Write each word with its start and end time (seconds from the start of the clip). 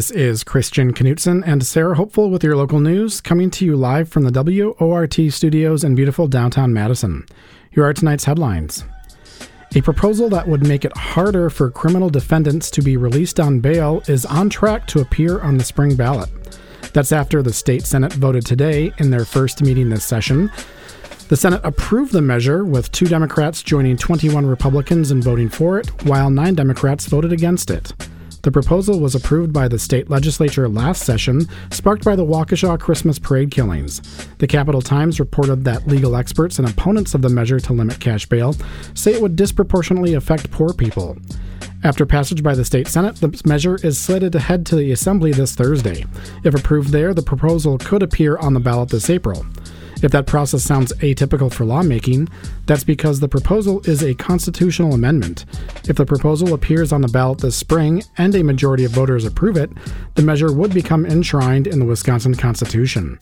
This 0.00 0.10
is 0.12 0.44
Christian 0.44 0.94
Knutson 0.94 1.42
and 1.46 1.62
Sarah 1.62 1.94
Hopeful 1.94 2.30
with 2.30 2.42
your 2.42 2.56
local 2.56 2.80
news, 2.80 3.20
coming 3.20 3.50
to 3.50 3.66
you 3.66 3.76
live 3.76 4.08
from 4.08 4.22
the 4.22 4.32
WORT 4.32 5.30
studios 5.30 5.84
in 5.84 5.94
beautiful 5.94 6.26
downtown 6.26 6.72
Madison. 6.72 7.26
Here 7.70 7.84
are 7.84 7.92
tonight's 7.92 8.24
headlines. 8.24 8.82
A 9.74 9.82
proposal 9.82 10.30
that 10.30 10.48
would 10.48 10.66
make 10.66 10.86
it 10.86 10.96
harder 10.96 11.50
for 11.50 11.70
criminal 11.70 12.08
defendants 12.08 12.70
to 12.70 12.80
be 12.80 12.96
released 12.96 13.38
on 13.38 13.60
bail 13.60 14.02
is 14.08 14.24
on 14.24 14.48
track 14.48 14.86
to 14.86 15.02
appear 15.02 15.38
on 15.42 15.58
the 15.58 15.64
spring 15.64 15.96
ballot. 15.96 16.30
That's 16.94 17.12
after 17.12 17.42
the 17.42 17.52
state 17.52 17.82
Senate 17.82 18.14
voted 18.14 18.46
today 18.46 18.94
in 18.96 19.10
their 19.10 19.26
first 19.26 19.60
meeting 19.60 19.90
this 19.90 20.02
session. 20.02 20.50
The 21.28 21.36
Senate 21.36 21.60
approved 21.62 22.14
the 22.14 22.22
measure, 22.22 22.64
with 22.64 22.90
two 22.90 23.04
Democrats 23.04 23.62
joining 23.62 23.98
21 23.98 24.46
Republicans 24.46 25.10
in 25.10 25.20
voting 25.20 25.50
for 25.50 25.78
it, 25.78 25.90
while 26.04 26.30
nine 26.30 26.54
Democrats 26.54 27.04
voted 27.04 27.34
against 27.34 27.70
it. 27.70 27.92
The 28.42 28.50
proposal 28.50 29.00
was 29.00 29.14
approved 29.14 29.52
by 29.52 29.68
the 29.68 29.78
state 29.78 30.08
legislature 30.08 30.68
last 30.68 31.02
session, 31.02 31.46
sparked 31.70 32.04
by 32.04 32.16
the 32.16 32.24
Waukesha 32.24 32.80
Christmas 32.80 33.18
parade 33.18 33.50
killings. 33.50 34.00
The 34.38 34.46
Capital 34.46 34.80
Times 34.80 35.20
reported 35.20 35.64
that 35.64 35.86
legal 35.86 36.16
experts 36.16 36.58
and 36.58 36.68
opponents 36.68 37.14
of 37.14 37.20
the 37.20 37.28
measure 37.28 37.60
to 37.60 37.72
limit 37.74 38.00
cash 38.00 38.24
bail 38.26 38.54
say 38.94 39.12
it 39.12 39.20
would 39.20 39.36
disproportionately 39.36 40.14
affect 40.14 40.50
poor 40.50 40.72
people. 40.72 41.18
After 41.82 42.06
passage 42.06 42.42
by 42.42 42.54
the 42.54 42.64
state 42.64 42.88
Senate, 42.88 43.16
the 43.16 43.40
measure 43.44 43.76
is 43.82 43.98
slated 43.98 44.32
to 44.32 44.38
head 44.38 44.64
to 44.66 44.76
the 44.76 44.92
Assembly 44.92 45.32
this 45.32 45.54
Thursday. 45.54 46.04
If 46.44 46.54
approved 46.54 46.90
there, 46.90 47.12
the 47.12 47.22
proposal 47.22 47.78
could 47.78 48.02
appear 48.02 48.36
on 48.38 48.54
the 48.54 48.60
ballot 48.60 48.90
this 48.90 49.10
April. 49.10 49.46
If 50.02 50.12
that 50.12 50.26
process 50.26 50.62
sounds 50.62 50.94
atypical 50.94 51.52
for 51.52 51.66
lawmaking, 51.66 52.28
that's 52.70 52.84
because 52.84 53.18
the 53.18 53.26
proposal 53.26 53.80
is 53.80 54.00
a 54.04 54.14
constitutional 54.14 54.94
amendment. 54.94 55.44
If 55.88 55.96
the 55.96 56.06
proposal 56.06 56.54
appears 56.54 56.92
on 56.92 57.00
the 57.00 57.08
ballot 57.08 57.40
this 57.40 57.56
spring 57.56 58.04
and 58.16 58.32
a 58.32 58.44
majority 58.44 58.84
of 58.84 58.92
voters 58.92 59.24
approve 59.24 59.56
it, 59.56 59.72
the 60.14 60.22
measure 60.22 60.52
would 60.52 60.72
become 60.72 61.04
enshrined 61.04 61.66
in 61.66 61.80
the 61.80 61.84
Wisconsin 61.84 62.36
Constitution. 62.36 63.18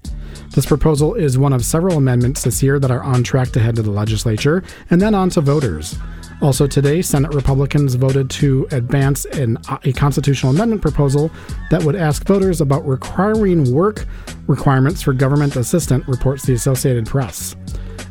This 0.51 0.67
proposal 0.67 1.15
is 1.15 1.39
one 1.39 1.55
of 1.55 1.65
several 1.65 1.97
amendments 1.97 2.45
this 2.45 2.63
year 2.63 2.79
that 2.79 2.91
are 2.91 3.03
on 3.03 3.25
track 3.25 3.49
to 3.53 3.61
head 3.61 3.77
to 3.77 3.83
the 3.83 3.91
legislature 3.91 4.63
and 4.91 5.01
then 5.01 5.15
on 5.15 5.31
to 5.31 5.41
voters. 5.41 5.97
Also, 6.43 6.67
today, 6.67 7.01
Senate 7.01 7.33
Republicans 7.33 7.95
voted 7.95 8.29
to 8.29 8.69
advance 8.71 9.25
an, 9.25 9.57
a 9.83 9.95
constitutional 9.95 10.53
amendment 10.53 10.83
proposal 10.83 11.31
that 11.71 11.83
would 11.85 11.97
ask 11.97 12.27
voters 12.27 12.61
about 12.61 12.87
requiring 12.87 13.73
work 13.73 14.05
requirements 14.47 15.01
for 15.01 15.15
government 15.15 15.57
assistant, 15.57 16.07
reports 16.07 16.45
the 16.45 16.53
Associated 16.53 17.07
Press. 17.07 17.57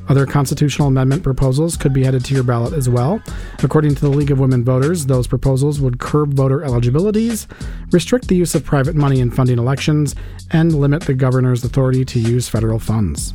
Other 0.09 0.25
constitutional 0.25 0.87
amendment 0.87 1.23
proposals 1.23 1.75
could 1.75 1.93
be 1.93 2.03
headed 2.03 2.23
to 2.25 2.33
your 2.33 2.43
ballot 2.43 2.73
as 2.73 2.87
well. 2.87 3.21
According 3.63 3.95
to 3.95 4.01
the 4.01 4.09
League 4.09 4.31
of 4.31 4.39
Women 4.39 4.63
Voters, 4.63 5.05
those 5.05 5.27
proposals 5.27 5.81
would 5.81 5.99
curb 5.99 6.33
voter 6.33 6.63
eligibilities, 6.63 7.47
restrict 7.91 8.27
the 8.27 8.35
use 8.35 8.55
of 8.55 8.63
private 8.63 8.95
money 8.95 9.19
in 9.19 9.31
funding 9.31 9.59
elections, 9.59 10.15
and 10.51 10.73
limit 10.73 11.03
the 11.03 11.13
governor's 11.13 11.63
authority 11.63 12.05
to 12.05 12.19
use 12.19 12.47
federal 12.47 12.79
funds. 12.79 13.33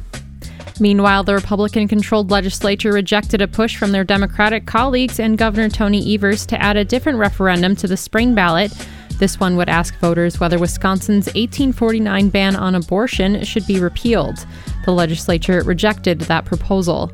Meanwhile, 0.81 1.25
the 1.25 1.34
Republican 1.34 1.87
controlled 1.87 2.31
legislature 2.31 2.93
rejected 2.93 3.43
a 3.43 3.48
push 3.48 3.77
from 3.77 3.93
their 3.93 4.05
Democratic 4.05 4.67
colleagues 4.67 5.20
and 5.20 5.39
Governor 5.39 5.69
Tony 5.69 6.15
Evers 6.15 6.47
to 6.47 6.61
add 6.61 6.77
a 6.77 6.84
different 6.84 7.19
referendum 7.19 7.77
to 7.77 7.87
the 7.87 7.97
spring 7.97 8.34
ballot. 8.34 8.73
This 9.18 9.38
one 9.38 9.56
would 9.56 9.68
ask 9.68 9.94
voters 9.98 10.41
whether 10.41 10.58
Wisconsin's 10.58 11.27
1849 11.27 12.28
ban 12.28 12.56
on 12.56 12.74
abortion 12.74 13.44
should 13.44 13.66
be 13.66 13.80
repealed. 13.80 14.44
The 14.84 14.92
legislature 14.92 15.62
rejected 15.62 16.20
that 16.22 16.44
proposal. 16.44 17.10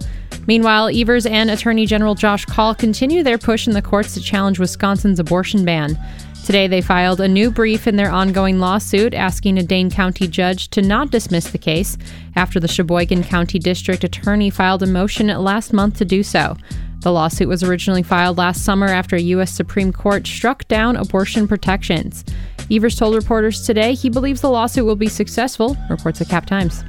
Meanwhile, 0.47 0.91
Evers 0.95 1.27
and 1.27 1.51
Attorney 1.51 1.85
General 1.85 2.15
Josh 2.15 2.47
Kaul 2.47 2.75
continue 2.75 3.23
their 3.23 3.37
push 3.37 3.67
in 3.67 3.75
the 3.75 3.83
courts 3.83 4.15
to 4.15 4.21
challenge 4.21 4.59
Wisconsin's 4.59 5.21
abortion 5.21 5.65
ban. 5.65 5.99
Today, 6.47 6.67
they 6.67 6.81
filed 6.81 7.21
a 7.21 7.29
new 7.29 7.51
brief 7.51 7.87
in 7.87 7.97
their 7.97 8.11
ongoing 8.11 8.59
lawsuit 8.59 9.13
asking 9.13 9.59
a 9.59 9.63
Dane 9.63 9.91
County 9.91 10.27
judge 10.27 10.71
to 10.71 10.81
not 10.81 11.11
dismiss 11.11 11.51
the 11.51 11.59
case 11.59 11.99
after 12.37 12.59
the 12.59 12.69
Sheboygan 12.69 13.25
County 13.25 13.59
District 13.59 14.03
Attorney 14.03 14.49
filed 14.49 14.83
a 14.83 14.87
motion 14.87 15.27
last 15.27 15.75
month 15.75 15.99
to 15.99 16.07
do 16.07 16.23
so. 16.23 16.57
The 17.01 17.13
lawsuit 17.13 17.49
was 17.49 17.63
originally 17.63 18.03
filed 18.03 18.39
last 18.39 18.65
summer 18.65 18.87
after 18.87 19.15
a 19.15 19.21
U.S. 19.21 19.53
Supreme 19.53 19.93
Court 19.93 20.27
struck 20.27 20.67
down 20.67 20.97
abortion 20.97 21.47
protections. 21.47 22.25
Evers 22.71 22.97
told 22.97 23.15
reporters 23.15 23.65
today 23.65 23.95
he 23.95 24.11
believes 24.11 24.41
the 24.41 24.51
lawsuit 24.51 24.85
will 24.85 24.97
be 24.97 25.09
successful, 25.09 25.77
reports 25.89 26.19
the 26.19 26.25
Cap 26.25 26.47
Times. 26.47 26.83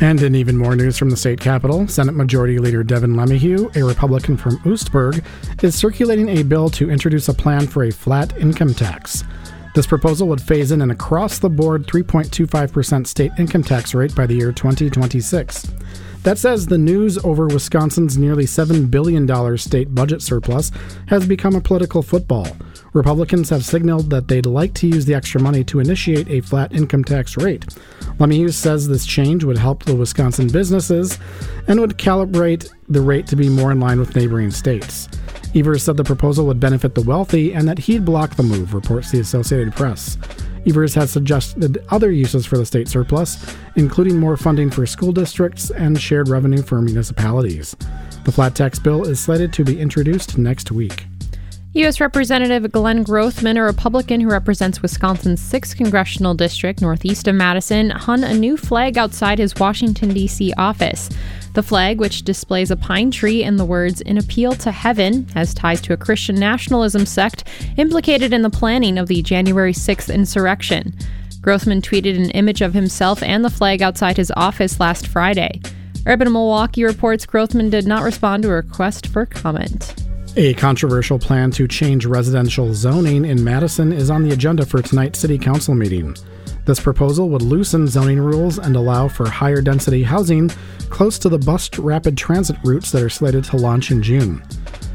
And 0.00 0.20
in 0.20 0.34
even 0.34 0.56
more 0.56 0.74
news 0.74 0.98
from 0.98 1.10
the 1.10 1.16
state 1.16 1.38
capitol, 1.38 1.86
Senate 1.86 2.14
Majority 2.14 2.58
Leader 2.58 2.82
Devin 2.82 3.14
LeMahieu, 3.14 3.76
a 3.76 3.84
Republican 3.84 4.36
from 4.36 4.58
Oostburg, 4.58 5.24
is 5.62 5.76
circulating 5.76 6.28
a 6.28 6.42
bill 6.42 6.68
to 6.70 6.90
introduce 6.90 7.28
a 7.28 7.34
plan 7.34 7.68
for 7.68 7.84
a 7.84 7.92
flat 7.92 8.36
income 8.36 8.74
tax. 8.74 9.22
This 9.74 9.86
proposal 9.86 10.28
would 10.28 10.42
phase 10.42 10.72
in 10.72 10.82
an 10.82 10.90
across 10.90 11.38
the 11.38 11.48
board 11.48 11.86
3.25% 11.86 13.06
state 13.06 13.32
income 13.38 13.62
tax 13.62 13.94
rate 13.94 14.14
by 14.14 14.26
the 14.26 14.34
year 14.34 14.52
2026. 14.52 15.72
That 16.22 16.38
says 16.38 16.66
the 16.66 16.78
news 16.78 17.18
over 17.24 17.48
Wisconsin's 17.48 18.16
nearly 18.16 18.44
$7 18.44 18.88
billion 18.88 19.58
state 19.58 19.92
budget 19.92 20.22
surplus 20.22 20.70
has 21.08 21.26
become 21.26 21.56
a 21.56 21.60
political 21.60 22.00
football. 22.00 22.46
Republicans 22.92 23.50
have 23.50 23.64
signaled 23.64 24.10
that 24.10 24.28
they'd 24.28 24.46
like 24.46 24.72
to 24.74 24.86
use 24.86 25.04
the 25.04 25.14
extra 25.14 25.40
money 25.40 25.64
to 25.64 25.80
initiate 25.80 26.28
a 26.28 26.40
flat 26.40 26.72
income 26.72 27.02
tax 27.02 27.36
rate. 27.36 27.66
LeMahieu 28.18 28.52
says 28.52 28.86
this 28.86 29.04
change 29.04 29.42
would 29.42 29.58
help 29.58 29.82
the 29.82 29.96
Wisconsin 29.96 30.46
businesses 30.46 31.18
and 31.66 31.80
would 31.80 31.98
calibrate 31.98 32.70
the 32.88 33.00
rate 33.00 33.26
to 33.26 33.34
be 33.34 33.48
more 33.48 33.72
in 33.72 33.80
line 33.80 33.98
with 33.98 34.14
neighboring 34.14 34.52
states. 34.52 35.08
Evers 35.56 35.82
said 35.82 35.96
the 35.96 36.04
proposal 36.04 36.46
would 36.46 36.60
benefit 36.60 36.94
the 36.94 37.02
wealthy 37.02 37.52
and 37.52 37.66
that 37.66 37.78
he'd 37.78 38.04
block 38.04 38.36
the 38.36 38.42
move, 38.42 38.74
reports 38.74 39.10
the 39.10 39.20
Associated 39.20 39.74
Press. 39.74 40.16
Evers 40.66 40.94
has 40.94 41.10
suggested 41.10 41.84
other 41.90 42.10
uses 42.10 42.46
for 42.46 42.56
the 42.56 42.66
state 42.66 42.88
surplus, 42.88 43.56
including 43.76 44.18
more 44.18 44.36
funding 44.36 44.70
for 44.70 44.86
school 44.86 45.12
districts 45.12 45.70
and 45.70 46.00
shared 46.00 46.28
revenue 46.28 46.62
for 46.62 46.80
municipalities. 46.80 47.76
The 48.24 48.32
flat 48.32 48.54
tax 48.54 48.78
bill 48.78 49.04
is 49.04 49.18
slated 49.18 49.52
to 49.54 49.64
be 49.64 49.80
introduced 49.80 50.38
next 50.38 50.70
week. 50.70 51.06
U.S. 51.74 52.02
Representative 52.02 52.70
Glenn 52.70 53.02
Grothman, 53.02 53.58
a 53.58 53.62
Republican 53.62 54.20
who 54.20 54.28
represents 54.28 54.82
Wisconsin's 54.82 55.40
6th 55.40 55.74
congressional 55.74 56.34
district 56.34 56.82
northeast 56.82 57.26
of 57.26 57.34
Madison, 57.34 57.88
hung 57.88 58.22
a 58.24 58.34
new 58.34 58.58
flag 58.58 58.98
outside 58.98 59.38
his 59.38 59.54
Washington, 59.54 60.12
D.C. 60.12 60.52
office. 60.58 61.08
The 61.54 61.62
flag, 61.62 61.98
which 61.98 62.24
displays 62.24 62.70
a 62.70 62.76
pine 62.76 63.10
tree 63.10 63.42
and 63.42 63.58
the 63.58 63.64
words, 63.64 64.02
An 64.02 64.18
Appeal 64.18 64.52
to 64.56 64.70
Heaven, 64.70 65.26
has 65.28 65.54
ties 65.54 65.80
to 65.82 65.94
a 65.94 65.96
Christian 65.96 66.36
nationalism 66.36 67.06
sect 67.06 67.44
implicated 67.78 68.34
in 68.34 68.42
the 68.42 68.50
planning 68.50 68.98
of 68.98 69.08
the 69.08 69.22
January 69.22 69.72
6th 69.72 70.12
insurrection. 70.12 70.92
Grothman 71.40 71.80
tweeted 71.80 72.16
an 72.16 72.30
image 72.32 72.60
of 72.60 72.74
himself 72.74 73.22
and 73.22 73.42
the 73.42 73.50
flag 73.50 73.80
outside 73.80 74.18
his 74.18 74.30
office 74.36 74.78
last 74.78 75.06
Friday. 75.06 75.62
Urban 76.04 76.30
Milwaukee 76.30 76.84
reports 76.84 77.24
Grothman 77.24 77.70
did 77.70 77.86
not 77.86 78.02
respond 78.02 78.42
to 78.42 78.50
a 78.50 78.56
request 78.56 79.06
for 79.06 79.24
comment. 79.24 79.94
A 80.36 80.54
controversial 80.54 81.18
plan 81.18 81.50
to 81.50 81.68
change 81.68 82.06
residential 82.06 82.72
zoning 82.72 83.26
in 83.26 83.44
Madison 83.44 83.92
is 83.92 84.08
on 84.08 84.22
the 84.22 84.32
agenda 84.32 84.64
for 84.64 84.80
tonight's 84.80 85.18
City 85.18 85.36
Council 85.36 85.74
meeting. 85.74 86.16
This 86.64 86.80
proposal 86.80 87.28
would 87.28 87.42
loosen 87.42 87.86
zoning 87.86 88.18
rules 88.18 88.58
and 88.58 88.74
allow 88.74 89.08
for 89.08 89.28
higher 89.28 89.60
density 89.60 90.02
housing 90.02 90.48
close 90.88 91.18
to 91.18 91.28
the 91.28 91.38
bus 91.38 91.78
rapid 91.78 92.16
transit 92.16 92.56
routes 92.64 92.90
that 92.92 93.02
are 93.02 93.10
slated 93.10 93.44
to 93.44 93.58
launch 93.58 93.90
in 93.90 94.02
June. 94.02 94.42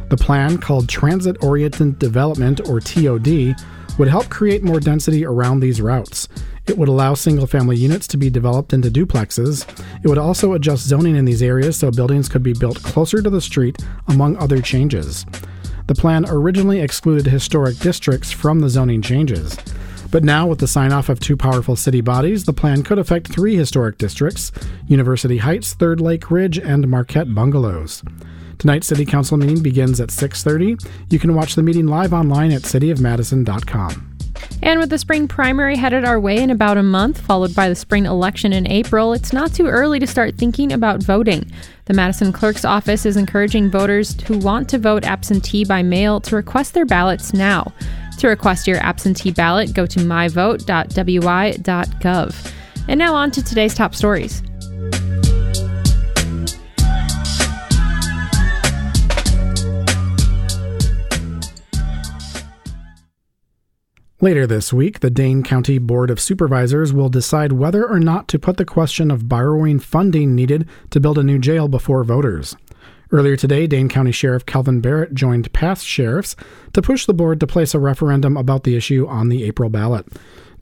The 0.09 0.17
plan, 0.17 0.57
called 0.57 0.89
Transit 0.89 1.37
Oriented 1.43 1.99
Development 1.99 2.67
or 2.67 2.79
TOD, 2.79 3.55
would 3.99 4.07
help 4.07 4.29
create 4.29 4.63
more 4.63 4.79
density 4.79 5.23
around 5.23 5.59
these 5.59 5.81
routes. 5.81 6.27
It 6.67 6.77
would 6.77 6.89
allow 6.89 7.13
single 7.13 7.47
family 7.47 7.77
units 7.77 8.07
to 8.07 8.17
be 8.17 8.29
developed 8.29 8.73
into 8.73 8.91
duplexes. 8.91 9.67
It 10.03 10.07
would 10.07 10.17
also 10.17 10.53
adjust 10.53 10.87
zoning 10.87 11.15
in 11.15 11.25
these 11.25 11.41
areas 11.41 11.77
so 11.77 11.91
buildings 11.91 12.27
could 12.27 12.43
be 12.43 12.53
built 12.53 12.83
closer 12.83 13.21
to 13.21 13.29
the 13.29 13.41
street, 13.41 13.77
among 14.07 14.35
other 14.37 14.61
changes. 14.61 15.25
The 15.87 15.95
plan 15.95 16.25
originally 16.27 16.81
excluded 16.81 17.27
historic 17.27 17.77
districts 17.79 18.31
from 18.31 18.59
the 18.59 18.69
zoning 18.69 19.01
changes. 19.01 19.57
But 20.11 20.23
now, 20.23 20.47
with 20.47 20.59
the 20.59 20.67
sign 20.67 20.91
off 20.91 21.09
of 21.09 21.19
two 21.19 21.37
powerful 21.37 21.75
city 21.75 22.01
bodies, 22.01 22.45
the 22.45 22.53
plan 22.53 22.83
could 22.83 22.99
affect 22.99 23.27
three 23.27 23.55
historic 23.55 23.97
districts 23.97 24.51
University 24.87 25.37
Heights, 25.37 25.73
Third 25.73 26.01
Lake 26.01 26.29
Ridge, 26.31 26.57
and 26.57 26.87
Marquette 26.87 27.33
Bungalows. 27.33 28.03
Tonight's 28.57 28.87
City 28.87 29.05
Council 29.05 29.37
meeting 29.37 29.61
begins 29.61 30.01
at 30.01 30.09
6:30. 30.09 30.77
You 31.09 31.19
can 31.19 31.35
watch 31.35 31.55
the 31.55 31.63
meeting 31.63 31.87
live 31.87 32.13
online 32.13 32.51
at 32.51 32.63
cityofmadison.com. 32.63 34.16
And 34.61 34.79
with 34.79 34.89
the 34.89 34.97
spring 34.97 35.27
primary 35.27 35.75
headed 35.75 36.03
our 36.03 36.19
way 36.19 36.41
in 36.41 36.49
about 36.49 36.77
a 36.77 36.83
month, 36.83 37.21
followed 37.21 37.55
by 37.55 37.69
the 37.69 37.75
spring 37.75 38.05
election 38.05 38.53
in 38.53 38.67
April, 38.67 39.13
it's 39.13 39.31
not 39.31 39.53
too 39.53 39.67
early 39.67 39.99
to 39.99 40.07
start 40.07 40.35
thinking 40.35 40.73
about 40.73 41.03
voting. 41.03 41.49
The 41.85 41.93
Madison 41.93 42.33
Clerk's 42.33 42.65
Office 42.65 43.05
is 43.05 43.17
encouraging 43.17 43.69
voters 43.69 44.19
who 44.21 44.39
want 44.39 44.67
to 44.69 44.77
vote 44.77 45.05
absentee 45.05 45.63
by 45.63 45.83
mail 45.83 46.19
to 46.21 46.35
request 46.35 46.73
their 46.73 46.85
ballots 46.85 47.33
now. 47.33 47.71
To 48.19 48.27
request 48.27 48.67
your 48.67 48.77
absentee 48.77 49.31
ballot, 49.31 49.73
go 49.73 49.85
to 49.85 49.99
myvote.wi.gov. 49.99 52.53
And 52.87 52.97
now 52.97 53.15
on 53.15 53.31
to 53.31 53.43
today's 53.43 53.73
top 53.73 53.93
stories. 53.93 54.41
Later 64.19 64.47
this 64.47 64.73
week, 64.73 65.01
the 65.01 65.11
Dane 65.11 65.43
County 65.43 65.77
Board 65.77 66.09
of 66.09 66.19
Supervisors 66.19 66.91
will 66.91 67.07
decide 67.07 67.51
whether 67.51 67.87
or 67.87 67.99
not 67.99 68.27
to 68.29 68.39
put 68.39 68.57
the 68.57 68.65
question 68.65 69.11
of 69.11 69.29
borrowing 69.29 69.77
funding 69.77 70.33
needed 70.33 70.67
to 70.89 70.99
build 70.99 71.19
a 71.19 71.23
new 71.23 71.37
jail 71.37 71.67
before 71.67 72.03
voters. 72.03 72.55
Earlier 73.11 73.35
today, 73.35 73.67
Dane 73.67 73.89
County 73.89 74.11
Sheriff 74.11 74.43
Kalvin 74.43 74.81
Barrett 74.81 75.13
joined 75.13 75.53
past 75.53 75.85
sheriffs 75.85 76.35
to 76.73 76.81
push 76.81 77.05
the 77.05 77.13
board 77.13 77.39
to 77.41 77.45
place 77.45 77.75
a 77.75 77.79
referendum 77.79 78.37
about 78.37 78.63
the 78.63 78.75
issue 78.75 79.05
on 79.05 79.29
the 79.29 79.43
April 79.43 79.69
ballot. 79.69 80.07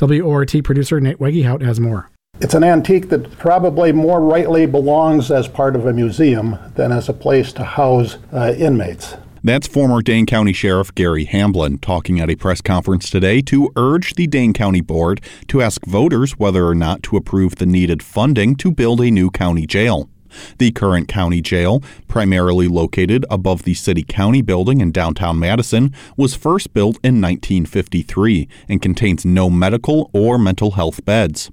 WORT 0.02 0.54
producer 0.66 1.00
Nate 1.00 1.20
Wegehout 1.20 1.62
has 1.62 1.80
more. 1.80 2.12
It's 2.42 2.56
an 2.56 2.66
antique 2.66 3.08
that 3.08 3.38
probably 3.38 3.94
more 3.94 4.20
rightly 4.20 4.66
belongs 4.66 5.32
as 5.32 5.48
part 5.48 5.78
of 5.78 5.86
a 5.86 5.94
museum 5.94 6.58
than 6.76 6.92
as 6.92 7.08
a 7.08 7.14
place 7.14 7.54
to 7.54 7.64
house 7.64 8.18
uh, 8.34 8.54
inmates. 8.58 9.16
That's 9.46 9.68
former 9.68 10.02
Dane 10.02 10.26
County 10.26 10.54
Sheriff 10.54 10.96
Gary 10.96 11.26
Hamblin 11.26 11.78
talking 11.78 12.20
at 12.20 12.32
a 12.32 12.36
press 12.36 12.62
conference 12.62 13.12
today 13.12 13.42
to 13.42 13.72
urge 13.76 14.16
the 14.16 14.26
Dane 14.26 14.54
County 14.54 14.82
Board 14.82 15.22
to 15.50 15.62
ask 15.62 15.86
voters 15.86 16.40
whether 16.40 16.66
or 16.66 16.74
not 16.74 17.04
to 17.04 17.16
approve 17.16 17.58
the 17.58 17.68
needed 17.68 18.02
funding 18.02 18.56
to 18.56 18.72
build 18.72 19.02
a 19.02 19.12
new 19.12 19.30
county 19.30 19.68
jail. 19.68 20.10
The 20.58 20.72
current 20.72 21.08
county 21.08 21.44
jail, 21.44 21.84
primarily 22.08 22.68
located 22.68 23.24
above 23.30 23.66
the 23.66 23.76
City 23.76 24.02
County 24.02 24.42
building 24.42 24.82
in 24.82 24.92
downtown 24.92 25.38
Madison, 25.38 25.94
was 26.18 26.34
first 26.34 26.74
built 26.74 26.96
in 27.04 27.22
1953 27.22 28.48
and 28.68 28.82
contains 28.82 29.28
no 29.28 29.52
medical 29.52 30.10
or 30.12 30.40
mental 30.40 30.72
health 30.72 31.06
beds. 31.06 31.52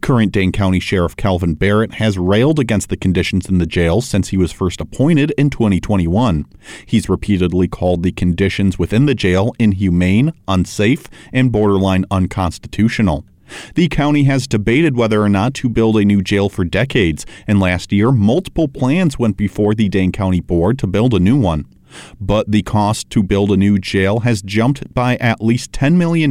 Current 0.00 0.32
Dane 0.32 0.52
County 0.52 0.80
Sheriff 0.80 1.16
Kalvin 1.16 1.58
Barrett 1.58 1.94
has 1.94 2.18
railed 2.18 2.58
against 2.58 2.88
the 2.88 2.96
conditions 2.96 3.48
in 3.48 3.58
the 3.58 3.66
jail 3.66 4.00
since 4.00 4.28
he 4.28 4.36
was 4.36 4.52
first 4.52 4.80
appointed 4.80 5.32
in 5.38 5.50
2021. 5.50 6.46
He's 6.86 7.08
repeatedly 7.08 7.68
called 7.68 8.02
the 8.02 8.12
conditions 8.12 8.78
within 8.78 9.06
the 9.06 9.14
jail 9.14 9.52
inhumane, 9.58 10.32
unsafe, 10.46 11.06
and 11.32 11.52
borderline 11.52 12.04
unconstitutional. 12.10 13.24
The 13.74 13.88
county 13.88 14.24
has 14.24 14.46
debated 14.46 14.96
whether 14.96 15.22
or 15.22 15.28
not 15.28 15.54
to 15.54 15.68
build 15.68 15.96
a 15.96 16.04
new 16.04 16.22
jail 16.22 16.48
for 16.48 16.64
decades, 16.64 17.24
and 17.46 17.60
last 17.60 17.92
year, 17.92 18.12
multiple 18.12 18.68
plans 18.68 19.18
went 19.18 19.36
before 19.36 19.74
the 19.74 19.88
Dane 19.88 20.12
County 20.12 20.40
Board 20.40 20.78
to 20.80 20.86
build 20.86 21.14
a 21.14 21.18
new 21.18 21.38
one. 21.38 21.64
But 22.20 22.50
the 22.50 22.62
cost 22.62 23.10
to 23.10 23.22
build 23.22 23.50
a 23.50 23.56
new 23.56 23.78
jail 23.78 24.20
has 24.20 24.42
jumped 24.42 24.92
by 24.94 25.16
at 25.16 25.40
least 25.40 25.72
$10 25.72 25.94
million, 25.94 26.30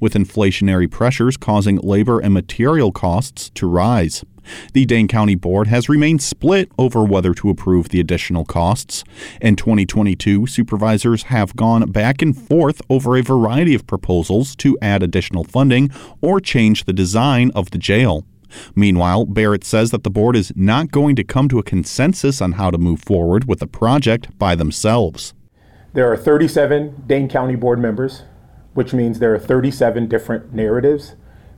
with 0.00 0.14
inflationary 0.14 0.90
pressures 0.90 1.36
causing 1.36 1.76
labor 1.78 2.20
and 2.20 2.34
material 2.34 2.92
costs 2.92 3.50
to 3.54 3.66
rise. 3.66 4.24
The 4.72 4.86
Dane 4.86 5.08
County 5.08 5.34
Board 5.34 5.66
has 5.68 5.88
remained 5.88 6.22
split 6.22 6.70
over 6.78 7.04
whether 7.04 7.34
to 7.34 7.50
approve 7.50 7.90
the 7.90 8.00
additional 8.00 8.44
costs. 8.44 9.04
In 9.40 9.56
2022, 9.56 10.46
supervisors 10.46 11.24
have 11.24 11.56
gone 11.56 11.90
back 11.90 12.22
and 12.22 12.36
forth 12.36 12.80
over 12.88 13.16
a 13.16 13.22
variety 13.22 13.74
of 13.74 13.86
proposals 13.86 14.56
to 14.56 14.78
add 14.80 15.02
additional 15.02 15.44
funding 15.44 15.90
or 16.20 16.40
change 16.40 16.84
the 16.84 16.92
design 16.92 17.50
of 17.54 17.70
the 17.70 17.78
jail. 17.78 18.24
Meanwhile, 18.74 19.26
Barrett 19.26 19.64
says 19.64 19.90
that 19.90 20.04
the 20.04 20.10
board 20.10 20.36
is 20.36 20.52
not 20.54 20.90
going 20.90 21.16
to 21.16 21.24
come 21.24 21.48
to 21.48 21.58
a 21.58 21.62
consensus 21.62 22.40
on 22.40 22.52
how 22.52 22.70
to 22.70 22.78
move 22.78 23.00
forward 23.00 23.46
with 23.46 23.60
the 23.60 23.66
project 23.66 24.36
by 24.38 24.54
themselves. 24.54 25.34
There 25.92 26.10
are 26.10 26.16
37 26.16 27.04
Dane 27.06 27.28
County 27.28 27.56
board 27.56 27.78
members, 27.78 28.22
which 28.74 28.92
means 28.92 29.18
there 29.18 29.34
are 29.34 29.38
37 29.38 30.08
different 30.08 30.52
narratives 30.52 31.14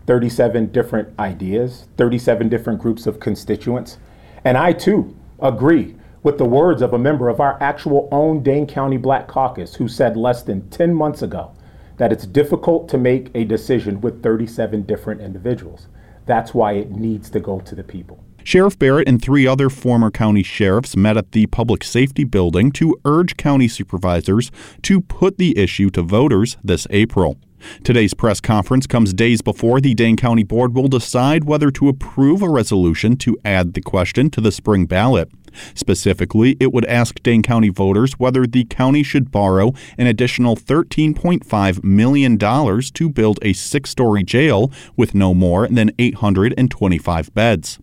37 0.06 0.66
different 0.72 1.18
ideas, 1.18 1.86
37 1.96 2.48
different 2.48 2.80
groups 2.80 3.06
of 3.06 3.20
constituents. 3.20 3.98
And 4.44 4.58
I 4.58 4.72
too 4.72 5.16
agree 5.40 5.96
with 6.22 6.38
the 6.38 6.44
words 6.44 6.82
of 6.82 6.92
a 6.92 6.98
member 6.98 7.28
of 7.28 7.40
our 7.40 7.60
actual 7.60 8.08
own 8.12 8.42
Dane 8.42 8.66
County 8.66 8.96
Black 8.96 9.26
Caucus 9.28 9.74
who 9.74 9.88
said 9.88 10.16
less 10.16 10.42
than 10.42 10.68
10 10.70 10.94
months 10.94 11.22
ago 11.22 11.52
that 11.98 12.12
it's 12.12 12.26
difficult 12.26 12.88
to 12.88 12.98
make 12.98 13.30
a 13.34 13.44
decision 13.44 14.00
with 14.00 14.22
37 14.22 14.82
different 14.82 15.20
individuals. 15.20 15.88
That's 16.26 16.54
why 16.54 16.72
it 16.72 16.90
needs 16.90 17.30
to 17.30 17.40
go 17.40 17.60
to 17.60 17.74
the 17.74 17.84
people. 17.84 18.24
Sheriff 18.44 18.78
Barrett 18.78 19.08
and 19.08 19.22
three 19.22 19.46
other 19.46 19.70
former 19.70 20.10
county 20.10 20.42
sheriffs 20.42 20.96
met 20.96 21.16
at 21.16 21.32
the 21.32 21.46
Public 21.46 21.84
Safety 21.84 22.24
Building 22.24 22.72
to 22.72 22.96
urge 23.04 23.36
county 23.36 23.68
supervisors 23.68 24.50
to 24.82 25.00
put 25.00 25.38
the 25.38 25.56
issue 25.56 25.90
to 25.90 26.02
voters 26.02 26.56
this 26.64 26.86
April. 26.90 27.38
Today's 27.84 28.14
press 28.14 28.40
conference 28.40 28.88
comes 28.88 29.12
days 29.12 29.40
before 29.40 29.80
the 29.80 29.94
Dane 29.94 30.16
County 30.16 30.42
Board 30.42 30.74
will 30.74 30.88
decide 30.88 31.44
whether 31.44 31.70
to 31.70 31.88
approve 31.88 32.42
a 32.42 32.48
resolution 32.48 33.16
to 33.18 33.38
add 33.44 33.74
the 33.74 33.80
question 33.80 34.30
to 34.30 34.40
the 34.40 34.50
spring 34.50 34.86
ballot. 34.86 35.30
Specifically, 35.74 36.56
it 36.60 36.72
would 36.72 36.84
ask 36.86 37.22
Dane 37.22 37.42
County 37.42 37.68
voters 37.68 38.14
whether 38.14 38.46
the 38.46 38.64
county 38.64 39.02
should 39.02 39.30
borrow 39.30 39.72
an 39.98 40.06
additional 40.06 40.56
$13.5 40.56 41.84
million 41.84 42.38
to 42.38 43.08
build 43.08 43.38
a 43.42 43.52
six 43.52 43.90
story 43.90 44.22
jail 44.22 44.70
with 44.96 45.14
no 45.14 45.34
more 45.34 45.68
than 45.68 45.92
825 45.98 47.34
beds. 47.34 47.78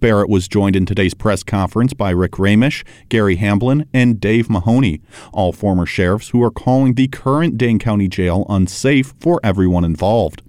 Barrett 0.00 0.28
was 0.28 0.48
joined 0.48 0.76
in 0.76 0.86
today's 0.86 1.14
press 1.14 1.42
conference 1.42 1.94
by 1.94 2.10
Rick 2.10 2.32
Raemisch, 2.32 2.84
Gary 3.08 3.36
Hamblin, 3.36 3.88
and 3.92 4.20
Dave 4.20 4.48
Mahoney, 4.48 5.00
all 5.32 5.52
former 5.52 5.86
sheriffs 5.86 6.30
who 6.30 6.42
are 6.42 6.50
calling 6.50 6.94
the 6.94 7.08
current 7.08 7.58
Dane 7.58 7.78
County 7.78 8.08
Jail 8.08 8.46
unsafe 8.48 9.14
for 9.18 9.40
everyone 9.42 9.84
involved. 9.84 10.42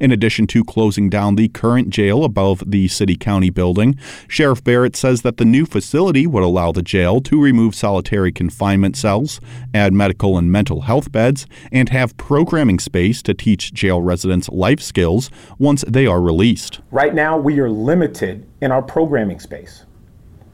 In 0.00 0.12
addition 0.12 0.46
to 0.48 0.64
closing 0.64 1.08
down 1.08 1.36
the 1.36 1.48
current 1.48 1.90
jail 1.90 2.24
above 2.24 2.62
the 2.66 2.88
City 2.88 3.16
County 3.16 3.50
building, 3.50 3.96
Sheriff 4.28 4.62
Barrett 4.62 4.96
says 4.96 5.22
that 5.22 5.36
the 5.36 5.44
new 5.44 5.66
facility 5.66 6.26
would 6.26 6.42
allow 6.42 6.72
the 6.72 6.82
jail 6.82 7.20
to 7.22 7.40
remove 7.40 7.74
solitary 7.74 8.32
confinement 8.32 8.96
cells, 8.96 9.40
add 9.74 9.92
medical 9.92 10.38
and 10.38 10.50
mental 10.50 10.82
health 10.82 11.12
beds, 11.12 11.46
and 11.72 11.88
have 11.88 12.16
programming 12.16 12.78
space 12.78 13.22
to 13.22 13.34
teach 13.34 13.72
jail 13.72 14.02
residents 14.02 14.48
life 14.48 14.80
skills 14.80 15.30
once 15.58 15.84
they 15.86 16.06
are 16.06 16.20
released. 16.20 16.80
Right 16.90 17.14
now, 17.14 17.38
we 17.38 17.60
are 17.60 17.70
limited 17.70 18.46
in 18.60 18.72
our 18.72 18.82
programming 18.82 19.40
space. 19.40 19.84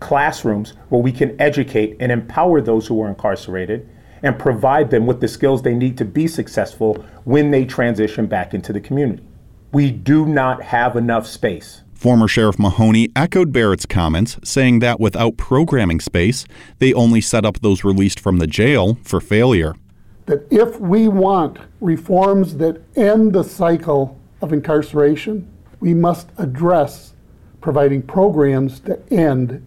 Classrooms 0.00 0.75
where 0.91 1.00
we 1.00 1.12
can 1.12 1.41
educate 1.41 1.97
and 2.00 2.12
empower 2.12 2.61
those 2.61 2.87
who 2.87 3.00
are 3.03 3.09
incarcerated 3.09 3.88
and 4.25 4.38
provide 4.38 4.91
them 4.91 5.06
with 5.06 5.21
the 5.21 5.29
skills 5.29 5.62
they 5.62 5.75
need 5.75 5.99
to 5.99 6.05
be 6.05 6.26
successful 6.26 6.94
when 7.25 7.50
they 7.50 7.65
transition 7.67 8.26
back 8.26 8.55
into 8.55 8.73
the 8.73 8.81
community. 8.81 9.23
We 9.71 9.91
do 9.91 10.25
not 10.25 10.62
have 10.62 10.97
enough 10.97 11.26
space. 11.26 11.83
Former 11.93 12.26
Sheriff 12.26 12.59
Mahoney 12.59 13.11
echoed 13.14 13.52
Barrett's 13.52 13.85
comments, 13.85 14.38
saying 14.43 14.78
that 14.78 14.99
without 14.99 15.37
programming 15.37 16.00
space, 16.00 16.47
they 16.78 16.95
only 16.95 17.21
set 17.21 17.45
up 17.45 17.61
those 17.61 17.85
released 17.85 18.19
from 18.19 18.38
the 18.38 18.47
jail 18.47 18.99
for 19.04 19.21
failure. 19.21 19.75
That 20.25 20.47
if 20.50 20.81
we 20.81 21.07
want 21.07 21.59
reforms 21.81 22.57
that 22.57 22.81
end 22.97 23.35
the 23.35 23.45
cycle 23.45 24.19
of 24.40 24.54
incarceration, 24.54 25.47
we 25.81 25.93
must 25.93 26.31
address 26.38 27.12
providing 27.61 28.00
programs 28.00 28.81
that 28.81 29.00
end 29.12 29.66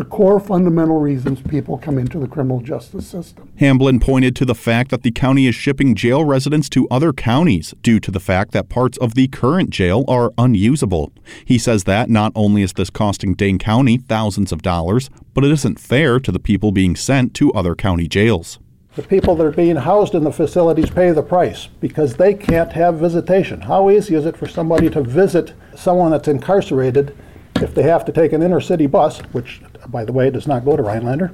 the 0.00 0.06
core 0.06 0.40
fundamental 0.40 0.98
reasons 0.98 1.42
people 1.42 1.76
come 1.76 1.98
into 1.98 2.18
the 2.18 2.26
criminal 2.26 2.62
justice 2.62 3.06
system. 3.06 3.52
Hamblin 3.58 4.00
pointed 4.00 4.34
to 4.34 4.46
the 4.46 4.54
fact 4.54 4.90
that 4.90 5.02
the 5.02 5.10
county 5.10 5.46
is 5.46 5.54
shipping 5.54 5.94
jail 5.94 6.24
residents 6.24 6.70
to 6.70 6.88
other 6.88 7.12
counties 7.12 7.74
due 7.82 8.00
to 8.00 8.10
the 8.10 8.18
fact 8.18 8.52
that 8.52 8.70
parts 8.70 8.96
of 8.96 9.12
the 9.12 9.28
current 9.28 9.68
jail 9.68 10.06
are 10.08 10.32
unusable. 10.38 11.12
He 11.44 11.58
says 11.58 11.84
that 11.84 12.08
not 12.08 12.32
only 12.34 12.62
is 12.62 12.72
this 12.72 12.88
costing 12.88 13.34
Dane 13.34 13.58
County 13.58 13.98
thousands 13.98 14.52
of 14.52 14.62
dollars, 14.62 15.10
but 15.34 15.44
it 15.44 15.50
isn't 15.50 15.78
fair 15.78 16.18
to 16.18 16.32
the 16.32 16.40
people 16.40 16.72
being 16.72 16.96
sent 16.96 17.34
to 17.34 17.52
other 17.52 17.74
county 17.74 18.08
jails. 18.08 18.58
The 18.96 19.02
people 19.02 19.36
that 19.36 19.44
are 19.44 19.50
being 19.50 19.76
housed 19.76 20.14
in 20.14 20.24
the 20.24 20.32
facilities 20.32 20.88
pay 20.88 21.10
the 21.10 21.22
price 21.22 21.66
because 21.78 22.16
they 22.16 22.32
can't 22.32 22.72
have 22.72 22.94
visitation. 22.94 23.60
How 23.60 23.90
easy 23.90 24.14
is 24.14 24.24
it 24.24 24.38
for 24.38 24.48
somebody 24.48 24.88
to 24.88 25.02
visit 25.02 25.52
someone 25.76 26.10
that's 26.12 26.26
incarcerated 26.26 27.14
if 27.56 27.74
they 27.74 27.82
have 27.82 28.06
to 28.06 28.12
take 28.12 28.32
an 28.32 28.42
inner 28.42 28.62
city 28.62 28.86
bus, 28.86 29.18
which 29.32 29.60
by 29.88 30.04
the 30.04 30.12
way, 30.12 30.30
does 30.30 30.46
not 30.46 30.64
go 30.64 30.76
to 30.76 30.82
Rhinelander, 30.82 31.32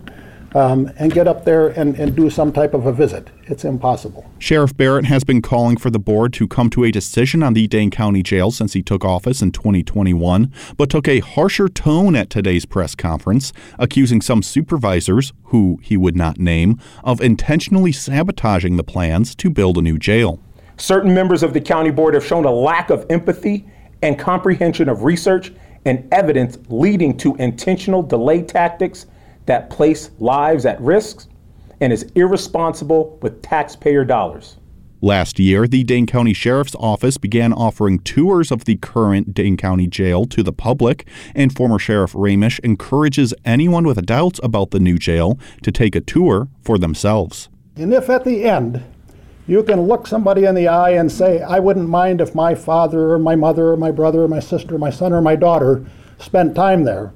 um, 0.55 0.91
and 0.99 1.13
get 1.13 1.29
up 1.29 1.45
there 1.45 1.69
and, 1.69 1.95
and 1.97 2.17
do 2.17 2.31
some 2.31 2.53
type 2.53 2.73
of 2.73 2.87
a 2.87 2.93
visit. 2.93 3.29
It's 3.45 3.65
impossible. 3.65 4.25
Sheriff 4.39 4.77
Barrett 4.77 5.05
has 5.05 5.23
been 5.23 5.43
calling 5.43 5.77
for 5.77 5.91
the 5.91 5.99
board 5.99 6.33
to 6.35 6.49
come 6.49 6.71
to 6.71 6.85
a 6.85 6.91
decision 6.91 7.43
on 7.43 7.53
the 7.53 7.67
Dane 7.67 7.91
County 7.91 8.23
Jail 8.23 8.51
since 8.51 8.73
he 8.73 8.83
took 8.83 9.05
office 9.05 9.43
in 9.43 9.53
2021, 9.53 10.51
but 10.77 10.89
took 10.89 11.09
a 11.09 11.21
harsher 11.21 11.69
tone 11.69 12.17
at 12.17 12.31
today's 12.31 12.65
press 12.65 12.95
conference, 12.95 13.53
accusing 13.79 14.21
some 14.23 14.43
supervisors, 14.43 15.33
who 15.45 15.79
he 15.83 15.97
would 15.97 16.17
not 16.17 16.39
name, 16.39 16.81
of 17.05 17.21
intentionally 17.21 17.93
sabotaging 17.93 18.77
the 18.77 18.85
plans 18.85 19.35
to 19.35 19.51
build 19.51 19.77
a 19.77 19.83
new 19.83 19.99
jail. 19.99 20.41
Certain 20.79 21.13
members 21.13 21.43
of 21.43 21.53
the 21.53 21.61
county 21.61 21.91
board 21.91 22.15
have 22.15 22.25
shown 22.25 22.45
a 22.45 22.51
lack 22.51 22.91
of 22.91 23.05
empathy 23.11 23.67
and 24.03 24.19
comprehension 24.19 24.89
of 24.89 25.05
research 25.05 25.53
and 25.87 26.07
evidence 26.13 26.59
leading 26.69 27.17
to 27.17 27.35
intentional 27.37 28.03
delay 28.03 28.43
tactics 28.43 29.07
that 29.47 29.71
place 29.71 30.11
lives 30.19 30.67
at 30.67 30.79
risk 30.81 31.27
and 31.81 31.93
is 31.93 32.03
irresponsible 32.15 33.19
with 33.23 33.41
taxpayer 33.41 34.05
dollars. 34.05 34.57
Last 35.03 35.39
year, 35.39 35.69
the 35.69 35.85
Dane 35.85 36.07
County 36.07 36.33
Sheriff's 36.33 36.75
Office 36.81 37.19
began 37.19 37.53
offering 37.53 38.01
tours 38.01 38.51
of 38.51 38.65
the 38.65 38.77
current 38.77 39.35
Dane 39.35 39.57
County 39.57 39.87
Jail 39.87 40.25
to 40.25 40.43
the 40.43 40.53
public, 40.53 41.07
and 41.35 41.55
former 41.55 41.79
Sheriff 41.79 42.13
Raemisch 42.15 42.59
encourages 42.61 43.33
anyone 43.45 43.87
with 43.87 44.05
doubts 44.07 44.41
about 44.43 44.71
the 44.71 44.81
new 44.81 44.99
jail 44.99 45.39
to 45.63 45.71
take 45.71 45.95
a 45.95 46.01
tour 46.01 46.49
for 46.63 46.79
themselves. 46.79 47.49
And 47.77 47.93
if 47.93 48.09
at 48.09 48.25
the 48.25 48.45
end 48.45 48.83
You 49.49 49.63
can 49.63 49.83
look 49.83 50.09
somebody 50.09 50.45
in 50.45 50.57
the 50.57 50.67
eye 50.67 50.91
and 50.91 51.11
say, 51.11 51.41
I 51.41 51.61
wouldn't 51.61 51.89
mind 51.89 52.21
if 52.21 52.35
my 52.35 52.57
father 52.57 53.13
or 53.13 53.19
my 53.19 53.37
mother 53.37 53.71
or 53.71 53.77
my 53.77 53.93
brother 53.93 54.25
or 54.25 54.29
my 54.29 54.41
sister 54.41 54.75
or 54.75 54.79
my 54.79 54.91
son 54.91 55.13
or 55.13 55.23
my 55.23 55.37
daughter 55.37 55.87
spent 56.19 56.57
time 56.57 56.83
there, 56.83 57.13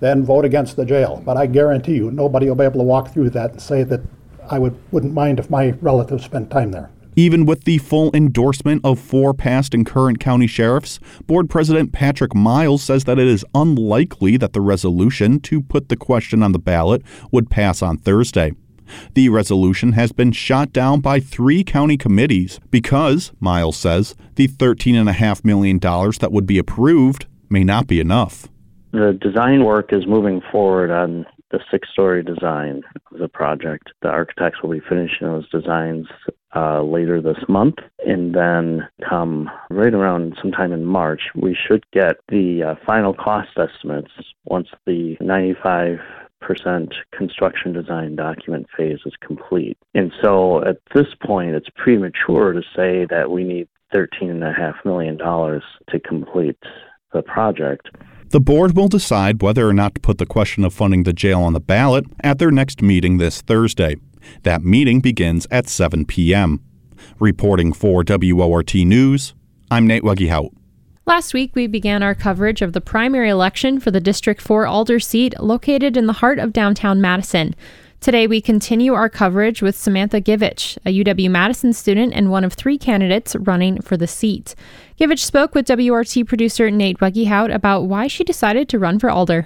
then 0.00 0.24
vote 0.24 0.46
against 0.46 0.76
the 0.76 0.86
jail. 0.86 1.22
But 1.24 1.36
I 1.36 1.44
guarantee 1.46 1.96
you, 1.96 2.10
nobody 2.10 2.48
will 2.48 2.54
be 2.54 2.64
able 2.64 2.80
to 2.80 2.84
walk 2.84 3.12
through 3.12 3.30
that 3.30 3.50
and 3.50 3.60
say 3.60 3.82
that 3.82 4.00
I 4.50 4.58
would, 4.58 4.76
wouldn't 4.92 5.12
mind 5.12 5.38
if 5.38 5.50
my 5.50 5.70
relatives 5.82 6.24
spent 6.24 6.50
time 6.50 6.70
there. 6.70 6.90
Even 7.16 7.44
with 7.44 7.64
the 7.64 7.78
full 7.78 8.10
endorsement 8.14 8.80
of 8.82 8.98
four 8.98 9.34
past 9.34 9.74
and 9.74 9.84
current 9.84 10.18
county 10.18 10.46
sheriffs, 10.46 10.98
Board 11.26 11.48
President 11.48 11.92
Patrick 11.92 12.34
Miles 12.34 12.82
says 12.82 13.04
that 13.04 13.18
it 13.18 13.28
is 13.28 13.44
unlikely 13.54 14.36
that 14.38 14.52
the 14.52 14.60
resolution 14.60 15.38
to 15.40 15.60
put 15.60 15.90
the 15.90 15.96
question 15.96 16.42
on 16.42 16.52
the 16.52 16.58
ballot 16.58 17.02
would 17.30 17.50
pass 17.50 17.82
on 17.82 17.98
Thursday. 17.98 18.52
The 19.14 19.28
resolution 19.28 19.92
has 19.92 20.12
been 20.12 20.32
shot 20.32 20.72
down 20.72 21.00
by 21.00 21.20
three 21.20 21.64
county 21.64 21.96
committees 21.96 22.60
because, 22.70 23.32
Miles 23.40 23.76
says, 23.76 24.14
the 24.36 24.48
$13.5 24.48 25.44
million 25.44 25.78
that 25.78 26.32
would 26.32 26.46
be 26.46 26.58
approved 26.58 27.26
may 27.48 27.64
not 27.64 27.86
be 27.86 28.00
enough. 28.00 28.48
The 28.92 29.18
design 29.20 29.64
work 29.64 29.92
is 29.92 30.06
moving 30.06 30.40
forward 30.52 30.90
on 30.90 31.26
the 31.50 31.60
six 31.70 31.88
story 31.92 32.22
design 32.22 32.82
of 33.12 33.18
the 33.18 33.28
project. 33.28 33.90
The 34.02 34.08
architects 34.08 34.62
will 34.62 34.70
be 34.70 34.82
finishing 34.88 35.26
those 35.28 35.48
designs 35.50 36.06
uh, 36.54 36.82
later 36.82 37.20
this 37.20 37.38
month. 37.48 37.76
And 38.06 38.34
then, 38.34 38.88
come 39.08 39.50
right 39.70 39.94
around 39.94 40.36
sometime 40.40 40.72
in 40.72 40.84
March, 40.84 41.22
we 41.34 41.56
should 41.56 41.84
get 41.92 42.16
the 42.28 42.62
uh, 42.62 42.74
final 42.84 43.14
cost 43.14 43.50
estimates 43.56 44.10
once 44.44 44.68
the 44.86 45.16
95 45.20 45.98
percent 45.98 46.23
construction 47.16 47.72
design 47.72 48.16
document 48.16 48.66
phase 48.76 48.98
is 49.06 49.14
complete. 49.20 49.78
And 49.94 50.12
so 50.22 50.64
at 50.64 50.76
this 50.94 51.06
point, 51.24 51.54
it's 51.54 51.68
premature 51.76 52.52
to 52.52 52.62
say 52.76 53.06
that 53.10 53.30
we 53.30 53.44
need 53.44 53.68
$13.5 53.94 54.84
million 54.84 55.18
to 55.18 56.00
complete 56.00 56.58
the 57.12 57.22
project. 57.22 57.88
The 58.30 58.40
board 58.40 58.76
will 58.76 58.88
decide 58.88 59.42
whether 59.42 59.68
or 59.68 59.72
not 59.72 59.94
to 59.94 60.00
put 60.00 60.18
the 60.18 60.26
question 60.26 60.64
of 60.64 60.74
funding 60.74 61.04
the 61.04 61.12
jail 61.12 61.40
on 61.40 61.52
the 61.52 61.60
ballot 61.60 62.04
at 62.20 62.38
their 62.38 62.50
next 62.50 62.82
meeting 62.82 63.18
this 63.18 63.40
Thursday. 63.40 63.96
That 64.42 64.62
meeting 64.62 65.00
begins 65.00 65.46
at 65.50 65.68
7 65.68 66.04
p.m. 66.06 66.60
Reporting 67.20 67.72
for 67.72 68.02
WORT 68.06 68.74
News, 68.74 69.34
I'm 69.70 69.86
Nate 69.86 70.02
Weggehout. 70.02 70.50
Last 71.06 71.34
week, 71.34 71.54
we 71.54 71.66
began 71.66 72.02
our 72.02 72.14
coverage 72.14 72.62
of 72.62 72.72
the 72.72 72.80
primary 72.80 73.28
election 73.28 73.78
for 73.78 73.90
the 73.90 74.00
District 74.00 74.40
4 74.40 74.66
Alder 74.66 74.98
seat 74.98 75.38
located 75.38 75.98
in 75.98 76.06
the 76.06 76.14
heart 76.14 76.38
of 76.38 76.50
downtown 76.50 76.98
Madison. 76.98 77.54
Today, 78.00 78.26
we 78.26 78.40
continue 78.40 78.94
our 78.94 79.10
coverage 79.10 79.60
with 79.60 79.76
Samantha 79.76 80.18
Givich, 80.18 80.78
a 80.86 81.04
UW 81.04 81.30
Madison 81.30 81.74
student 81.74 82.14
and 82.14 82.30
one 82.30 82.42
of 82.42 82.54
three 82.54 82.78
candidates 82.78 83.36
running 83.36 83.82
for 83.82 83.98
the 83.98 84.06
seat. 84.06 84.54
Givich 84.98 85.18
spoke 85.18 85.54
with 85.54 85.66
WRT 85.66 86.26
producer 86.26 86.70
Nate 86.70 87.00
Weggehout 87.00 87.54
about 87.54 87.82
why 87.82 88.06
she 88.06 88.24
decided 88.24 88.70
to 88.70 88.78
run 88.78 88.98
for 88.98 89.10
Alder. 89.10 89.44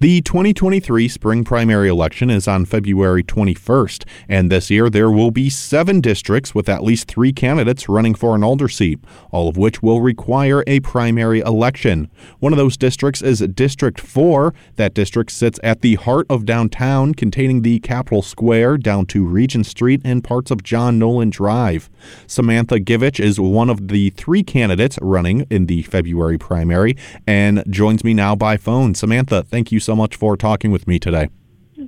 The 0.00 0.20
2023 0.20 1.08
spring 1.08 1.42
primary 1.42 1.88
election 1.88 2.30
is 2.30 2.46
on 2.46 2.66
February 2.66 3.24
21st, 3.24 4.04
and 4.28 4.48
this 4.48 4.70
year 4.70 4.88
there 4.88 5.10
will 5.10 5.32
be 5.32 5.50
seven 5.50 6.00
districts 6.00 6.54
with 6.54 6.68
at 6.68 6.84
least 6.84 7.08
three 7.08 7.32
candidates 7.32 7.88
running 7.88 8.14
for 8.14 8.36
an 8.36 8.44
Alder 8.44 8.68
seat, 8.68 9.00
all 9.32 9.48
of 9.48 9.56
which 9.56 9.82
will 9.82 10.00
require 10.00 10.62
a 10.68 10.78
primary 10.78 11.40
election. 11.40 12.08
One 12.38 12.52
of 12.52 12.58
those 12.58 12.76
districts 12.76 13.22
is 13.22 13.40
District 13.40 13.98
4. 14.00 14.54
That 14.76 14.94
district 14.94 15.32
sits 15.32 15.58
at 15.64 15.80
the 15.80 15.96
heart 15.96 16.26
of 16.30 16.46
downtown, 16.46 17.12
containing 17.12 17.62
the 17.62 17.80
Capitol 17.80 18.22
Square 18.22 18.78
down 18.78 19.04
to 19.06 19.26
Regent 19.26 19.66
Street 19.66 20.00
and 20.04 20.22
parts 20.22 20.52
of 20.52 20.62
John 20.62 21.00
Nolen 21.00 21.30
Drive. 21.30 21.90
Samantha 22.28 22.76
Givich 22.76 23.18
is 23.18 23.40
one 23.40 23.68
of 23.68 23.88
the 23.88 24.10
three 24.10 24.44
candidates 24.44 24.96
running 25.02 25.44
in 25.50 25.66
the 25.66 25.82
February 25.82 26.38
primary 26.38 26.96
and 27.26 27.64
joins 27.68 28.04
me 28.04 28.14
now 28.14 28.36
by 28.36 28.56
phone. 28.56 28.94
Samantha, 28.94 29.42
thank 29.42 29.72
you 29.72 29.80
so 29.87 29.87
much 29.94 30.16
for 30.16 30.36
talking 30.36 30.70
with 30.70 30.86
me 30.86 30.98
today. 30.98 31.28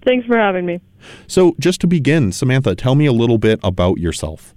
Thanks 0.07 0.27
for 0.27 0.37
having 0.37 0.67
me. 0.67 0.81
So, 1.27 1.55
just 1.59 1.81
to 1.81 1.87
begin, 1.87 2.33
Samantha, 2.33 2.75
tell 2.75 2.95
me 2.95 3.07
a 3.07 3.13
little 3.13 3.39
bit 3.39 3.59
about 3.63 3.99
yourself. 3.99 4.55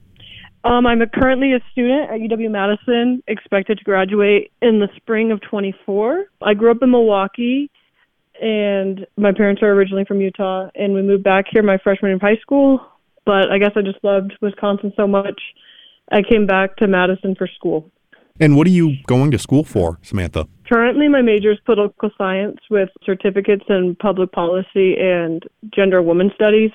Um, 0.64 0.86
I'm 0.86 1.02
a, 1.02 1.08
currently 1.08 1.54
a 1.54 1.60
student 1.72 2.10
at 2.10 2.20
UW 2.20 2.50
Madison, 2.50 3.22
expected 3.28 3.80
to 3.80 3.84
graduate 3.84 4.52
in 4.62 4.80
the 4.80 4.88
spring 4.96 5.32
of 5.32 5.42
24. 5.42 6.26
I 6.42 6.54
grew 6.54 6.72
up 6.72 6.78
in 6.82 6.92
Milwaukee, 6.92 7.70
and 8.42 9.06
my 9.18 9.34
parents 9.34 9.62
are 9.62 9.72
originally 9.72 10.06
from 10.06 10.22
Utah, 10.22 10.70
and 10.76 10.94
we 10.94 11.02
moved 11.02 11.24
back 11.24 11.46
here 11.52 11.64
my 11.64 11.78
freshman 11.84 12.10
year 12.10 12.16
of 12.16 12.22
high 12.22 12.38
school. 12.42 12.80
But 13.26 13.52
I 13.52 13.58
guess 13.58 13.72
I 13.76 13.82
just 13.82 14.04
loved 14.04 14.34
Wisconsin 14.42 14.94
so 14.96 15.08
much, 15.08 15.40
I 16.12 16.22
came 16.22 16.46
back 16.46 16.76
to 16.78 16.88
Madison 16.88 17.36
for 17.36 17.48
school. 17.48 17.90
And 18.40 18.58
what 18.58 18.68
are 18.68 18.72
you 18.72 18.98
going 19.08 19.32
to 19.32 19.40
school 19.40 19.64
for, 19.64 20.00
Samantha? 20.02 20.48
Currently, 20.74 21.08
my 21.08 21.22
major 21.22 21.52
is 21.52 21.60
political 21.68 22.10
science 22.18 22.58
with 22.72 22.90
certificates 23.06 23.64
in 23.70 23.96
public 24.02 24.32
policy 24.32 24.96
and 25.00 25.44
gender 25.72 26.00
and 26.00 26.08
women 26.08 26.32
studies. 26.34 26.72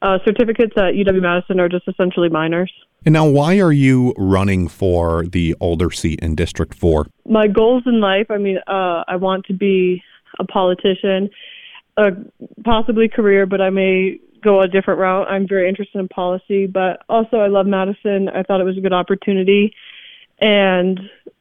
Uh, 0.00 0.18
certificates 0.24 0.74
at 0.76 0.94
UW 0.94 1.20
Madison 1.20 1.58
are 1.58 1.68
just 1.68 1.88
essentially 1.88 2.28
minors. 2.28 2.72
And 3.04 3.14
now, 3.14 3.26
why 3.26 3.58
are 3.58 3.72
you 3.72 4.14
running 4.16 4.68
for 4.68 5.26
the 5.26 5.54
Alder 5.54 5.90
seat 5.90 6.20
in 6.22 6.36
District 6.36 6.72
4? 6.72 7.08
My 7.26 7.48
goals 7.48 7.82
in 7.84 8.00
life 8.00 8.26
I 8.30 8.38
mean, 8.38 8.58
uh, 8.68 9.02
I 9.08 9.16
want 9.16 9.44
to 9.46 9.54
be 9.54 10.04
a 10.38 10.44
politician, 10.44 11.28
a 11.96 12.10
possibly 12.64 13.08
career, 13.08 13.46
but 13.46 13.60
I 13.60 13.70
may 13.70 14.20
go 14.44 14.60
a 14.60 14.68
different 14.68 15.00
route. 15.00 15.26
I'm 15.26 15.48
very 15.48 15.68
interested 15.68 15.98
in 15.98 16.06
policy, 16.06 16.66
but 16.66 17.02
also 17.08 17.38
I 17.38 17.48
love 17.48 17.66
Madison. 17.66 18.28
I 18.28 18.44
thought 18.44 18.60
it 18.60 18.64
was 18.64 18.78
a 18.78 18.80
good 18.80 18.92
opportunity 18.92 19.74
and 20.42 21.00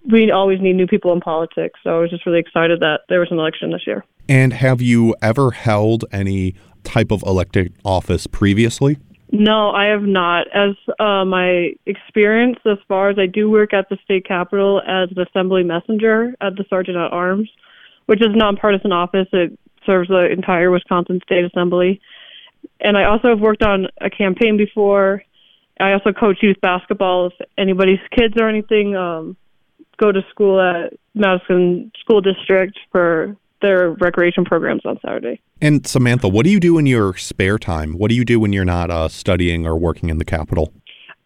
we 0.09 0.31
always 0.31 0.61
need 0.61 0.73
new 0.73 0.87
people 0.87 1.11
in 1.11 1.19
politics. 1.19 1.79
So 1.83 1.97
I 1.97 1.99
was 1.99 2.09
just 2.09 2.25
really 2.25 2.39
excited 2.39 2.79
that 2.79 3.01
there 3.09 3.19
was 3.19 3.29
an 3.31 3.39
election 3.39 3.71
this 3.71 3.85
year. 3.85 4.05
And 4.29 4.53
have 4.53 4.81
you 4.81 5.15
ever 5.21 5.51
held 5.51 6.05
any 6.11 6.55
type 6.83 7.11
of 7.11 7.23
elected 7.23 7.73
office 7.83 8.27
previously? 8.27 8.97
No, 9.31 9.71
I 9.71 9.85
have 9.85 10.03
not. 10.03 10.47
As 10.53 10.75
uh, 10.99 11.25
my 11.25 11.71
experience 11.85 12.57
as 12.65 12.77
far 12.87 13.09
as 13.09 13.17
I 13.17 13.25
do 13.25 13.49
work 13.49 13.73
at 13.73 13.89
the 13.89 13.97
state 14.03 14.25
capitol 14.25 14.81
as 14.81 15.09
an 15.15 15.21
assembly 15.21 15.63
messenger 15.63 16.35
at 16.41 16.55
the 16.57 16.65
Sergeant 16.69 16.97
at 16.97 17.11
Arms, 17.11 17.49
which 18.05 18.21
is 18.21 18.27
a 18.33 18.37
nonpartisan 18.37 18.91
office. 18.91 19.27
It 19.31 19.57
serves 19.85 20.09
the 20.09 20.29
entire 20.31 20.69
Wisconsin 20.69 21.21
State 21.23 21.45
Assembly. 21.45 22.01
And 22.81 22.97
I 22.97 23.05
also 23.05 23.29
have 23.29 23.39
worked 23.39 23.63
on 23.63 23.87
a 23.99 24.09
campaign 24.09 24.57
before 24.57 25.23
I 25.81 25.93
also 25.93 26.11
coach 26.13 26.37
youth 26.41 26.57
basketball. 26.61 27.27
If 27.27 27.33
anybody's 27.57 27.99
kids 28.15 28.35
or 28.39 28.47
anything 28.47 28.95
um, 28.95 29.35
go 29.97 30.11
to 30.11 30.21
school 30.29 30.59
at 30.59 30.93
Madison 31.13 31.91
School 32.01 32.21
District 32.21 32.77
for 32.91 33.35
their 33.61 33.91
recreation 33.91 34.43
programs 34.43 34.85
on 34.85 34.99
Saturday. 35.05 35.39
And 35.61 35.85
Samantha, 35.85 36.27
what 36.27 36.45
do 36.45 36.51
you 36.51 36.59
do 36.59 36.77
in 36.77 36.87
your 36.87 37.15
spare 37.17 37.59
time? 37.59 37.93
What 37.93 38.09
do 38.09 38.15
you 38.15 38.25
do 38.25 38.39
when 38.39 38.51
you're 38.53 38.65
not 38.65 38.89
uh, 38.89 39.07
studying 39.07 39.67
or 39.67 39.77
working 39.77 40.09
in 40.09 40.17
the 40.17 40.25
Capitol? 40.25 40.73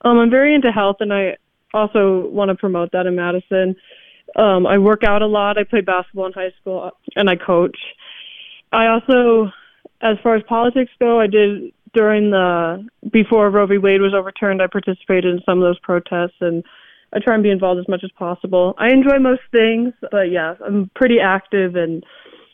Um, 0.02 0.20
I'm 0.20 0.30
very 0.30 0.54
into 0.54 0.72
health, 0.72 0.98
and 1.00 1.14
I 1.14 1.38
also 1.74 2.28
want 2.28 2.50
to 2.50 2.56
promote 2.56 2.92
that 2.92 3.06
in 3.06 3.16
Madison. 3.16 3.76
Um, 4.36 4.68
I 4.68 4.78
work 4.78 5.04
out 5.04 5.22
a 5.22 5.28
lot. 5.28 5.58
I 5.58 5.64
played 5.64 5.86
basketball 5.86 6.28
in 6.28 6.34
high 6.34 6.52
school, 6.60 6.92
and 7.16 7.30
I 7.30 7.38
coach. 7.38 7.78
I 8.74 8.88
also, 8.88 9.52
as 10.02 10.18
far 10.22 10.36
as 10.36 10.44
politics 10.44 10.92
go, 11.00 11.20
I 11.20 11.28
did 11.28 11.72
during 11.96 12.30
the 12.32 12.86
before 13.12 13.50
Roe 13.50 13.66
v. 13.66 13.78
Wade 13.78 14.02
was 14.02 14.14
overturned, 14.14 14.62
I 14.62 14.68
participated 14.68 15.26
in 15.26 15.42
some 15.46 15.60
of 15.60 15.64
those 15.64 15.80
protests 15.80 16.36
and 16.42 16.64
I 17.14 17.20
try 17.20 17.34
and 17.34 17.44
be 17.44 17.50
involved 17.50 17.80
as 17.80 17.88
much 17.88 18.04
as 18.04 18.12
possible. 18.12 18.76
I 18.78 18.90
enjoy 18.90 19.18
most 19.20 19.42
things, 19.52 19.94
but 20.12 20.30
yeah, 20.30 20.56
I'm 20.66 20.92
pretty 20.96 21.20
active 21.24 21.76
and 21.76 22.04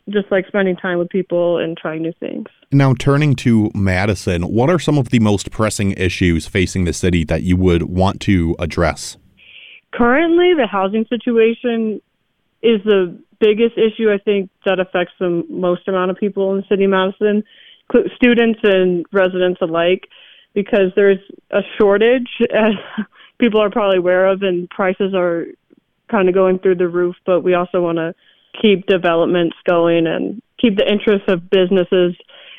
just 0.10 0.32
like 0.32 0.46
spending 0.48 0.76
time 0.76 1.00
with 1.00 1.10
people 1.10 1.58
and 1.58 1.76
trying 1.78 2.04
new 2.04 2.14
things. 2.20 2.48
Now, 2.72 2.94
turning 2.94 3.36
to 3.38 3.72
Madison, 3.74 4.44
what 4.44 4.70
are 4.70 4.80
some 4.80 4.98
of 4.98 5.10
the 5.10 5.20
most 5.20 5.52
pressing 5.52 5.92
issues 5.92 6.48
facing 6.48 6.86
the 6.86 6.94
city 6.94 7.24
that 7.26 7.44
you 7.44 7.58
would 7.58 7.84
want 7.84 8.22
to 8.22 8.56
address? 8.60 9.18
Currently, 9.94 10.54
the 10.56 10.68
housing 10.68 11.06
situation 11.10 12.02
is 12.62 12.82
the 12.86 13.18
biggest 13.40 13.78
issue 13.78 14.12
I 14.12 14.20
think 14.20 14.52
that 14.66 14.80
affects 14.80 15.14
the 15.20 15.44
most 15.50 15.88
amount 15.88 16.12
of 16.12 16.18
people 16.18 16.52
in 16.52 16.58
the 16.58 16.68
city 16.70 16.84
of 16.84 16.92
Madison 16.92 17.44
students 18.16 18.60
and 18.64 19.06
residents 19.12 19.62
alike 19.62 20.08
because 20.54 20.92
there's 20.96 21.20
a 21.52 21.62
shortage 21.78 22.30
as 22.54 22.74
people 23.40 23.62
are 23.62 23.70
probably 23.70 23.98
aware 23.98 24.28
of 24.28 24.42
and 24.42 24.70
prices 24.70 25.14
are 25.16 25.46
kind 26.10 26.28
of 26.28 26.36
going 26.36 26.60
through 26.60 26.76
the 26.76 26.88
roof 26.88 27.16
but 27.26 27.42
we 27.42 27.54
also 27.54 27.82
want 27.82 27.98
to 27.98 28.14
keep 28.62 28.86
developments 28.86 29.56
going 29.66 30.06
and 30.08 30.42
keep 30.60 30.78
the 30.78 30.90
interests 30.90 31.28
of 31.30 31.50
businesses 31.50 32.16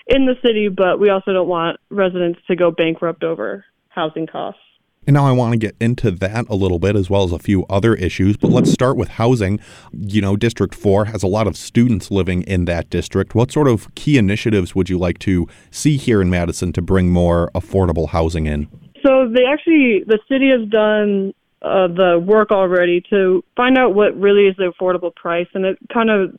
in 0.07 0.27
the 0.27 0.35
city 0.45 0.69
but 0.69 0.99
we 0.99 1.11
also 1.11 1.33
don't 1.33 1.49
want 1.49 1.79
residents 1.91 2.41
to 2.47 2.57
go 2.57 2.71
bankrupt 2.71 3.23
over 3.23 3.65
housing 3.89 4.27
costs 4.27 4.61
and 5.07 5.15
now 5.15 5.27
I 5.27 5.33
want 5.33 5.53
to 5.53 5.59
get 5.59 5.75
into 5.81 6.11
that 6.11 6.47
a 6.49 6.55
little 6.55 6.79
bit 6.79 6.95
as 6.95 7.11
well 7.11 7.25
as 7.25 7.33
a 7.33 7.39
few 7.39 7.67
other 7.67 7.95
issues, 7.95 8.37
but 8.37 8.51
let's 8.51 8.71
start 8.71 8.97
with 8.97 9.09
housing. 9.09 9.59
You 9.93 10.21
know, 10.21 10.37
District 10.37 10.75
4 10.75 11.07
has 11.07 11.23
a 11.23 11.27
lot 11.27 11.47
of 11.47 11.57
students 11.57 12.11
living 12.11 12.43
in 12.43 12.67
that 12.67 12.89
district. 12.91 13.35
What 13.35 13.51
sort 13.51 13.69
of 13.69 13.93
key 13.95 14.17
initiatives 14.17 14.75
would 14.75 14.89
you 14.89 14.99
like 14.99 15.19
to 15.21 15.49
see 15.71 15.97
here 15.97 16.23
in 16.23 16.31
Madison 16.31 16.73
to 16.75 16.83
bring 16.83 17.11
more 17.11 17.51
affordable 17.55 18.11
housing 18.11 18.47
in? 18.47 18.69
So 19.05 19.29
they 19.29 19.45
actually, 19.45 20.05
the 20.07 20.21
city 20.29 20.51
has 20.51 20.69
done 20.69 21.35
uh, 21.63 21.89
the 21.89 22.23
work 22.25 22.51
already 22.51 23.03
to 23.11 23.45
find 23.57 23.77
out 23.77 23.95
what 23.95 24.17
really 24.17 24.47
is 24.47 24.57
the 24.57 24.73
affordable 24.73 25.15
price, 25.15 25.49
and 25.55 25.65
it 25.65 25.79
kind 25.93 26.11
of 26.11 26.39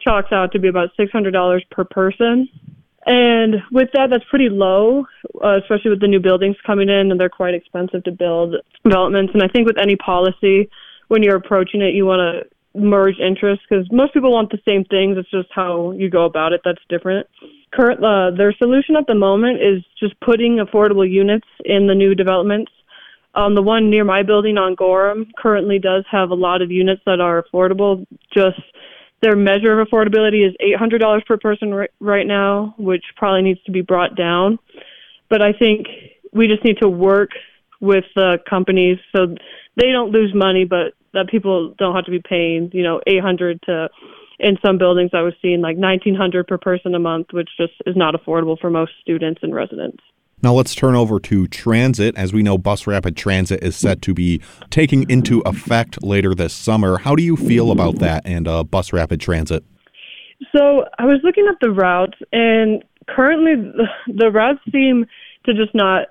chalks 0.00 0.32
out 0.32 0.52
to 0.52 0.58
be 0.58 0.68
about 0.68 0.90
$600 0.98 1.60
per 1.70 1.84
person. 1.84 2.48
And 3.04 3.56
with 3.72 3.88
that, 3.94 4.10
that's 4.10 4.24
pretty 4.30 4.48
low, 4.48 5.06
uh, 5.42 5.58
especially 5.60 5.90
with 5.90 6.00
the 6.00 6.06
new 6.06 6.20
buildings 6.20 6.56
coming 6.64 6.88
in, 6.88 7.10
and 7.10 7.18
they're 7.18 7.28
quite 7.28 7.54
expensive 7.54 8.04
to 8.04 8.12
build 8.12 8.54
developments. 8.84 9.32
And 9.34 9.42
I 9.42 9.48
think 9.48 9.66
with 9.66 9.78
any 9.78 9.96
policy, 9.96 10.70
when 11.08 11.22
you're 11.22 11.36
approaching 11.36 11.82
it, 11.82 11.94
you 11.94 12.06
want 12.06 12.20
to 12.20 12.48
merge 12.78 13.18
interests 13.18 13.64
because 13.68 13.86
most 13.90 14.14
people 14.14 14.32
want 14.32 14.50
the 14.50 14.58
same 14.66 14.84
things. 14.84 15.18
It's 15.18 15.30
just 15.30 15.48
how 15.52 15.92
you 15.92 16.08
go 16.08 16.24
about 16.24 16.52
it 16.52 16.60
that's 16.64 16.80
different. 16.88 17.26
Current, 17.72 18.02
uh, 18.04 18.36
their 18.36 18.54
solution 18.54 18.96
at 18.96 19.06
the 19.06 19.14
moment 19.14 19.60
is 19.60 19.82
just 19.98 20.18
putting 20.20 20.58
affordable 20.58 21.08
units 21.08 21.46
in 21.64 21.86
the 21.86 21.94
new 21.94 22.14
developments. 22.14 22.70
Um, 23.34 23.54
the 23.54 23.62
one 23.62 23.90
near 23.90 24.04
my 24.04 24.22
building 24.22 24.58
on 24.58 24.74
Gorham 24.74 25.26
currently 25.38 25.78
does 25.78 26.04
have 26.10 26.30
a 26.30 26.34
lot 26.34 26.60
of 26.60 26.70
units 26.70 27.00
that 27.06 27.20
are 27.20 27.42
affordable, 27.42 28.06
just 28.32 28.60
their 29.22 29.36
measure 29.36 29.80
of 29.80 29.88
affordability 29.88 30.46
is 30.46 30.54
$800 30.60 31.24
per 31.24 31.38
person 31.38 31.72
right, 31.72 31.90
right 32.00 32.26
now, 32.26 32.74
which 32.76 33.04
probably 33.16 33.42
needs 33.42 33.62
to 33.64 33.72
be 33.72 33.80
brought 33.80 34.16
down. 34.16 34.58
But 35.30 35.42
I 35.42 35.52
think 35.52 35.86
we 36.32 36.48
just 36.48 36.64
need 36.64 36.78
to 36.82 36.88
work 36.88 37.30
with 37.80 38.04
the 38.14 38.38
companies 38.48 38.98
so 39.14 39.34
they 39.76 39.90
don't 39.92 40.10
lose 40.10 40.34
money, 40.34 40.64
but 40.64 40.94
that 41.14 41.28
people 41.28 41.74
don't 41.78 41.94
have 41.94 42.04
to 42.04 42.10
be 42.10 42.20
paying, 42.20 42.70
you 42.72 42.82
know, 42.82 43.00
800 43.06 43.60
to 43.62 43.88
in 44.38 44.58
some 44.64 44.76
buildings 44.76 45.10
I 45.14 45.22
was 45.22 45.34
seeing 45.40 45.60
like 45.60 45.76
1900 45.76 46.48
per 46.48 46.58
person 46.58 46.94
a 46.94 46.98
month, 46.98 47.28
which 47.32 47.48
just 47.56 47.74
is 47.86 47.96
not 47.96 48.14
affordable 48.14 48.58
for 48.58 48.70
most 48.70 48.92
students 49.00 49.40
and 49.42 49.54
residents. 49.54 50.02
Now 50.42 50.54
let's 50.54 50.74
turn 50.74 50.96
over 50.96 51.20
to 51.20 51.46
transit. 51.46 52.16
As 52.16 52.32
we 52.32 52.42
know, 52.42 52.58
Bus 52.58 52.86
Rapid 52.86 53.16
Transit 53.16 53.62
is 53.62 53.76
set 53.76 54.02
to 54.02 54.12
be 54.12 54.40
taking 54.70 55.08
into 55.08 55.40
effect 55.42 56.02
later 56.02 56.34
this 56.34 56.52
summer. 56.52 56.98
How 56.98 57.14
do 57.14 57.22
you 57.22 57.36
feel 57.36 57.70
about 57.70 58.00
that 58.00 58.26
and 58.26 58.48
uh, 58.48 58.64
Bus 58.64 58.92
Rapid 58.92 59.20
Transit? 59.20 59.64
So 60.54 60.84
I 60.98 61.06
was 61.06 61.20
looking 61.22 61.46
at 61.48 61.58
the 61.60 61.70
routes, 61.70 62.18
and 62.32 62.82
currently 63.08 63.54
the, 63.54 63.86
the 64.12 64.30
routes 64.32 64.60
seem 64.72 65.06
to 65.44 65.54
just 65.54 65.74
not 65.74 66.08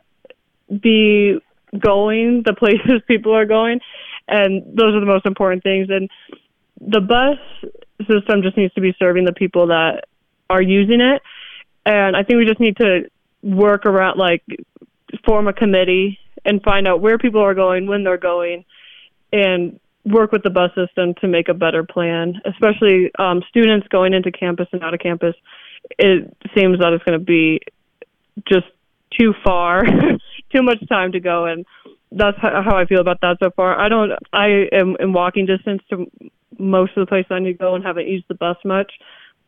be 0.81 1.37
going 1.77 2.43
the 2.45 2.53
places 2.57 3.01
people 3.07 3.35
are 3.35 3.45
going, 3.45 3.81
and 4.29 4.63
those 4.77 4.95
are 4.95 5.01
the 5.01 5.05
most 5.05 5.25
important 5.25 5.61
things. 5.61 5.89
And 5.89 6.09
the 6.79 7.01
bus 7.01 7.37
system 8.07 8.41
just 8.41 8.55
needs 8.55 8.73
to 8.75 8.81
be 8.81 8.95
serving 8.97 9.25
the 9.25 9.33
people 9.33 9.67
that 9.67 10.05
are 10.49 10.61
using 10.61 11.01
it. 11.01 11.21
And 11.85 12.15
I 12.15 12.23
think 12.23 12.37
we 12.37 12.45
just 12.45 12.59
need 12.59 12.77
to 12.77 13.09
work 13.41 13.85
around 13.85 14.17
like 14.17 14.43
form 15.25 15.47
a 15.47 15.53
committee 15.53 16.19
and 16.45 16.61
find 16.63 16.87
out 16.87 17.01
where 17.01 17.17
people 17.17 17.41
are 17.41 17.53
going, 17.53 17.87
when 17.87 18.03
they're 18.03 18.17
going, 18.17 18.65
and 19.31 19.79
work 20.05 20.31
with 20.31 20.43
the 20.43 20.49
bus 20.49 20.71
system 20.75 21.13
to 21.21 21.27
make 21.27 21.47
a 21.47 21.53
better 21.53 21.83
plan, 21.83 22.41
especially 22.45 23.11
um, 23.19 23.41
students 23.49 23.87
going 23.89 24.13
into 24.13 24.31
campus 24.31 24.67
and 24.71 24.83
out 24.83 24.93
of 24.93 24.99
campus. 24.99 25.35
It 25.97 26.35
seems 26.55 26.79
that 26.79 26.93
it's 26.93 27.03
going 27.03 27.19
to 27.19 27.23
be 27.23 27.61
just 28.47 28.67
too 29.19 29.33
far, 29.43 29.83
too 30.55 30.63
much 30.63 30.77
time 30.87 31.11
to 31.11 31.19
go, 31.19 31.45
and 31.45 31.65
that's 32.11 32.37
how 32.39 32.75
I 32.75 32.85
feel 32.85 32.99
about 32.99 33.21
that 33.21 33.37
so 33.41 33.51
far. 33.55 33.79
I 33.79 33.87
don't. 33.87 34.11
I 34.33 34.67
am 34.73 34.95
in 34.99 35.13
walking 35.13 35.45
distance 35.45 35.81
to 35.89 36.09
most 36.57 36.91
of 36.97 37.05
the 37.05 37.09
places 37.09 37.31
I 37.31 37.39
need 37.39 37.53
to 37.53 37.57
go 37.57 37.75
and 37.75 37.83
haven't 37.83 38.07
used 38.07 38.25
the 38.27 38.35
bus 38.35 38.57
much 38.65 38.91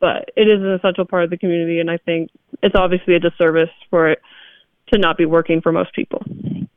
but 0.00 0.30
it 0.36 0.48
is 0.48 0.60
an 0.60 0.72
essential 0.72 1.04
part 1.04 1.24
of 1.24 1.30
the 1.30 1.38
community, 1.38 1.80
and 1.80 1.90
I 1.90 1.98
think 1.98 2.30
it's 2.62 2.74
obviously 2.74 3.14
a 3.14 3.20
disservice 3.20 3.70
for 3.90 4.10
it 4.10 4.20
to 4.92 4.98
not 4.98 5.16
be 5.16 5.24
working 5.24 5.60
for 5.60 5.72
most 5.72 5.94
people. 5.94 6.22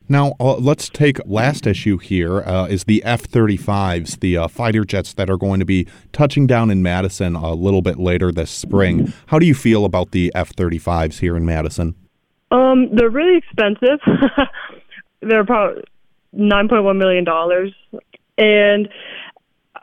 Now, 0.09 0.35
uh, 0.39 0.55
let's 0.55 0.87
take 0.87 1.19
last 1.25 1.67
issue 1.67 1.97
here 1.97 2.41
uh, 2.41 2.65
is 2.67 2.85
the 2.85 3.03
F-35s, 3.03 4.21
the 4.21 4.37
uh, 4.37 4.47
fighter 4.47 4.85
jets 4.85 5.13
that 5.13 5.29
are 5.29 5.37
going 5.37 5.59
to 5.59 5.65
be 5.65 5.85
touching 6.13 6.47
down 6.47 6.69
in 6.69 6.81
Madison 6.81 7.35
a 7.35 7.53
little 7.53 7.81
bit 7.81 7.99
later 7.99 8.31
this 8.31 8.49
spring. 8.49 9.13
How 9.27 9.37
do 9.37 9.45
you 9.45 9.53
feel 9.53 9.83
about 9.83 10.11
the 10.11 10.31
F-35s 10.33 11.19
here 11.19 11.35
in 11.35 11.45
Madison? 11.45 11.95
Um, 12.51 12.95
they're 12.95 13.09
really 13.09 13.37
expensive. 13.37 13.99
they're 15.21 15.41
about 15.41 15.83
$9.1 16.33 16.97
million. 16.97 17.25
And 18.37 18.89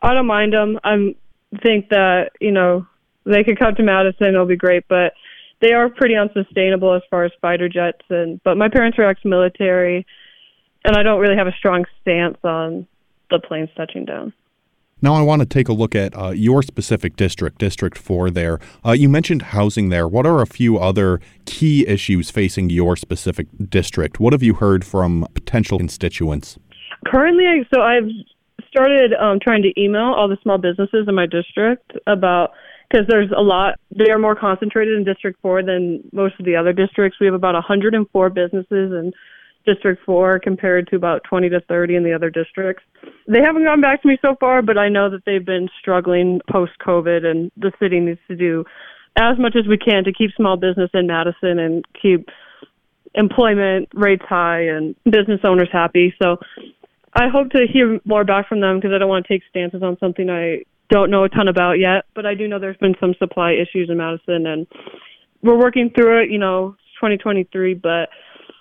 I 0.02 0.14
don't 0.14 0.26
mind 0.26 0.54
them. 0.54 0.78
I 0.84 1.14
think 1.62 1.90
that, 1.90 2.30
you 2.40 2.50
know, 2.50 2.86
they 3.24 3.44
could 3.44 3.58
come 3.58 3.74
to 3.74 3.82
Madison, 3.82 4.28
it'll 4.28 4.46
be 4.46 4.56
great, 4.56 4.84
but 4.88 5.12
they 5.60 5.72
are 5.72 5.88
pretty 5.88 6.14
unsustainable 6.16 6.94
as 6.94 7.02
far 7.10 7.24
as 7.24 7.32
fighter 7.40 7.68
jets 7.68 8.02
and 8.10 8.40
but 8.44 8.56
my 8.56 8.68
parents 8.68 8.98
are 8.98 9.08
ex-military 9.08 10.06
and 10.84 10.96
I 10.96 11.02
don't 11.02 11.20
really 11.20 11.36
have 11.36 11.46
a 11.46 11.52
strong 11.58 11.84
stance 12.00 12.38
on 12.44 12.86
the 13.30 13.38
planes 13.38 13.70
touching 13.76 14.04
down. 14.04 14.32
Now, 15.00 15.14
I 15.14 15.22
want 15.22 15.40
to 15.40 15.46
take 15.46 15.68
a 15.68 15.72
look 15.72 15.94
at 15.94 16.16
uh, 16.16 16.30
your 16.30 16.62
specific 16.62 17.16
district, 17.16 17.58
District 17.58 17.98
4 17.98 18.30
there. 18.30 18.58
Uh, 18.86 18.92
you 18.92 19.08
mentioned 19.08 19.42
housing 19.42 19.90
there. 19.90 20.08
What 20.08 20.24
are 20.24 20.40
a 20.40 20.46
few 20.46 20.78
other 20.78 21.20
key 21.44 21.86
issues 21.86 22.30
facing 22.30 22.70
your 22.70 22.96
specific 22.96 23.48
district? 23.68 24.18
What 24.18 24.32
have 24.32 24.42
you 24.42 24.54
heard 24.54 24.84
from 24.84 25.26
potential 25.34 25.76
constituents? 25.76 26.58
Currently, 27.06 27.66
so 27.74 27.82
I've 27.82 28.08
started 28.68 29.12
um, 29.14 29.40
trying 29.42 29.62
to 29.62 29.78
email 29.78 30.14
all 30.16 30.28
the 30.28 30.38
small 30.42 30.56
businesses 30.56 31.06
in 31.06 31.14
my 31.14 31.26
district 31.26 31.92
about 32.06 32.52
because 32.88 33.06
there's 33.08 33.30
a 33.36 33.40
lot. 33.40 33.78
They 33.96 34.10
are 34.10 34.18
more 34.18 34.36
concentrated 34.36 34.96
in 34.96 35.04
District 35.04 35.40
4 35.42 35.62
than 35.62 36.02
most 36.12 36.34
of 36.38 36.46
the 36.46 36.56
other 36.56 36.72
districts. 36.72 37.18
We 37.20 37.26
have 37.26 37.34
about 37.34 37.54
104 37.54 38.30
businesses 38.30 38.66
in 38.70 39.12
District 39.66 40.02
4 40.04 40.40
compared 40.40 40.88
to 40.88 40.96
about 40.96 41.22
20 41.24 41.48
to 41.50 41.60
30 41.60 41.96
in 41.96 42.04
the 42.04 42.12
other 42.12 42.30
districts. 42.30 42.82
They 43.26 43.40
haven't 43.42 43.64
gotten 43.64 43.80
back 43.80 44.02
to 44.02 44.08
me 44.08 44.18
so 44.20 44.36
far, 44.38 44.62
but 44.62 44.78
I 44.78 44.88
know 44.88 45.10
that 45.10 45.24
they've 45.24 45.44
been 45.44 45.68
struggling 45.80 46.40
post 46.50 46.72
COVID, 46.86 47.24
and 47.24 47.50
the 47.56 47.72
city 47.80 48.00
needs 48.00 48.20
to 48.28 48.36
do 48.36 48.64
as 49.16 49.38
much 49.38 49.56
as 49.56 49.66
we 49.66 49.78
can 49.78 50.04
to 50.04 50.12
keep 50.12 50.30
small 50.36 50.56
business 50.56 50.90
in 50.92 51.06
Madison 51.06 51.58
and 51.58 51.84
keep 52.00 52.28
employment 53.14 53.88
rates 53.94 54.24
high 54.28 54.62
and 54.62 54.96
business 55.04 55.40
owners 55.44 55.68
happy. 55.72 56.12
So 56.20 56.38
I 57.14 57.28
hope 57.28 57.50
to 57.50 57.66
hear 57.72 58.00
more 58.04 58.24
back 58.24 58.48
from 58.48 58.60
them 58.60 58.78
because 58.78 58.90
I 58.92 58.98
don't 58.98 59.08
want 59.08 59.24
to 59.26 59.32
take 59.32 59.42
stances 59.48 59.82
on 59.82 59.96
something 59.98 60.28
I 60.28 60.64
don't 60.90 61.10
know 61.10 61.24
a 61.24 61.28
ton 61.28 61.48
about 61.48 61.74
yet, 61.74 62.04
but 62.14 62.26
I 62.26 62.34
do 62.34 62.48
know 62.48 62.58
there's 62.58 62.76
been 62.76 62.94
some 63.00 63.14
supply 63.18 63.52
issues 63.52 63.88
in 63.90 63.96
Madison, 63.96 64.46
and 64.46 64.66
we're 65.42 65.58
working 65.58 65.90
through 65.94 66.22
it. 66.22 66.30
You 66.30 66.38
know, 66.38 66.76
2023, 67.00 67.74
but 67.74 68.08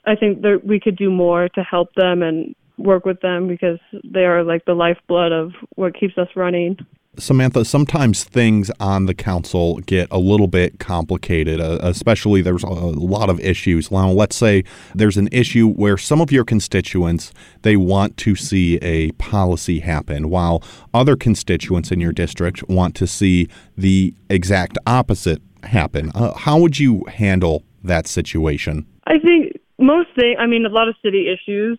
I 0.05 0.15
think 0.15 0.41
that 0.41 0.61
we 0.65 0.79
could 0.79 0.97
do 0.97 1.09
more 1.09 1.49
to 1.49 1.61
help 1.63 1.93
them 1.95 2.21
and 2.21 2.55
work 2.77 3.05
with 3.05 3.21
them 3.21 3.47
because 3.47 3.79
they 4.03 4.21
are 4.21 4.43
like 4.43 4.65
the 4.65 4.73
lifeblood 4.73 5.31
of 5.31 5.51
what 5.75 5.97
keeps 5.97 6.17
us 6.17 6.27
running. 6.35 6.77
Samantha, 7.19 7.63
sometimes 7.63 8.23
things 8.23 8.71
on 8.79 9.05
the 9.05 9.13
council 9.13 9.77
get 9.85 10.07
a 10.09 10.17
little 10.17 10.47
bit 10.47 10.79
complicated, 10.79 11.61
uh, 11.61 11.77
especially 11.81 12.41
there's 12.41 12.63
a 12.63 12.67
lot 12.67 13.29
of 13.29 13.39
issues. 13.39 13.91
Now, 13.91 14.09
let's 14.09 14.35
say 14.35 14.63
there's 14.95 15.17
an 15.17 15.29
issue 15.31 15.69
where 15.69 15.97
some 15.97 16.21
of 16.21 16.31
your 16.31 16.43
constituents, 16.43 17.31
they 17.61 17.77
want 17.77 18.17
to 18.17 18.35
see 18.35 18.77
a 18.77 19.11
policy 19.13 19.79
happen, 19.79 20.29
while 20.29 20.63
other 20.93 21.15
constituents 21.15 21.91
in 21.91 21.99
your 21.99 22.13
district 22.13 22.67
want 22.67 22.95
to 22.95 23.05
see 23.05 23.47
the 23.77 24.13
exact 24.29 24.77
opposite 24.87 25.41
happen. 25.63 26.11
Uh, 26.15 26.33
how 26.33 26.57
would 26.57 26.79
you 26.79 27.03
handle 27.05 27.63
that 27.83 28.07
situation? 28.07 28.87
I 29.05 29.19
think 29.19 29.52
most 29.83 30.09
things, 30.15 30.37
I 30.39 30.47
mean, 30.47 30.65
a 30.65 30.69
lot 30.69 30.87
of 30.87 30.95
city 31.03 31.27
issues 31.31 31.77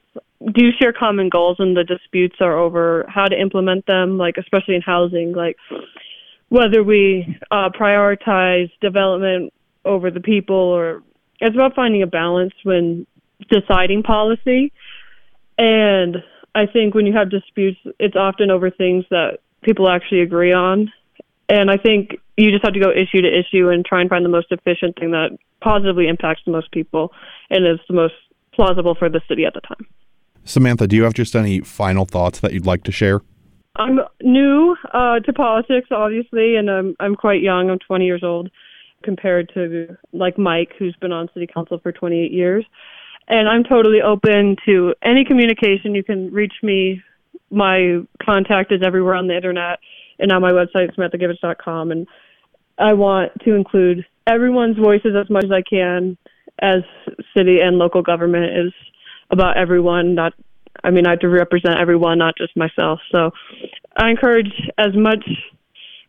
do 0.53 0.71
share 0.79 0.93
common 0.93 1.29
goals, 1.29 1.57
and 1.59 1.77
the 1.77 1.85
disputes 1.85 2.37
are 2.41 2.57
over 2.57 3.07
how 3.09 3.25
to 3.25 3.41
implement 3.41 3.87
them, 3.87 4.19
like 4.19 4.37
especially 4.39 4.75
in 4.75 4.83
housing, 4.83 5.33
like 5.33 5.57
whether 6.51 6.85
we 6.85 7.39
uh, 7.51 7.71
prioritize 7.71 8.71
development 8.81 9.53
over 9.85 10.11
the 10.11 10.21
people, 10.21 10.57
or 10.57 11.03
it's 11.41 11.57
about 11.57 11.75
finding 11.75 12.03
a 12.03 12.07
balance 12.07 12.55
when 12.63 13.07
deciding 13.51 14.03
policy. 14.03 14.73
And 15.59 16.19
I 16.55 16.67
think 16.67 16.95
when 16.95 17.07
you 17.07 17.15
have 17.15 17.31
disputes, 17.31 17.79
it's 17.99 18.17
often 18.17 18.51
over 18.51 18.71
things 18.71 19.05
that 19.11 19.39
people 19.63 19.89
actually 19.89 20.21
agree 20.21 20.53
on. 20.53 20.93
And 21.49 21.71
I 21.71 21.77
think 21.77 22.19
you 22.37 22.51
just 22.51 22.65
have 22.65 22.75
to 22.75 22.81
go 22.81 22.91
issue 22.91 23.23
to 23.23 23.29
issue 23.29 23.69
and 23.69 23.85
try 23.85 24.01
and 24.01 24.11
find 24.11 24.25
the 24.25 24.29
most 24.29 24.49
efficient 24.51 24.99
thing 24.99 25.11
that 25.13 25.31
positively 25.61 26.09
impacts 26.09 26.43
the 26.45 26.53
most 26.53 26.71
people 26.73 27.13
and 27.51 27.67
is 27.67 27.81
the 27.89 27.95
most 27.95 28.15
plausible 28.53 28.95
for 28.95 29.09
the 29.09 29.21
city 29.29 29.45
at 29.45 29.55
the 29.55 29.61
time. 29.61 29.87
Samantha, 30.45 30.87
do 30.87 30.97
you 30.97 31.05
have 31.05 31.15
just 31.15 31.35
any 31.35 31.61
final 31.61 32.05
thoughts 32.05 32.41
that 32.41 32.53
you'd 32.53 32.67
like 32.67 32.85
to 32.85 32.93
share? 32.93 33.23
I'm 33.77 34.01
new 34.23 34.77
uh, 34.93 35.21
to 35.21 35.33
politics, 35.33 35.89
obviously, 35.91 36.57
and 36.57 36.71
I'm 36.71 36.97
I'm 37.01 37.17
quite 37.17 37.43
young. 37.43 37.71
I'm 37.71 37.79
20 37.79 38.05
years 38.05 38.23
old 38.23 38.51
compared 39.03 39.51
to 39.55 39.97
like 40.13 40.39
Mike, 40.39 40.73
who's 40.79 40.97
been 41.01 41.13
on 41.13 41.29
city 41.35 41.47
council 41.47 41.79
for 41.79 41.93
28 41.93 42.33
years. 42.33 42.65
And 43.27 43.49
I'm 43.49 43.65
totally 43.65 44.03
open 44.03 44.57
to 44.67 44.95
any 45.03 45.25
communication. 45.25 45.95
You 45.95 46.05
can 46.05 46.31
reach 46.33 46.55
me. 46.63 47.03
My 47.51 48.01
contact 48.23 48.71
is 48.73 48.81
everywhere 48.85 49.15
on 49.15 49.29
the 49.29 49.37
internet 49.37 49.79
and 50.19 50.31
on 50.31 50.43
my 50.43 50.53
website, 50.53 50.95
samanthagivens.com. 50.97 51.91
And 51.91 52.07
I 52.79 52.93
want 52.95 53.33
to 53.45 53.55
include 53.55 54.05
everyone's 54.27 54.79
voices 54.79 55.15
as 55.19 55.29
much 55.31 55.45
as 55.45 55.51
I 55.53 55.63
can 55.63 56.17
as 56.61 56.83
city 57.37 57.61
and 57.61 57.79
local 57.79 58.03
government 58.03 58.67
is 58.67 58.73
about 59.31 59.57
everyone. 59.57 60.15
Not, 60.15 60.35
I 60.83 60.91
mean, 60.91 61.07
I 61.07 61.11
have 61.11 61.21
to 61.21 61.29
represent 61.29 61.79
everyone, 61.79 62.19
not 62.19 62.37
just 62.37 62.57
myself. 62.57 63.01
So 63.11 63.31
I 63.97 64.11
encourage 64.11 64.53
as 64.79 64.95
much 64.95 65.25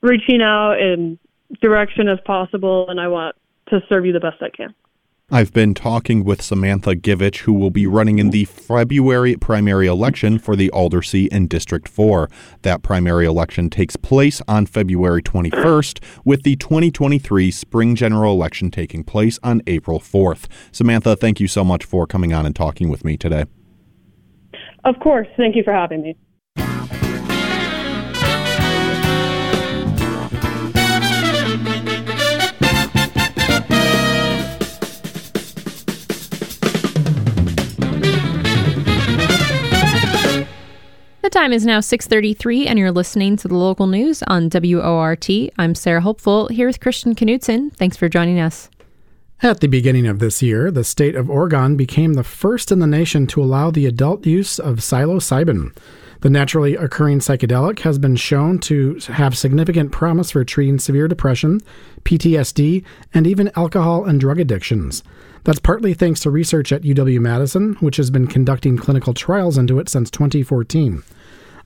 reaching 0.02 0.42
out 0.42 0.80
and 0.80 1.18
direction 1.62 2.08
as 2.08 2.20
possible, 2.26 2.90
and 2.90 3.00
I 3.00 3.08
want 3.08 3.36
to 3.70 3.80
serve 3.90 4.06
you 4.06 4.14
the 4.14 4.20
best 4.20 4.42
I 4.42 4.50
can. 4.50 4.74
I've 5.32 5.52
been 5.52 5.74
talking 5.74 6.24
with 6.24 6.40
Samantha 6.44 6.96
Givich, 6.96 7.40
who 7.40 7.54
will 7.54 7.72
be 7.72 7.88
running 7.88 8.20
in 8.20 8.30
the 8.30 8.46
February 8.46 9.36
primary 9.38 9.88
election 9.88 10.38
for 10.38 10.56
the 10.56 10.70
Aldercy 10.72 11.28
in 11.30 11.48
District 11.48 11.90
4. 11.90 12.30
That 12.62 12.84
primary 12.84 13.26
election 13.26 13.72
takes 13.72 13.96
place 13.96 14.40
on 14.48 14.68
February 14.68 15.24
21st, 15.24 16.00
with 16.24 16.44
the 16.44 16.56
2023 16.58 17.50
spring 17.50 17.96
general 17.96 18.34
election 18.34 18.70
taking 18.70 19.04
place 19.04 19.40
on 19.42 19.64
April 19.66 20.00
4th. 20.00 20.46
Samantha, 20.72 21.16
thank 21.16 21.40
you 21.40 21.48
so 21.48 21.64
much 21.64 21.86
for 21.86 22.06
coming 22.06 22.32
on 22.32 22.46
and 22.46 22.56
talking 22.56 22.90
with 22.90 23.04
me 23.04 23.18
today. 23.18 23.46
Of 24.84 25.00
course. 25.00 25.28
Thank 25.38 25.56
you 25.56 25.64
for 25.64 25.74
having 25.74 26.04
me. 26.04 26.16
Time 41.36 41.52
is 41.52 41.66
now 41.66 41.82
6:33 41.82 42.66
and 42.66 42.80
you're 42.80 42.94
listening 42.94 43.36
to 43.36 43.50
the 43.50 43.58
local 43.58 43.88
news 43.88 44.24
on 44.24 44.50
WORT. 44.50 45.30
I'm 45.58 45.76
Sarah 45.76 46.00
Hopeful 46.00 46.48
here 46.48 46.66
with 46.66 46.80
Christian 46.80 47.14
Knutson. 47.14 47.76
Thanks 47.76 47.98
for 47.98 48.08
joining 48.08 48.40
us. 48.40 48.70
At 49.44 49.60
the 49.60 49.68
beginning 49.68 50.08
of 50.08 50.20
this 50.20 50.42
year, 50.42 50.72
the 50.72 50.86
state 50.86 51.14
of 51.14 51.30
Oregon 51.30 51.76
became 51.76 52.14
the 52.14 52.24
first 52.24 52.72
in 52.72 52.80
the 52.80 52.88
nation 52.88 53.28
to 53.28 53.44
allow 53.44 53.70
the 53.70 53.86
adult 53.86 54.26
use 54.26 54.60
of 54.60 54.78
psilocybin. 54.78 55.76
The 56.22 56.30
naturally 56.30 56.78
occurring 56.78 57.20
psychedelic 57.20 57.80
has 57.80 58.00
been 58.00 58.16
shown 58.16 58.60
to 58.60 58.98
have 59.08 59.38
significant 59.38 59.92
promise 59.92 60.32
for 60.32 60.46
treating 60.46 60.80
severe 60.80 61.10
depression, 61.10 61.60
PTSD, 62.06 62.82
and 63.14 63.28
even 63.28 63.52
alcohol 63.58 64.06
and 64.06 64.22
drug 64.22 64.40
addictions. 64.40 65.04
That's 65.44 65.60
partly 65.60 65.94
thanks 65.94 66.22
to 66.22 66.32
research 66.32 66.72
at 66.72 66.84
UW 66.84 67.20
Madison, 67.20 67.74
which 67.82 67.98
has 67.98 68.10
been 68.10 68.26
conducting 68.26 68.78
clinical 68.78 69.14
trials 69.14 69.58
into 69.58 69.80
it 69.80 69.90
since 69.90 70.10
2014. 70.10 71.04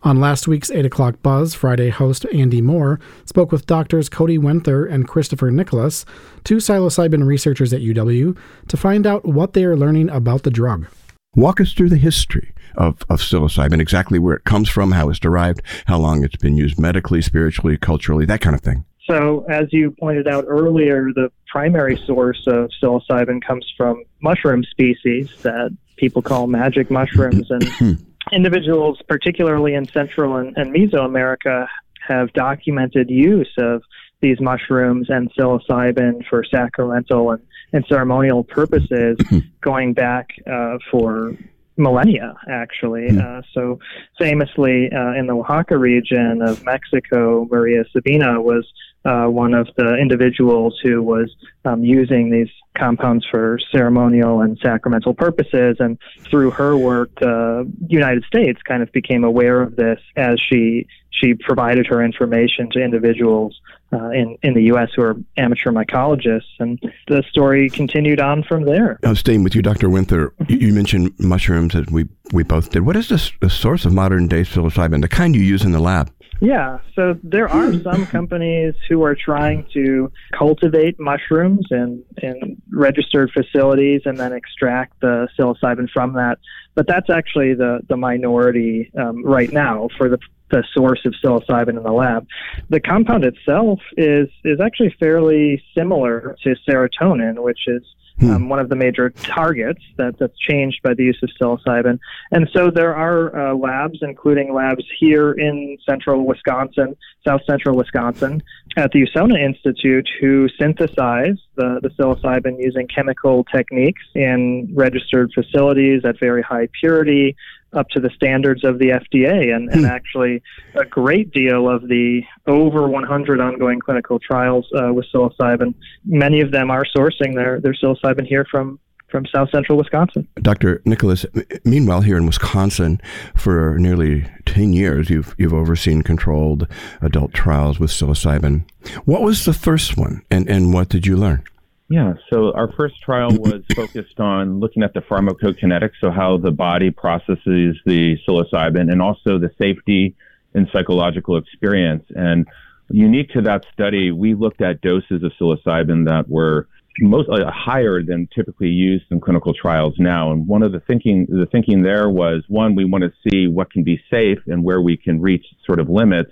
On 0.01 0.17
last 0.17 0.47
week's 0.47 0.71
8 0.71 0.85
o'clock 0.85 1.21
buzz, 1.21 1.53
Friday 1.53 1.89
host 1.89 2.25
Andy 2.33 2.61
Moore 2.61 3.01
spoke 3.25 3.51
with 3.51 3.65
doctors 3.65 4.07
Cody 4.07 4.37
Wenthur 4.37 4.89
and 4.89 5.05
Christopher 5.05 5.51
Nicholas, 5.51 6.05
two 6.45 6.57
psilocybin 6.57 7.25
researchers 7.25 7.73
at 7.73 7.81
UW, 7.81 8.37
to 8.69 8.77
find 8.77 9.05
out 9.05 9.25
what 9.25 9.51
they 9.51 9.65
are 9.65 9.75
learning 9.75 10.09
about 10.09 10.43
the 10.43 10.51
drug. 10.51 10.87
Walk 11.35 11.59
us 11.59 11.73
through 11.73 11.89
the 11.89 11.97
history 11.97 12.53
of, 12.75 13.03
of 13.09 13.19
psilocybin, 13.19 13.81
exactly 13.81 14.19
where 14.19 14.37
it 14.37 14.45
comes 14.45 14.69
from, 14.69 14.93
how 14.93 15.09
it's 15.09 15.19
derived, 15.19 15.61
how 15.85 15.97
long 15.97 16.23
it's 16.23 16.37
been 16.37 16.55
used 16.55 16.79
medically, 16.79 17.21
spiritually, 17.21 17.77
culturally, 17.77 18.25
that 18.25 18.39
kind 18.39 18.55
of 18.55 18.61
thing. 18.61 18.85
So, 19.05 19.43
as 19.49 19.67
you 19.71 19.91
pointed 19.99 20.29
out 20.29 20.45
earlier, 20.47 21.09
the 21.13 21.29
primary 21.47 22.01
source 22.05 22.41
of 22.47 22.69
psilocybin 22.81 23.43
comes 23.43 23.69
from 23.75 24.03
mushroom 24.21 24.63
species 24.63 25.29
that 25.41 25.75
people 25.97 26.21
call 26.21 26.47
magic 26.47 26.89
mushrooms. 26.89 27.51
And 27.51 27.99
individuals, 28.31 28.99
particularly 29.07 29.73
in 29.73 29.85
Central 29.85 30.37
and, 30.37 30.55
and 30.57 30.73
Mesoamerica, 30.73 31.67
have 32.07 32.33
documented 32.33 33.09
use 33.09 33.51
of 33.57 33.83
these 34.21 34.39
mushrooms 34.41 35.09
and 35.09 35.31
psilocybin 35.33 36.25
for 36.27 36.43
sacramental 36.43 37.31
and, 37.31 37.41
and 37.71 37.85
ceremonial 37.87 38.43
purposes 38.43 39.17
going 39.61 39.93
back 39.93 40.29
uh, 40.51 40.77
for 40.91 41.35
millennia, 41.77 42.35
actually. 42.49 43.17
Uh, 43.17 43.41
so, 43.53 43.79
famously, 44.17 44.91
uh, 44.91 45.13
in 45.13 45.27
the 45.27 45.33
Oaxaca 45.33 45.77
region 45.77 46.41
of 46.41 46.63
Mexico, 46.65 47.47
Maria 47.49 47.83
Sabina 47.91 48.41
was 48.41 48.67
uh, 49.05 49.25
one 49.25 49.53
of 49.53 49.67
the 49.77 49.95
individuals 49.95 50.79
who 50.83 51.01
was 51.01 51.33
um, 51.65 51.83
using 51.83 52.29
these 52.29 52.49
compounds 52.75 53.25
for 53.29 53.59
ceremonial 53.71 54.41
and 54.41 54.57
sacramental 54.61 55.13
purposes. 55.13 55.77
And 55.79 55.97
through 56.29 56.51
her 56.51 56.77
work, 56.77 57.13
the 57.19 57.69
United 57.87 58.23
States 58.25 58.61
kind 58.63 58.83
of 58.83 58.91
became 58.91 59.23
aware 59.23 59.61
of 59.61 59.75
this 59.75 59.99
as 60.15 60.39
she 60.39 60.87
she 61.11 61.33
provided 61.33 61.87
her 61.87 62.03
information 62.03 62.69
to 62.71 62.79
individuals 62.79 63.59
uh, 63.91 64.09
in 64.09 64.37
in 64.43 64.53
the 64.53 64.63
U.S. 64.63 64.89
who 64.95 65.01
are 65.01 65.15
amateur 65.37 65.71
mycologists, 65.71 66.59
and 66.59 66.79
the 67.07 67.23
story 67.29 67.69
continued 67.69 68.19
on 68.19 68.43
from 68.43 68.63
there. 68.63 68.99
I'm 69.03 69.15
staying 69.15 69.43
with 69.43 69.55
you, 69.55 69.61
Dr. 69.61 69.89
Wenthur. 69.89 70.31
You, 70.47 70.57
you 70.57 70.73
mentioned 70.73 71.13
mushrooms 71.19 71.73
that 71.73 71.89
we 71.91 72.07
we 72.31 72.43
both 72.43 72.69
did. 72.69 72.85
What 72.85 72.95
is 72.95 73.09
the, 73.09 73.31
the 73.41 73.49
source 73.49 73.85
of 73.85 73.93
modern 73.93 74.27
day 74.27 74.41
psilocybin, 74.41 75.01
the 75.01 75.07
kind 75.07 75.35
you 75.35 75.41
use 75.41 75.63
in 75.63 75.71
the 75.71 75.79
lab? 75.79 76.11
Yeah, 76.41 76.79
so 76.95 77.19
there 77.21 77.49
are 77.49 77.73
some 77.83 78.05
companies 78.05 78.73
who 78.87 79.03
are 79.03 79.15
trying 79.15 79.67
to 79.73 80.09
cultivate 80.37 80.97
mushrooms 80.97 81.67
in, 81.69 82.03
in 82.21 82.61
registered 82.71 83.31
facilities 83.31 84.01
and 84.05 84.17
then 84.17 84.31
extract 84.31 85.01
the 85.01 85.27
psilocybin 85.37 85.89
from 85.91 86.13
that. 86.13 86.39
But 86.75 86.87
that's 86.87 87.09
actually 87.09 87.55
the, 87.55 87.81
the 87.89 87.97
minority 87.97 88.89
um, 88.97 89.25
right 89.25 89.51
now 89.51 89.89
for 89.97 90.07
the, 90.07 90.17
the 90.49 90.63
source 90.73 91.01
of 91.05 91.13
psilocybin 91.21 91.75
in 91.75 91.83
the 91.83 91.91
lab. 91.91 92.25
The 92.69 92.79
compound 92.79 93.25
itself 93.25 93.81
is, 93.97 94.29
is 94.45 94.61
actually 94.61 94.95
fairly 94.97 95.61
similar 95.77 96.37
to 96.43 96.55
serotonin, 96.67 97.43
which 97.43 97.67
is 97.67 97.83
Hmm. 98.19 98.31
Um, 98.31 98.49
one 98.49 98.59
of 98.59 98.67
the 98.67 98.75
major 98.75 99.11
targets 99.11 99.81
that, 99.97 100.19
that's 100.19 100.37
changed 100.37 100.81
by 100.83 100.93
the 100.93 101.03
use 101.03 101.19
of 101.23 101.29
psilocybin. 101.39 101.99
And 102.31 102.49
so 102.53 102.69
there 102.69 102.93
are 102.93 103.51
uh, 103.51 103.55
labs, 103.55 103.99
including 104.01 104.53
labs 104.53 104.83
here 104.99 105.31
in 105.31 105.77
central 105.87 106.25
Wisconsin, 106.25 106.97
south 107.25 107.41
central 107.45 107.77
Wisconsin, 107.77 108.43
at 108.75 108.91
the 108.91 109.05
USONA 109.05 109.41
Institute, 109.41 110.07
who 110.19 110.47
synthesize 110.59 111.37
the, 111.55 111.79
the 111.81 111.89
psilocybin 111.89 112.57
using 112.59 112.87
chemical 112.87 113.45
techniques 113.45 114.03
in 114.15 114.69
registered 114.75 115.31
facilities 115.33 116.03
at 116.03 116.19
very 116.19 116.41
high 116.41 116.67
purity 116.79 117.35
up 117.73 117.89
to 117.89 117.99
the 117.99 118.09
standards 118.15 118.63
of 118.63 118.79
the 118.79 118.89
FDA. 118.89 119.55
And, 119.55 119.69
and 119.69 119.81
hmm. 119.81 119.85
actually, 119.85 120.41
a 120.75 120.85
great 120.85 121.31
deal 121.31 121.69
of 121.69 121.87
the 121.87 122.21
over 122.47 122.87
100 122.87 123.39
ongoing 123.39 123.79
clinical 123.79 124.19
trials 124.19 124.67
uh, 124.75 124.93
with 124.93 125.05
psilocybin, 125.13 125.73
many 126.05 126.41
of 126.41 126.51
them 126.51 126.71
are 126.71 126.85
sourcing 126.95 127.35
their, 127.35 127.59
their 127.59 127.73
psilocybin 127.73 128.25
here 128.25 128.45
from, 128.49 128.79
from 129.09 129.25
south 129.25 129.49
central 129.51 129.77
Wisconsin. 129.77 130.27
Dr. 130.41 130.81
Nicholas, 130.85 131.25
meanwhile, 131.63 132.01
here 132.01 132.17
in 132.17 132.25
Wisconsin, 132.25 133.01
for 133.35 133.77
nearly 133.79 134.25
10 134.45 134.73
years, 134.73 135.09
you've, 135.09 135.35
you've 135.37 135.53
overseen 135.53 136.01
controlled 136.01 136.67
adult 137.01 137.33
trials 137.33 137.79
with 137.79 137.91
psilocybin. 137.91 138.63
What 139.05 139.21
was 139.21 139.45
the 139.45 139.53
first 139.53 139.97
one, 139.97 140.23
and, 140.31 140.49
and 140.49 140.73
what 140.73 140.89
did 140.89 141.05
you 141.05 141.17
learn? 141.17 141.43
Yeah, 141.89 142.13
so 142.31 142.53
our 142.53 142.71
first 142.71 143.01
trial 143.01 143.31
was 143.31 143.63
focused 143.75 144.19
on 144.19 144.59
looking 144.59 144.83
at 144.83 144.93
the 144.93 145.01
pharmacokinetics, 145.01 145.93
so 145.99 146.11
how 146.11 146.37
the 146.37 146.51
body 146.51 146.91
processes 146.91 147.77
the 147.83 148.15
psilocybin, 148.27 148.91
and 148.91 149.01
also 149.01 149.39
the 149.39 149.49
safety 149.59 150.15
and 150.53 150.69
psychological 150.71 151.37
experience. 151.37 152.03
And 152.15 152.47
unique 152.91 153.29
to 153.31 153.41
that 153.41 153.65
study, 153.73 154.11
we 154.11 154.35
looked 154.35 154.61
at 154.61 154.81
doses 154.81 155.23
of 155.23 155.31
psilocybin 155.41 156.05
that 156.07 156.29
were 156.29 156.67
most 157.01 157.27
uh, 157.29 157.49
higher 157.49 158.03
than 158.03 158.27
typically 158.35 158.67
used 158.67 159.05
in 159.09 159.19
clinical 159.19 159.53
trials 159.53 159.95
now. 159.97 160.31
And 160.31 160.47
one 160.47 160.61
of 160.61 160.71
the 160.71 160.81
thinking 160.81 161.25
the 161.27 161.47
thinking 161.51 161.81
there 161.81 162.09
was 162.09 162.43
one, 162.49 162.75
we 162.75 162.85
want 162.85 163.03
to 163.03 163.13
see 163.29 163.47
what 163.47 163.71
can 163.71 163.83
be 163.83 163.99
safe 164.11 164.39
and 164.45 164.63
where 164.63 164.81
we 164.81 164.95
can 164.95 165.21
reach 165.21 165.45
sort 165.65 165.79
of 165.79 165.89
limits, 165.89 166.31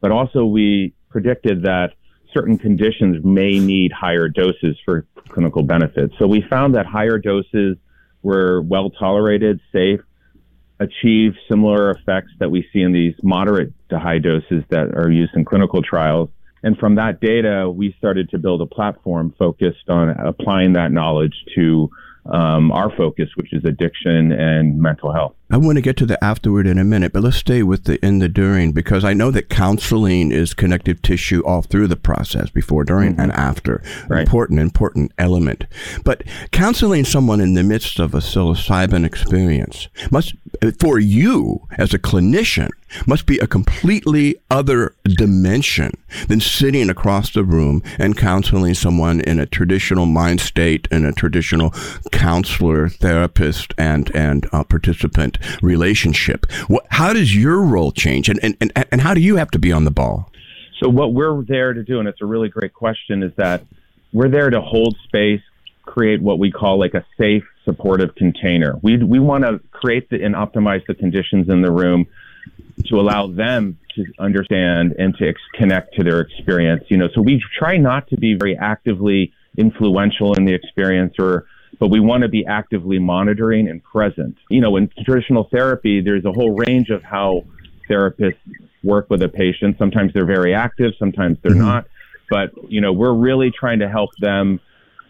but 0.00 0.10
also 0.10 0.44
we 0.44 0.92
predicted 1.08 1.62
that 1.62 1.94
certain 2.32 2.58
conditions 2.58 3.24
may 3.24 3.58
need 3.58 3.92
higher 3.92 4.28
doses 4.28 4.76
for 4.84 5.06
clinical 5.28 5.62
benefits. 5.62 6.14
So 6.18 6.26
we 6.26 6.42
found 6.48 6.74
that 6.74 6.86
higher 6.86 7.18
doses 7.18 7.76
were 8.22 8.62
well 8.62 8.90
tolerated, 8.90 9.60
safe, 9.72 10.00
achieve 10.80 11.34
similar 11.48 11.90
effects 11.90 12.32
that 12.38 12.50
we 12.50 12.66
see 12.72 12.80
in 12.80 12.92
these 12.92 13.14
moderate 13.22 13.72
to 13.90 13.98
high 13.98 14.18
doses 14.18 14.64
that 14.70 14.94
are 14.94 15.10
used 15.10 15.34
in 15.34 15.44
clinical 15.44 15.82
trials. 15.82 16.28
And 16.62 16.76
from 16.76 16.96
that 16.96 17.20
data, 17.20 17.70
we 17.70 17.94
started 17.98 18.30
to 18.30 18.38
build 18.38 18.62
a 18.62 18.66
platform 18.66 19.34
focused 19.38 19.88
on 19.88 20.10
applying 20.10 20.72
that 20.74 20.92
knowledge 20.92 21.34
to 21.54 21.90
um, 22.26 22.72
our 22.72 22.94
focus, 22.96 23.28
which 23.36 23.52
is 23.52 23.64
addiction 23.64 24.32
and 24.32 24.80
mental 24.80 25.12
health. 25.12 25.34
I 25.50 25.56
want 25.56 25.76
to 25.76 25.82
get 25.82 25.96
to 25.98 26.06
the 26.06 26.22
afterward 26.22 26.66
in 26.66 26.76
a 26.78 26.84
minute, 26.84 27.14
but 27.14 27.22
let's 27.22 27.38
stay 27.38 27.62
with 27.62 27.84
the 27.84 28.04
in 28.04 28.18
the 28.18 28.28
during 28.28 28.72
because 28.72 29.02
I 29.02 29.14
know 29.14 29.30
that 29.30 29.48
counseling 29.48 30.30
is 30.30 30.52
connective 30.52 31.00
tissue 31.00 31.42
all 31.46 31.62
through 31.62 31.86
the 31.86 31.96
process, 31.96 32.50
before, 32.50 32.84
during, 32.84 33.12
mm-hmm. 33.12 33.20
and 33.22 33.32
after. 33.32 33.82
Right. 34.08 34.20
Important, 34.20 34.60
important 34.60 35.12
element. 35.16 35.64
But 36.04 36.22
counseling 36.52 37.06
someone 37.06 37.40
in 37.40 37.54
the 37.54 37.62
midst 37.62 37.98
of 37.98 38.14
a 38.14 38.18
psilocybin 38.18 39.06
experience 39.06 39.88
must, 40.10 40.34
for 40.78 40.98
you 40.98 41.66
as 41.78 41.94
a 41.94 41.98
clinician, 41.98 42.68
must 43.06 43.26
be 43.26 43.38
a 43.38 43.46
completely 43.46 44.36
other 44.50 44.94
dimension 45.04 45.92
than 46.28 46.40
sitting 46.40 46.88
across 46.88 47.30
the 47.30 47.44
room 47.44 47.82
and 47.98 48.16
counseling 48.16 48.74
someone 48.74 49.20
in 49.20 49.38
a 49.38 49.46
traditional 49.46 50.06
mind 50.06 50.40
state 50.40 50.88
and 50.90 51.04
a 51.06 51.12
traditional 51.12 51.70
counselor, 52.12 52.88
therapist, 52.88 53.74
and 53.76 54.10
and 54.14 54.48
uh, 54.52 54.64
participant 54.64 55.37
relationship. 55.62 56.50
What, 56.68 56.86
how 56.90 57.12
does 57.12 57.34
your 57.34 57.62
role 57.62 57.92
change, 57.92 58.28
and, 58.28 58.38
and 58.42 58.56
and 58.60 58.72
and 58.90 59.00
how 59.00 59.14
do 59.14 59.20
you 59.20 59.36
have 59.36 59.50
to 59.52 59.58
be 59.58 59.72
on 59.72 59.84
the 59.84 59.90
ball? 59.90 60.30
So 60.80 60.88
what 60.88 61.12
we're 61.12 61.42
there 61.42 61.72
to 61.72 61.82
do, 61.82 61.98
and 61.98 62.08
it's 62.08 62.22
a 62.22 62.26
really 62.26 62.48
great 62.48 62.72
question, 62.72 63.22
is 63.22 63.32
that 63.36 63.64
we're 64.12 64.28
there 64.28 64.50
to 64.50 64.60
hold 64.60 64.96
space, 65.04 65.42
create 65.82 66.22
what 66.22 66.38
we 66.38 66.52
call 66.52 66.78
like 66.78 66.94
a 66.94 67.04
safe, 67.16 67.44
supportive 67.64 68.14
container. 68.14 68.76
We 68.82 68.96
we 68.98 69.18
want 69.18 69.44
to 69.44 69.60
create 69.72 70.08
the, 70.10 70.22
and 70.22 70.34
optimize 70.34 70.86
the 70.86 70.94
conditions 70.94 71.48
in 71.48 71.62
the 71.62 71.72
room 71.72 72.06
to 72.86 73.00
allow 73.00 73.26
them 73.26 73.78
to 73.96 74.04
understand 74.18 74.94
and 74.98 75.16
to 75.16 75.28
ex- 75.28 75.40
connect 75.54 75.94
to 75.94 76.04
their 76.04 76.20
experience. 76.20 76.84
You 76.88 76.96
know, 76.96 77.08
so 77.14 77.20
we 77.20 77.42
try 77.58 77.76
not 77.76 78.08
to 78.08 78.16
be 78.16 78.34
very 78.34 78.56
actively 78.56 79.32
influential 79.56 80.34
in 80.34 80.44
the 80.44 80.54
experience 80.54 81.14
or 81.18 81.46
but 81.78 81.88
we 81.88 82.00
want 82.00 82.22
to 82.22 82.28
be 82.28 82.44
actively 82.46 82.98
monitoring 82.98 83.68
and 83.68 83.82
present. 83.82 84.36
You 84.50 84.60
know, 84.60 84.76
in 84.76 84.90
traditional 85.04 85.48
therapy, 85.50 86.00
there's 86.00 86.24
a 86.24 86.32
whole 86.32 86.56
range 86.56 86.90
of 86.90 87.02
how 87.02 87.44
therapists 87.88 88.36
work 88.82 89.08
with 89.10 89.22
a 89.22 89.28
patient. 89.28 89.76
Sometimes 89.78 90.12
they're 90.12 90.26
very 90.26 90.54
active, 90.54 90.92
sometimes 90.98 91.38
they're 91.42 91.52
mm-hmm. 91.52 91.60
not. 91.60 91.86
But, 92.30 92.50
you 92.70 92.80
know, 92.80 92.92
we're 92.92 93.14
really 93.14 93.50
trying 93.50 93.78
to 93.78 93.88
help 93.88 94.10
them 94.20 94.60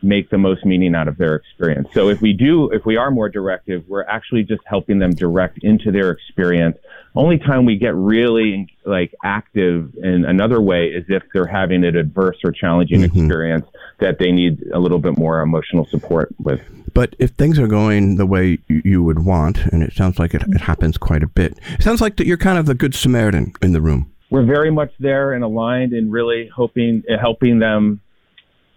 make 0.02 0.30
the 0.30 0.38
most 0.38 0.64
meaning 0.64 0.94
out 0.94 1.08
of 1.08 1.16
their 1.18 1.36
experience. 1.36 1.88
So 1.92 2.08
if 2.08 2.20
we 2.20 2.32
do, 2.32 2.70
if 2.70 2.84
we 2.84 2.96
are 2.96 3.10
more 3.10 3.28
directive, 3.28 3.84
we're 3.88 4.04
actually 4.04 4.44
just 4.44 4.62
helping 4.64 4.98
them 4.98 5.14
direct 5.14 5.58
into 5.62 5.90
their 5.90 6.10
experience. 6.10 6.76
Only 7.14 7.38
time 7.38 7.64
we 7.64 7.76
get 7.76 7.94
really 7.94 8.72
like 8.84 9.14
active 9.24 9.94
in 9.96 10.24
another 10.24 10.60
way 10.60 10.86
is 10.86 11.04
if 11.08 11.22
they're 11.32 11.46
having 11.46 11.84
an 11.84 11.96
adverse 11.96 12.38
or 12.44 12.52
challenging 12.52 13.00
mm-hmm. 13.00 13.18
experience 13.18 13.66
that 13.98 14.18
they 14.18 14.30
need 14.30 14.62
a 14.72 14.78
little 14.78 14.98
bit 14.98 15.18
more 15.18 15.40
emotional 15.40 15.86
support 15.86 16.34
with. 16.38 16.60
But 16.94 17.14
if 17.18 17.30
things 17.30 17.58
are 17.58 17.66
going 17.66 18.16
the 18.16 18.26
way 18.26 18.58
you 18.68 19.02
would 19.02 19.24
want, 19.24 19.58
and 19.66 19.82
it 19.82 19.92
sounds 19.92 20.18
like 20.18 20.34
it, 20.34 20.42
it 20.48 20.60
happens 20.60 20.96
quite 20.96 21.22
a 21.22 21.26
bit, 21.26 21.58
it 21.74 21.82
sounds 21.82 22.00
like 22.00 22.16
that 22.16 22.26
you're 22.26 22.36
kind 22.36 22.58
of 22.58 22.66
the 22.66 22.74
good 22.74 22.94
Samaritan 22.94 23.52
in 23.62 23.72
the 23.72 23.80
room. 23.80 24.12
We're 24.30 24.44
very 24.44 24.70
much 24.70 24.92
there 25.00 25.32
and 25.32 25.42
aligned 25.42 25.92
and 25.92 26.12
really 26.12 26.48
hoping, 26.48 27.02
helping 27.20 27.58
them 27.58 28.00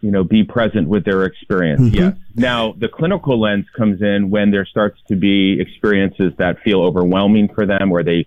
you 0.02 0.12
know, 0.12 0.24
be 0.24 0.44
present 0.44 0.88
with 0.88 1.06
their 1.06 1.24
experience. 1.24 1.82
Mm-hmm. 1.82 1.96
Yes. 1.96 2.18
Now, 2.36 2.74
the 2.74 2.88
clinical 2.88 3.40
lens 3.40 3.66
comes 3.78 4.02
in 4.02 4.30
when 4.30 4.52
there 4.52 4.66
starts 4.66 5.00
to 5.08 5.16
be 5.16 5.60
experiences 5.60 6.34
that 6.38 6.60
feel 6.64 6.82
overwhelming 6.82 7.50
for 7.54 7.66
them, 7.66 7.92
or 7.92 8.04
they 8.04 8.26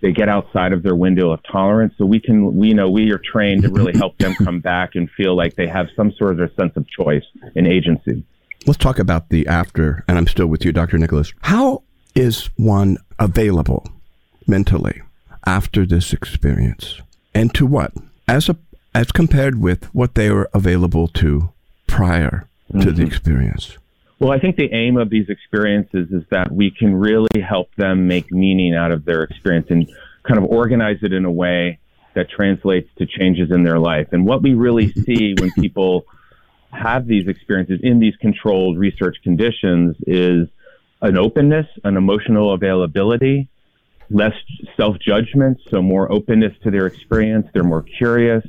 they 0.00 0.12
get 0.12 0.28
outside 0.28 0.72
of 0.72 0.82
their 0.82 0.94
window 0.94 1.30
of 1.30 1.40
tolerance. 1.50 1.94
So 1.98 2.04
we 2.04 2.20
can, 2.20 2.54
we 2.54 2.74
know 2.74 2.90
we 2.90 3.10
are 3.12 3.20
trained 3.32 3.62
to 3.62 3.70
really 3.70 3.96
help 3.96 4.18
them 4.18 4.34
come 4.34 4.60
back 4.60 4.94
and 4.94 5.10
feel 5.10 5.34
like 5.34 5.56
they 5.56 5.66
have 5.66 5.88
some 5.96 6.12
sort 6.12 6.38
of 6.38 6.50
sense 6.54 6.76
of 6.76 6.86
choice 6.88 7.24
and 7.54 7.66
agency. 7.66 8.22
Let's 8.66 8.78
talk 8.78 8.98
about 8.98 9.30
the 9.30 9.46
after, 9.46 10.04
and 10.06 10.18
I'm 10.18 10.26
still 10.26 10.48
with 10.48 10.64
you, 10.64 10.72
Dr. 10.72 10.98
Nicholas. 10.98 11.32
How 11.40 11.82
is 12.14 12.50
one 12.56 12.98
available 13.18 13.86
mentally 14.46 15.02
after 15.46 15.86
this 15.86 16.12
experience? 16.12 17.00
And 17.34 17.54
to 17.54 17.66
what? 17.66 17.92
As 18.28 18.48
a 18.48 18.56
as 18.96 19.12
compared 19.12 19.60
with 19.60 19.84
what 19.94 20.14
they 20.14 20.30
were 20.30 20.48
available 20.54 21.06
to 21.06 21.50
prior 21.86 22.48
to 22.72 22.78
mm-hmm. 22.78 22.96
the 22.96 23.04
experience? 23.04 23.76
Well, 24.18 24.32
I 24.32 24.38
think 24.38 24.56
the 24.56 24.72
aim 24.72 24.96
of 24.96 25.10
these 25.10 25.28
experiences 25.28 26.10
is 26.10 26.22
that 26.30 26.50
we 26.50 26.70
can 26.70 26.94
really 26.94 27.42
help 27.46 27.74
them 27.74 28.08
make 28.08 28.32
meaning 28.32 28.74
out 28.74 28.92
of 28.92 29.04
their 29.04 29.22
experience 29.22 29.66
and 29.68 29.86
kind 30.22 30.38
of 30.38 30.44
organize 30.44 31.00
it 31.02 31.12
in 31.12 31.26
a 31.26 31.30
way 31.30 31.78
that 32.14 32.30
translates 32.30 32.88
to 32.96 33.04
changes 33.04 33.50
in 33.50 33.64
their 33.64 33.78
life. 33.78 34.08
And 34.12 34.24
what 34.24 34.42
we 34.42 34.54
really 34.54 34.90
see 35.04 35.34
when 35.38 35.50
people 35.52 36.06
have 36.72 37.06
these 37.06 37.28
experiences 37.28 37.80
in 37.82 37.98
these 37.98 38.16
controlled 38.16 38.78
research 38.78 39.18
conditions 39.22 39.94
is 40.06 40.48
an 41.02 41.18
openness, 41.18 41.66
an 41.84 41.98
emotional 41.98 42.54
availability, 42.54 43.48
less 44.08 44.32
self 44.74 44.98
judgment, 44.98 45.60
so 45.68 45.82
more 45.82 46.10
openness 46.10 46.54
to 46.62 46.70
their 46.70 46.86
experience. 46.86 47.46
They're 47.52 47.62
more 47.62 47.82
curious. 47.82 48.42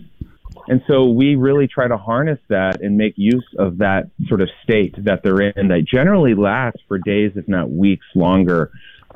And 0.67 0.81
so 0.87 1.05
we 1.05 1.35
really 1.35 1.67
try 1.67 1.87
to 1.87 1.97
harness 1.97 2.39
that 2.49 2.81
and 2.81 2.97
make 2.97 3.13
use 3.15 3.47
of 3.57 3.77
that 3.77 4.09
sort 4.27 4.41
of 4.41 4.49
state 4.63 4.95
that 5.05 5.23
they're 5.23 5.39
in 5.41 5.69
that 5.69 5.85
generally 5.85 6.35
lasts 6.35 6.81
for 6.87 6.97
days, 6.97 7.31
if 7.35 7.47
not 7.47 7.71
weeks 7.71 8.05
longer. 8.15 8.71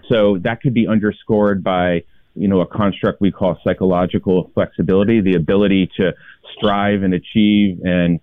So 0.09 0.37
that 0.39 0.61
could 0.61 0.73
be 0.73 0.87
underscored 0.87 1.63
by, 1.63 2.03
you 2.35 2.47
know, 2.47 2.61
a 2.61 2.65
construct 2.65 3.19
we 3.19 3.31
call 3.31 3.59
psychological 3.63 4.49
flexibility, 4.53 5.19
the 5.19 5.35
ability 5.35 5.91
to 5.97 6.13
strive 6.57 7.03
and 7.03 7.13
achieve 7.13 7.79
and 7.83 8.21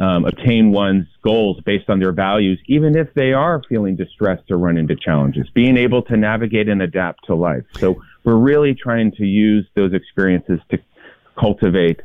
um, 0.00 0.24
obtain 0.24 0.70
one's 0.70 1.08
goals 1.24 1.60
based 1.64 1.90
on 1.90 1.98
their 1.98 2.12
values, 2.12 2.60
even 2.66 2.96
if 2.96 3.12
they 3.14 3.32
are 3.32 3.60
feeling 3.68 3.96
distressed 3.96 4.48
or 4.50 4.56
run 4.56 4.76
into 4.78 4.94
challenges, 4.94 5.48
being 5.54 5.76
able 5.76 6.02
to 6.02 6.16
navigate 6.16 6.68
and 6.68 6.80
adapt 6.80 7.26
to 7.26 7.34
life. 7.34 7.64
So 7.80 8.00
we're 8.22 8.36
really 8.36 8.74
trying 8.74 9.10
to 9.12 9.24
use 9.24 9.66
those 9.74 9.92
experiences 9.92 10.60
to 10.70 10.78
cultivate 11.36 12.00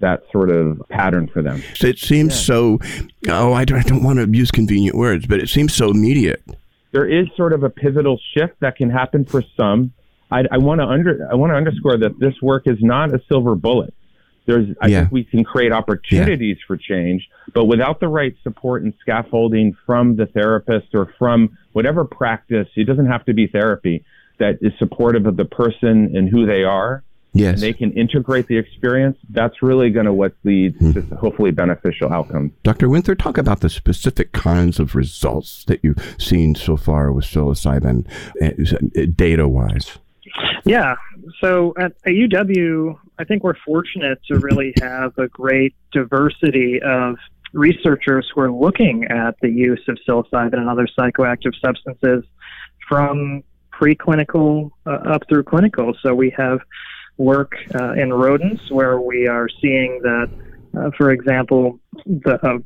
that 0.00 0.22
sort 0.32 0.50
of 0.50 0.82
pattern 0.88 1.28
for 1.28 1.42
them. 1.42 1.62
So 1.74 1.86
it 1.86 1.98
seems 1.98 2.34
yeah. 2.34 2.46
so, 2.46 2.78
oh, 3.28 3.52
I 3.52 3.64
don't, 3.64 3.78
I 3.78 3.82
don't 3.82 4.02
want 4.02 4.18
to 4.18 4.28
use 4.36 4.50
convenient 4.50 4.96
words, 4.96 5.26
but 5.26 5.40
it 5.40 5.48
seems 5.48 5.74
so 5.74 5.90
immediate. 5.90 6.42
There 6.92 7.06
is 7.06 7.26
sort 7.36 7.52
of 7.52 7.62
a 7.62 7.70
pivotal 7.70 8.18
shift 8.34 8.60
that 8.60 8.76
can 8.76 8.90
happen 8.90 9.24
for 9.24 9.42
some. 9.56 9.92
I, 10.30 10.44
I 10.50 10.58
want 10.58 10.80
to 10.80 10.86
under 10.86 11.28
I 11.30 11.34
want 11.34 11.50
to 11.50 11.56
underscore 11.56 11.96
that 11.98 12.18
this 12.18 12.34
work 12.42 12.66
is 12.66 12.78
not 12.80 13.14
a 13.14 13.20
silver 13.28 13.54
bullet. 13.54 13.94
There's 14.46 14.68
I 14.80 14.86
yeah. 14.86 15.00
think 15.00 15.12
we 15.12 15.24
can 15.24 15.44
create 15.44 15.72
opportunities 15.72 16.56
yeah. 16.58 16.66
for 16.66 16.76
change, 16.76 17.28
but 17.52 17.66
without 17.66 18.00
the 18.00 18.08
right 18.08 18.34
support 18.42 18.82
and 18.82 18.94
scaffolding 19.00 19.76
from 19.84 20.16
the 20.16 20.26
therapist 20.26 20.94
or 20.94 21.12
from 21.18 21.58
whatever 21.72 22.04
practice, 22.04 22.68
it 22.74 22.84
doesn't 22.84 23.06
have 23.06 23.24
to 23.26 23.34
be 23.34 23.46
therapy 23.46 24.04
that 24.38 24.58
is 24.62 24.72
supportive 24.78 25.26
of 25.26 25.36
the 25.36 25.44
person 25.44 26.16
and 26.16 26.28
who 26.28 26.46
they 26.46 26.62
are 26.62 27.02
Yes. 27.34 27.54
And 27.54 27.62
they 27.62 27.72
can 27.72 27.92
integrate 27.92 28.48
the 28.48 28.56
experience. 28.56 29.16
That's 29.30 29.62
really 29.62 29.90
going 29.90 30.06
to 30.06 30.12
what 30.12 30.34
leads 30.44 30.78
hmm. 30.78 30.92
to 30.92 31.02
hopefully 31.16 31.50
beneficial 31.50 32.12
outcomes. 32.12 32.52
Dr. 32.62 32.88
Wenthur, 32.88 33.16
talk 33.16 33.38
about 33.38 33.60
the 33.60 33.68
specific 33.68 34.32
kinds 34.32 34.80
of 34.80 34.94
results 34.94 35.64
that 35.64 35.80
you've 35.82 36.16
seen 36.18 36.54
so 36.54 36.76
far 36.76 37.12
with 37.12 37.24
psilocybin 37.24 38.06
uh, 38.42 39.06
data 39.14 39.46
wise. 39.46 39.98
Yeah. 40.64 40.96
So 41.40 41.74
at, 41.78 41.92
at 42.04 42.12
UW, 42.12 42.98
I 43.18 43.24
think 43.24 43.42
we're 43.42 43.56
fortunate 43.64 44.18
to 44.28 44.38
really 44.38 44.74
have 44.80 45.16
a 45.18 45.28
great 45.28 45.74
diversity 45.92 46.80
of 46.82 47.16
researchers 47.52 48.30
who 48.34 48.42
are 48.42 48.52
looking 48.52 49.04
at 49.04 49.36
the 49.40 49.48
use 49.48 49.82
of 49.88 49.98
psilocybin 50.06 50.54
and 50.54 50.68
other 50.68 50.86
psychoactive 50.98 51.52
substances 51.64 52.24
from 52.88 53.42
preclinical 53.72 54.70
uh, 54.86 54.90
up 54.90 55.22
through 55.28 55.44
clinical. 55.44 55.94
So 56.02 56.14
we 56.14 56.30
have 56.36 56.60
work 57.18 57.52
uh, 57.74 57.92
in 57.92 58.12
rodents 58.12 58.70
where 58.70 59.00
we 59.00 59.26
are 59.26 59.48
seeing 59.60 60.00
that, 60.02 60.30
uh, 60.78 60.90
for 60.96 61.10
example, 61.10 61.78
the 62.06 62.38
uh, 62.42 62.58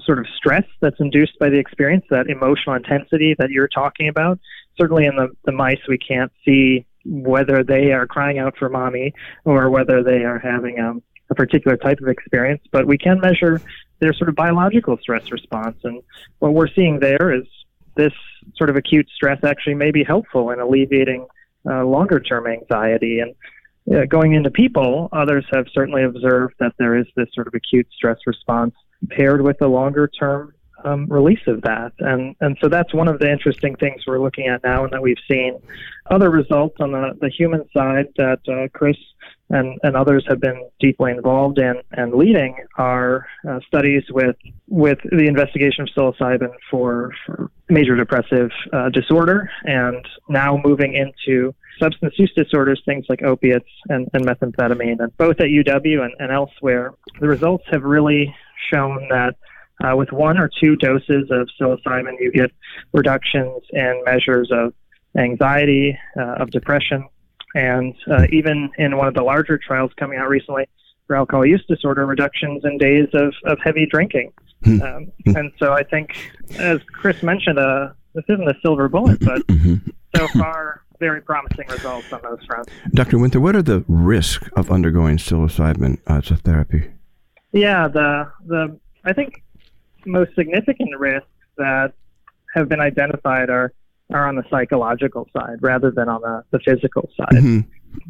sort 0.00 0.18
of 0.18 0.26
stress 0.36 0.64
that's 0.80 1.00
induced 1.00 1.38
by 1.38 1.48
the 1.48 1.58
experience, 1.58 2.04
that 2.10 2.28
emotional 2.28 2.74
intensity 2.76 3.34
that 3.38 3.50
you're 3.50 3.68
talking 3.68 4.08
about. 4.08 4.38
Certainly 4.78 5.06
in 5.06 5.16
the, 5.16 5.28
the 5.44 5.52
mice, 5.52 5.80
we 5.88 5.98
can't 5.98 6.32
see 6.44 6.86
whether 7.04 7.62
they 7.62 7.92
are 7.92 8.06
crying 8.06 8.38
out 8.38 8.56
for 8.58 8.68
mommy 8.68 9.12
or 9.44 9.70
whether 9.70 10.02
they 10.02 10.24
are 10.24 10.38
having 10.38 10.80
um, 10.80 11.02
a 11.30 11.34
particular 11.34 11.76
type 11.76 11.98
of 12.00 12.08
experience, 12.08 12.62
but 12.70 12.86
we 12.86 12.98
can 12.98 13.20
measure 13.20 13.60
their 14.00 14.12
sort 14.12 14.28
of 14.28 14.34
biological 14.34 14.96
stress 14.98 15.30
response. 15.32 15.76
And 15.84 16.02
what 16.38 16.52
we're 16.52 16.68
seeing 16.68 17.00
there 17.00 17.32
is 17.32 17.44
this 17.96 18.12
sort 18.56 18.70
of 18.70 18.76
acute 18.76 19.08
stress 19.14 19.42
actually 19.42 19.74
may 19.74 19.90
be 19.90 20.04
helpful 20.04 20.50
in 20.50 20.60
alleviating 20.60 21.26
uh, 21.68 21.84
longer 21.84 22.20
term 22.20 22.46
anxiety. 22.46 23.20
And 23.20 23.34
uh, 23.94 24.04
going 24.04 24.34
into 24.34 24.50
people, 24.50 25.08
others 25.12 25.44
have 25.52 25.66
certainly 25.72 26.02
observed 26.02 26.54
that 26.58 26.72
there 26.78 26.96
is 26.96 27.06
this 27.16 27.28
sort 27.34 27.46
of 27.46 27.54
acute 27.54 27.86
stress 27.94 28.18
response 28.26 28.74
paired 29.10 29.42
with 29.42 29.60
a 29.62 29.66
longer 29.66 30.08
term 30.08 30.52
um, 30.84 31.06
release 31.06 31.40
of 31.46 31.62
that. 31.62 31.92
And, 31.98 32.36
and 32.40 32.56
so 32.60 32.68
that's 32.68 32.92
one 32.94 33.08
of 33.08 33.18
the 33.18 33.30
interesting 33.30 33.76
things 33.76 34.02
we're 34.06 34.20
looking 34.20 34.46
at 34.46 34.62
now 34.62 34.84
and 34.84 34.92
that 34.92 35.02
we've 35.02 35.16
seen. 35.28 35.58
Other 36.10 36.30
results 36.30 36.76
on 36.80 36.92
the, 36.92 37.16
the 37.20 37.28
human 37.28 37.68
side 37.72 38.08
that 38.16 38.40
uh, 38.48 38.68
Chris 38.76 38.96
and, 39.50 39.78
and 39.82 39.96
others 39.96 40.24
have 40.28 40.40
been 40.40 40.68
deeply 40.80 41.12
involved 41.12 41.58
in 41.58 41.80
and 41.92 42.14
leading 42.14 42.56
are 42.76 43.26
uh, 43.48 43.60
studies 43.66 44.02
with 44.10 44.36
with 44.68 44.98
the 45.04 45.26
investigation 45.26 45.84
of 45.84 45.88
psilocybin 45.96 46.52
for, 46.70 47.12
for 47.24 47.50
major 47.68 47.96
depressive 47.96 48.50
uh, 48.72 48.88
disorder 48.88 49.48
and 49.64 50.06
now 50.28 50.60
moving 50.64 50.94
into 50.94 51.54
substance 51.78 52.14
use 52.18 52.32
disorders, 52.36 52.82
things 52.84 53.06
like 53.08 53.22
opiates 53.22 53.68
and, 53.88 54.08
and 54.12 54.24
methamphetamine. 54.26 55.00
And 55.00 55.16
both 55.16 55.40
at 55.40 55.46
UW 55.46 56.04
and, 56.04 56.14
and 56.18 56.32
elsewhere, 56.32 56.94
the 57.20 57.28
results 57.28 57.64
have 57.70 57.82
really 57.82 58.34
shown 58.70 59.06
that 59.10 59.36
uh, 59.84 59.94
with 59.96 60.10
one 60.12 60.38
or 60.38 60.50
two 60.60 60.76
doses 60.76 61.30
of 61.30 61.48
psilocybin, 61.60 62.14
you 62.18 62.32
get 62.32 62.50
reductions 62.92 63.62
in 63.70 64.02
measures 64.04 64.50
of 64.50 64.72
anxiety, 65.18 65.98
uh, 66.18 66.36
of 66.40 66.50
depression, 66.50 67.06
and 67.54 67.94
uh, 68.10 68.26
even 68.30 68.70
in 68.78 68.96
one 68.96 69.08
of 69.08 69.14
the 69.14 69.22
larger 69.22 69.58
trials 69.58 69.90
coming 69.98 70.18
out 70.18 70.28
recently 70.28 70.66
for 71.06 71.16
alcohol 71.16 71.46
use 71.46 71.64
disorder, 71.68 72.06
reductions 72.06 72.62
in 72.64 72.78
days 72.78 73.08
of, 73.14 73.34
of 73.44 73.58
heavy 73.62 73.86
drinking. 73.86 74.32
Hmm. 74.64 74.82
Um, 74.82 75.12
and 75.26 75.52
so 75.58 75.72
I 75.72 75.82
think, 75.82 76.32
as 76.58 76.80
Chris 76.92 77.22
mentioned, 77.22 77.58
uh, 77.58 77.90
this 78.14 78.24
isn't 78.28 78.48
a 78.48 78.54
silver 78.62 78.88
bullet, 78.88 79.20
but 79.20 79.46
mm-hmm. 79.46 79.90
so 80.16 80.26
far, 80.28 80.82
very 80.98 81.20
promising 81.20 81.66
results 81.68 82.12
on 82.12 82.20
those 82.22 82.44
fronts. 82.46 82.72
Dr. 82.94 83.18
Wenthur, 83.18 83.40
what 83.40 83.56
are 83.56 83.62
the 83.62 83.84
risks 83.88 84.48
of 84.56 84.70
undergoing 84.70 85.16
psilocybin 85.18 85.98
as 86.06 86.30
a 86.30 86.36
therapy? 86.36 86.90
Yeah, 87.52 87.88
the 87.88 88.30
the 88.46 88.78
I 89.04 89.12
think 89.12 89.42
most 90.04 90.34
significant 90.34 90.98
risks 90.98 91.28
that 91.56 91.92
have 92.54 92.68
been 92.68 92.80
identified 92.80 93.50
are 93.50 93.72
are 94.12 94.28
on 94.28 94.36
the 94.36 94.44
psychological 94.50 95.28
side 95.36 95.56
rather 95.60 95.90
than 95.90 96.08
on 96.08 96.20
the, 96.20 96.44
the 96.52 96.60
physical 96.60 97.08
side. 97.16 97.32
Mm-hmm. 97.32 97.60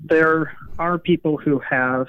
There 0.04 0.54
are 0.78 0.98
people 0.98 1.36
who 1.36 1.60
have 1.60 2.06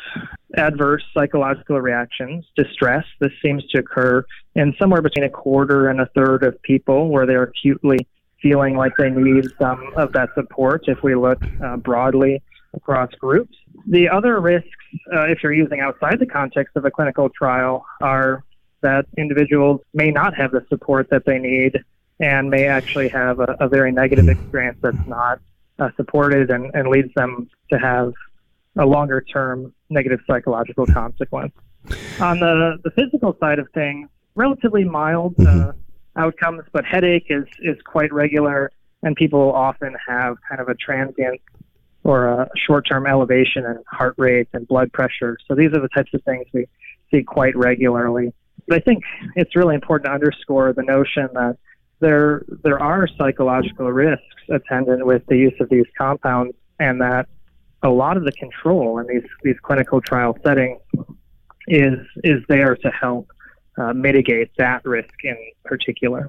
adverse 0.56 1.04
psychological 1.14 1.80
reactions, 1.80 2.46
distress. 2.56 3.06
This 3.20 3.32
seems 3.42 3.64
to 3.68 3.80
occur 3.80 4.26
in 4.56 4.76
somewhere 4.80 5.02
between 5.02 5.24
a 5.24 5.30
quarter 5.30 5.90
and 5.90 6.02
a 6.02 6.08
third 6.16 6.44
of 6.44 6.62
people 6.64 7.10
where 7.10 7.26
they're 7.26 7.44
acutely 7.44 8.08
feeling 8.42 8.76
like 8.76 8.96
they 8.98 9.10
need 9.10 9.46
some 9.60 9.92
of 9.96 10.14
that 10.14 10.30
support 10.36 10.84
if 10.88 11.02
we 11.04 11.16
look 11.16 11.42
uh, 11.64 11.78
broadly 11.78 12.42
across 12.74 13.12
groups. 13.16 13.56
The 13.88 14.10
other 14.10 14.40
risks, 14.40 14.70
uh, 15.14 15.26
if 15.26 15.42
you're 15.44 15.54
using 15.54 15.80
outside 15.80 16.20
the 16.20 16.26
context 16.26 16.76
of 16.76 16.86
a 16.86 16.92
clinical 16.92 17.30
trial, 17.30 17.86
are 18.02 18.44
that 18.82 19.06
individuals 19.18 19.82
may 19.94 20.12
not 20.12 20.36
have 20.36 20.52
the 20.52 20.66
support 20.70 21.10
that 21.10 21.26
they 21.26 21.40
need 21.40 21.84
and 22.20 22.50
may 22.50 22.66
actually 22.66 23.10
have 23.10 23.40
a, 23.40 23.56
a 23.60 23.68
very 23.68 23.92
negative 23.92 24.28
experience 24.28 24.78
that's 24.82 25.08
not 25.08 25.40
uh, 25.80 25.90
supported 25.96 26.50
and, 26.50 26.74
and 26.74 26.90
leads 26.90 27.14
them 27.16 27.50
to 27.72 27.78
have 27.78 28.14
a 28.78 28.86
longer 28.86 29.22
term 29.22 29.74
negative 29.90 30.20
psychological 30.28 30.86
consequence. 30.86 31.54
On 32.20 32.40
the, 32.40 32.78
the 32.84 32.92
physical 32.92 33.36
side 33.40 33.60
of 33.60 33.68
things, 33.74 34.10
relatively 34.36 34.84
mild 34.84 35.36
uh. 35.40 35.72
Outcomes, 36.18 36.64
but 36.72 36.86
headache 36.86 37.28
is, 37.30 37.46
is 37.60 37.78
quite 37.86 38.12
regular, 38.12 38.72
and 39.04 39.16
people 39.16 39.52
often 39.54 39.96
have 40.08 40.38
kind 40.48 40.60
of 40.62 40.68
a 40.68 40.76
transient 40.76 41.42
or 42.04 42.28
a 42.28 42.50
short 42.66 42.88
term 42.90 43.06
elevation 43.06 43.66
in 43.66 43.84
heart 43.88 44.16
rate 44.18 44.48
and 44.54 44.68
blood 44.68 44.92
pressure. 44.94 45.38
So 45.48 45.56
these 45.56 45.72
are 45.74 45.82
the 45.82 45.90
types 45.90 46.14
of 46.14 46.24
things 46.24 46.46
we 46.54 46.68
see 47.12 47.24
quite 47.24 47.56
regularly. 47.56 48.34
But 48.68 48.78
I 48.78 48.80
think 48.80 49.04
it's 49.36 49.56
really 49.56 49.76
important 49.76 50.08
to 50.08 50.14
underscore 50.14 50.74
the 50.74 50.84
notion 50.84 51.28
that 51.34 51.58
there 52.00 52.44
there 52.64 52.80
are 52.80 53.08
psychological 53.18 53.92
risks 53.92 54.24
attendant 54.50 55.06
with 55.06 55.26
the 55.28 55.38
use 55.38 55.54
of 55.60 55.70
these 55.70 55.86
compounds, 55.98 56.56
and 56.80 57.02
that 57.02 57.28
a 57.84 57.90
lot 57.90 58.18
of 58.18 58.24
the 58.24 58.32
control 58.32 59.00
in 59.00 59.08
these 59.08 59.30
these 59.44 59.58
clinical 59.62 60.02
trial 60.02 60.38
settings 60.46 60.80
is 61.68 62.00
is 62.24 62.42
there 62.48 62.76
to 62.76 62.90
help 62.90 63.28
uh, 63.78 63.94
mitigate 63.94 64.52
that 64.58 64.84
risk 64.86 65.14
in 65.24 65.38
particular. 65.64 66.28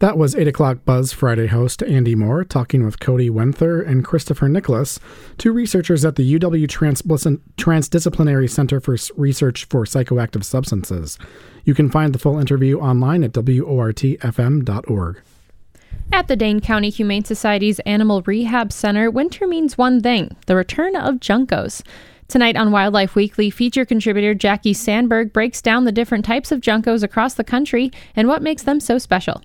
That 0.00 0.16
was 0.16 0.36
8 0.36 0.46
o'clock 0.46 0.84
Buzz 0.84 1.12
Friday 1.12 1.48
host 1.48 1.82
Andy 1.82 2.14
Moore 2.14 2.44
talking 2.44 2.84
with 2.84 3.00
Cody 3.00 3.28
Wenthur 3.28 3.84
and 3.84 4.04
Christopher 4.04 4.48
Nicholas, 4.48 5.00
two 5.38 5.50
researchers 5.50 6.04
at 6.04 6.14
the 6.14 6.38
UW 6.38 6.68
Transdisciplinary 6.68 8.48
Center 8.48 8.78
for 8.80 8.96
Research 9.16 9.64
for 9.64 9.84
Psychoactive 9.84 10.44
Substances. 10.44 11.18
You 11.64 11.74
can 11.74 11.90
find 11.90 12.14
the 12.14 12.20
full 12.20 12.38
interview 12.38 12.78
online 12.78 13.24
at 13.24 13.32
WORTFM.org. 13.32 15.20
At 16.12 16.28
the 16.28 16.36
Dane 16.36 16.60
County 16.60 16.90
Humane 16.90 17.24
Society's 17.24 17.80
Animal 17.80 18.22
Rehab 18.22 18.72
Center, 18.72 19.10
winter 19.10 19.48
means 19.48 19.76
one 19.76 20.00
thing 20.00 20.36
the 20.46 20.54
return 20.54 20.94
of 20.94 21.16
Juncos. 21.16 21.82
Tonight 22.28 22.58
on 22.58 22.72
Wildlife 22.72 23.14
Weekly, 23.14 23.48
feature 23.48 23.86
contributor 23.86 24.34
Jackie 24.34 24.74
Sandberg 24.74 25.32
breaks 25.32 25.62
down 25.62 25.86
the 25.86 25.92
different 25.92 26.26
types 26.26 26.52
of 26.52 26.60
Juncos 26.60 27.02
across 27.02 27.32
the 27.32 27.42
country 27.42 27.90
and 28.14 28.28
what 28.28 28.42
makes 28.42 28.64
them 28.64 28.80
so 28.80 28.98
special. 28.98 29.40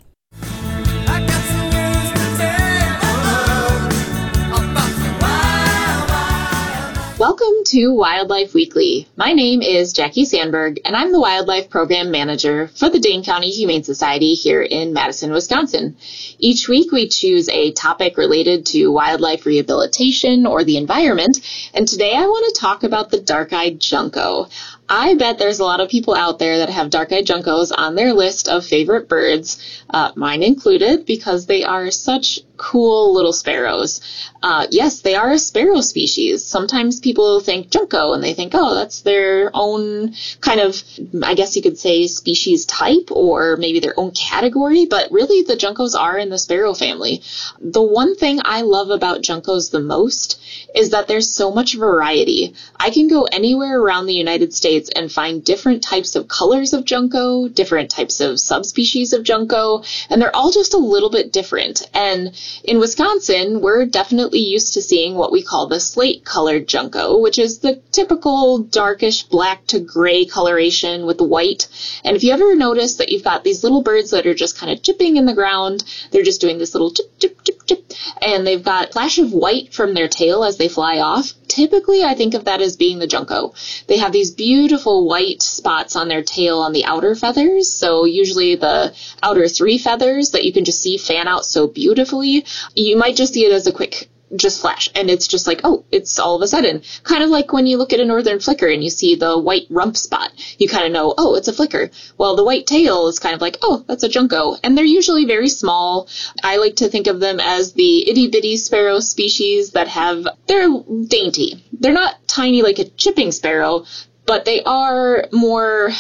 Welcome 7.24 7.64
to 7.68 7.94
Wildlife 7.94 8.54
Weekly. 8.54 9.08
My 9.16 9.32
name 9.32 9.62
is 9.62 9.94
Jackie 9.94 10.26
Sandberg, 10.26 10.82
and 10.84 10.94
I'm 10.94 11.14
the 11.14 11.22
Wildlife 11.22 11.70
Program 11.70 12.12
Manager 12.12 12.68
for 12.76 12.90
the 12.90 13.00
Dane 13.00 13.24
County 13.24 13.50
Humane 13.50 13.86
Society 13.86 14.34
here 14.34 14.62
in 14.62 14.92
Madison, 14.92 15.32
Wisconsin. 15.32 15.96
Each 16.38 16.68
week 16.68 16.92
we 16.92 17.08
choose 17.08 17.48
a 17.48 17.72
topic 17.72 18.18
related 18.18 18.66
to 18.66 18.92
wildlife 18.92 19.46
rehabilitation 19.46 20.46
or 20.46 20.66
the 20.66 20.76
environment, 20.76 21.40
and 21.74 21.88
today 21.88 22.14
I 22.14 22.26
want 22.26 22.54
to 22.54 22.60
talk 22.60 22.84
about 22.84 23.10
the 23.10 23.22
dark-eyed 23.22 23.80
junco. 23.80 24.50
I 24.90 25.16
bet 25.16 25.38
there's 25.38 25.60
a 25.60 25.64
lot 25.64 25.80
of 25.80 25.90
people 25.90 26.14
out 26.14 26.40
there 26.40 26.58
that 26.60 26.70
have 26.70 26.90
dark-eyed 26.90 27.26
juncos 27.26 27.72
on 27.76 27.96
their 27.96 28.14
list 28.14 28.50
of 28.50 28.66
favorite 28.66 29.08
birds, 29.08 29.82
uh, 29.90 30.12
mine 30.16 30.44
included, 30.44 31.06
because 31.06 31.46
they 31.46 31.64
are 31.64 31.90
such 31.90 32.42
cool 32.58 33.14
little 33.14 33.34
sparrows. 33.34 34.02
Uh, 34.42 34.68
yes, 34.70 35.02
they 35.02 35.16
are 35.16 35.32
a 35.32 35.40
sparrow 35.40 35.82
species. 35.82 36.44
Sometimes 36.46 37.00
people 37.00 37.40
think 37.40 37.70
junco 37.70 38.14
and 38.14 38.24
they 38.24 38.34
think, 38.34 38.52
oh, 38.56 38.76
that's 38.76 39.02
their 39.02 39.50
own 39.54 40.14
kind 40.42 40.60
of, 40.60 40.82
I 41.24 41.34
guess 41.34 41.56
you 41.56 41.62
could 41.62 41.78
say, 41.78 42.08
species 42.08 42.66
type 42.66 43.10
or 43.10 43.56
maybe 43.58 43.80
their 43.80 44.00
own 44.00 44.12
category, 44.12 44.86
but 44.86 45.12
really 45.12 45.44
the 45.44 45.56
juncos 45.56 45.98
are 46.00 46.18
in 46.18 46.30
the 46.30 46.38
sparrow 46.38 46.74
family. 46.74 47.22
The 47.60 47.82
one 47.82 48.16
thing 48.16 48.40
I 48.44 48.62
love 48.62 48.90
about 48.90 49.22
juncos 49.22 49.72
the 49.72 49.80
most 49.80 50.40
is 50.76 50.92
that 50.92 51.08
there's 51.08 51.34
so 51.34 51.52
much 51.52 51.76
variety. 51.76 52.54
I 52.80 52.90
can 52.92 53.08
go 53.08 53.24
anywhere 53.24 53.80
around 53.80 54.06
the 54.06 54.14
United 54.14 54.54
States 54.54 54.73
and 54.96 55.12
find 55.12 55.44
different 55.44 55.84
types 55.84 56.16
of 56.16 56.28
colors 56.28 56.74
of 56.74 56.86
junco, 56.86 57.48
different 57.48 57.90
types 57.90 58.20
of 58.20 58.40
subspecies 58.40 59.14
of 59.14 59.24
junco, 59.24 59.84
and 60.10 60.22
they're 60.22 60.36
all 60.36 60.52
just 60.52 60.74
a 60.74 60.78
little 60.78 61.10
bit 61.10 61.32
different. 61.32 61.90
And 61.94 62.32
in 62.64 62.80
Wisconsin, 62.80 63.62
we're 63.62 63.86
definitely 63.86 64.40
used 64.40 64.74
to 64.74 64.82
seeing 64.82 65.16
what 65.16 65.32
we 65.32 65.44
call 65.44 65.68
the 65.68 65.80
slate 65.80 66.26
colored 66.26 66.68
junco, 66.68 67.20
which 67.20 67.38
is 67.38 67.60
the 67.60 67.82
typical 67.92 68.60
darkish 68.60 69.24
black 69.24 69.66
to 69.68 69.80
gray 69.80 70.26
coloration 70.26 71.06
with 71.06 71.22
white. 71.22 71.68
And 72.04 72.16
if 72.16 72.24
you 72.24 72.32
ever 72.32 72.56
notice 72.56 72.96
that 72.96 73.10
you've 73.10 73.24
got 73.24 73.44
these 73.44 73.64
little 73.64 73.82
birds 73.82 74.12
that 74.12 74.26
are 74.26 74.34
just 74.34 74.58
kind 74.58 74.72
of 74.72 74.82
chipping 74.82 75.18
in 75.18 75.26
the 75.26 75.34
ground, 75.34 75.84
they're 76.12 76.24
just 76.24 76.42
doing 76.42 76.58
this 76.58 76.74
little 76.74 76.92
chip, 76.92 77.20
chip, 77.20 77.44
chip, 77.44 77.66
chip, 77.66 77.92
and 78.22 78.46
they've 78.46 78.64
got 78.64 78.94
flash 78.94 79.18
of 79.18 79.34
white 79.34 79.74
from 79.74 79.94
their 79.94 80.08
tail 80.08 80.44
as 80.44 80.58
they 80.58 80.68
fly 80.68 81.00
off. 81.00 81.34
Typically, 81.48 82.04
I 82.04 82.16
think 82.16 82.34
of 82.34 82.46
that 82.46 82.62
as 82.62 82.78
being 82.78 83.00
the 83.00 83.08
junco. 83.08 83.54
They 83.88 83.98
have 83.98 84.12
these 84.12 84.32
beautiful 84.32 84.63
white 84.70 85.42
spots 85.42 85.96
on 85.96 86.08
their 86.08 86.24
tail 86.24 86.60
on 86.60 86.74
the 86.74 86.86
outer 86.86 87.16
feathers. 87.16 87.72
So 87.72 88.06
usually 88.06 88.56
the 88.56 88.94
outer 89.22 89.48
three 89.48 89.78
feathers 89.78 90.32
that 90.32 90.44
you 90.44 90.54
can 90.54 90.66
just 90.66 90.82
see 90.82 90.98
fan 90.98 91.28
out 91.28 91.46
so 91.46 91.68
beautifully. 91.68 92.46
You 92.76 92.98
might 92.98 93.16
just 93.16 93.34
see 93.34 93.46
it 93.46 93.52
as 93.52 93.68
a 93.68 93.72
quick 93.72 94.10
just 94.36 94.62
flash 94.62 94.90
and 94.96 95.10
it's 95.10 95.28
just 95.28 95.46
like 95.48 95.62
oh 95.64 95.86
it's 95.92 96.18
all 96.18 96.36
of 96.36 96.42
a 96.42 96.48
sudden 96.48 96.82
kind 97.04 97.24
of 97.24 97.30
like 97.30 97.54
when 97.54 97.68
you 97.68 97.78
look 97.78 97.94
at 97.94 98.00
a 98.00 98.06
northern 98.06 98.40
flicker 98.40 98.68
and 98.68 98.84
you 98.84 98.90
see 98.90 99.16
the 99.16 99.38
white 99.38 99.68
rump 99.70 99.96
spot 99.96 100.32
you 100.58 100.68
kind 100.68 100.86
of 100.86 100.92
know 100.92 101.14
oh 101.18 101.36
it's 101.36 101.48
a 101.48 101.54
flicker 101.54 101.92
well 102.18 102.36
the 102.36 102.44
white 102.44 102.66
tail 102.66 103.08
is 103.08 103.20
kind 103.20 103.36
of 103.36 103.42
like 103.42 103.58
oh 103.62 103.84
that's 103.88 104.04
a 104.04 104.10
junco 104.10 104.56
and 104.64 104.78
they're 104.78 104.86
usually 104.86 105.26
very 105.26 105.50
small 105.50 106.08
i 106.44 106.58
like 106.58 106.78
to 106.78 106.90
think 106.90 107.08
of 107.08 107.20
them 107.20 107.40
as 107.40 107.74
the 107.74 108.10
itty 108.10 108.28
bitty 108.28 108.58
sparrow 108.58 109.00
species 109.00 109.72
that 109.72 109.88
have 109.88 110.28
they're 110.48 110.70
dainty 111.08 111.64
they're 111.80 111.94
not 111.94 112.16
tiny 112.28 112.62
like 112.62 112.80
a 112.80 112.90
chipping 112.90 113.32
sparrow 113.32 113.86
but 114.26 114.46
they 114.46 114.64
are 114.64 115.28
more 115.32 115.92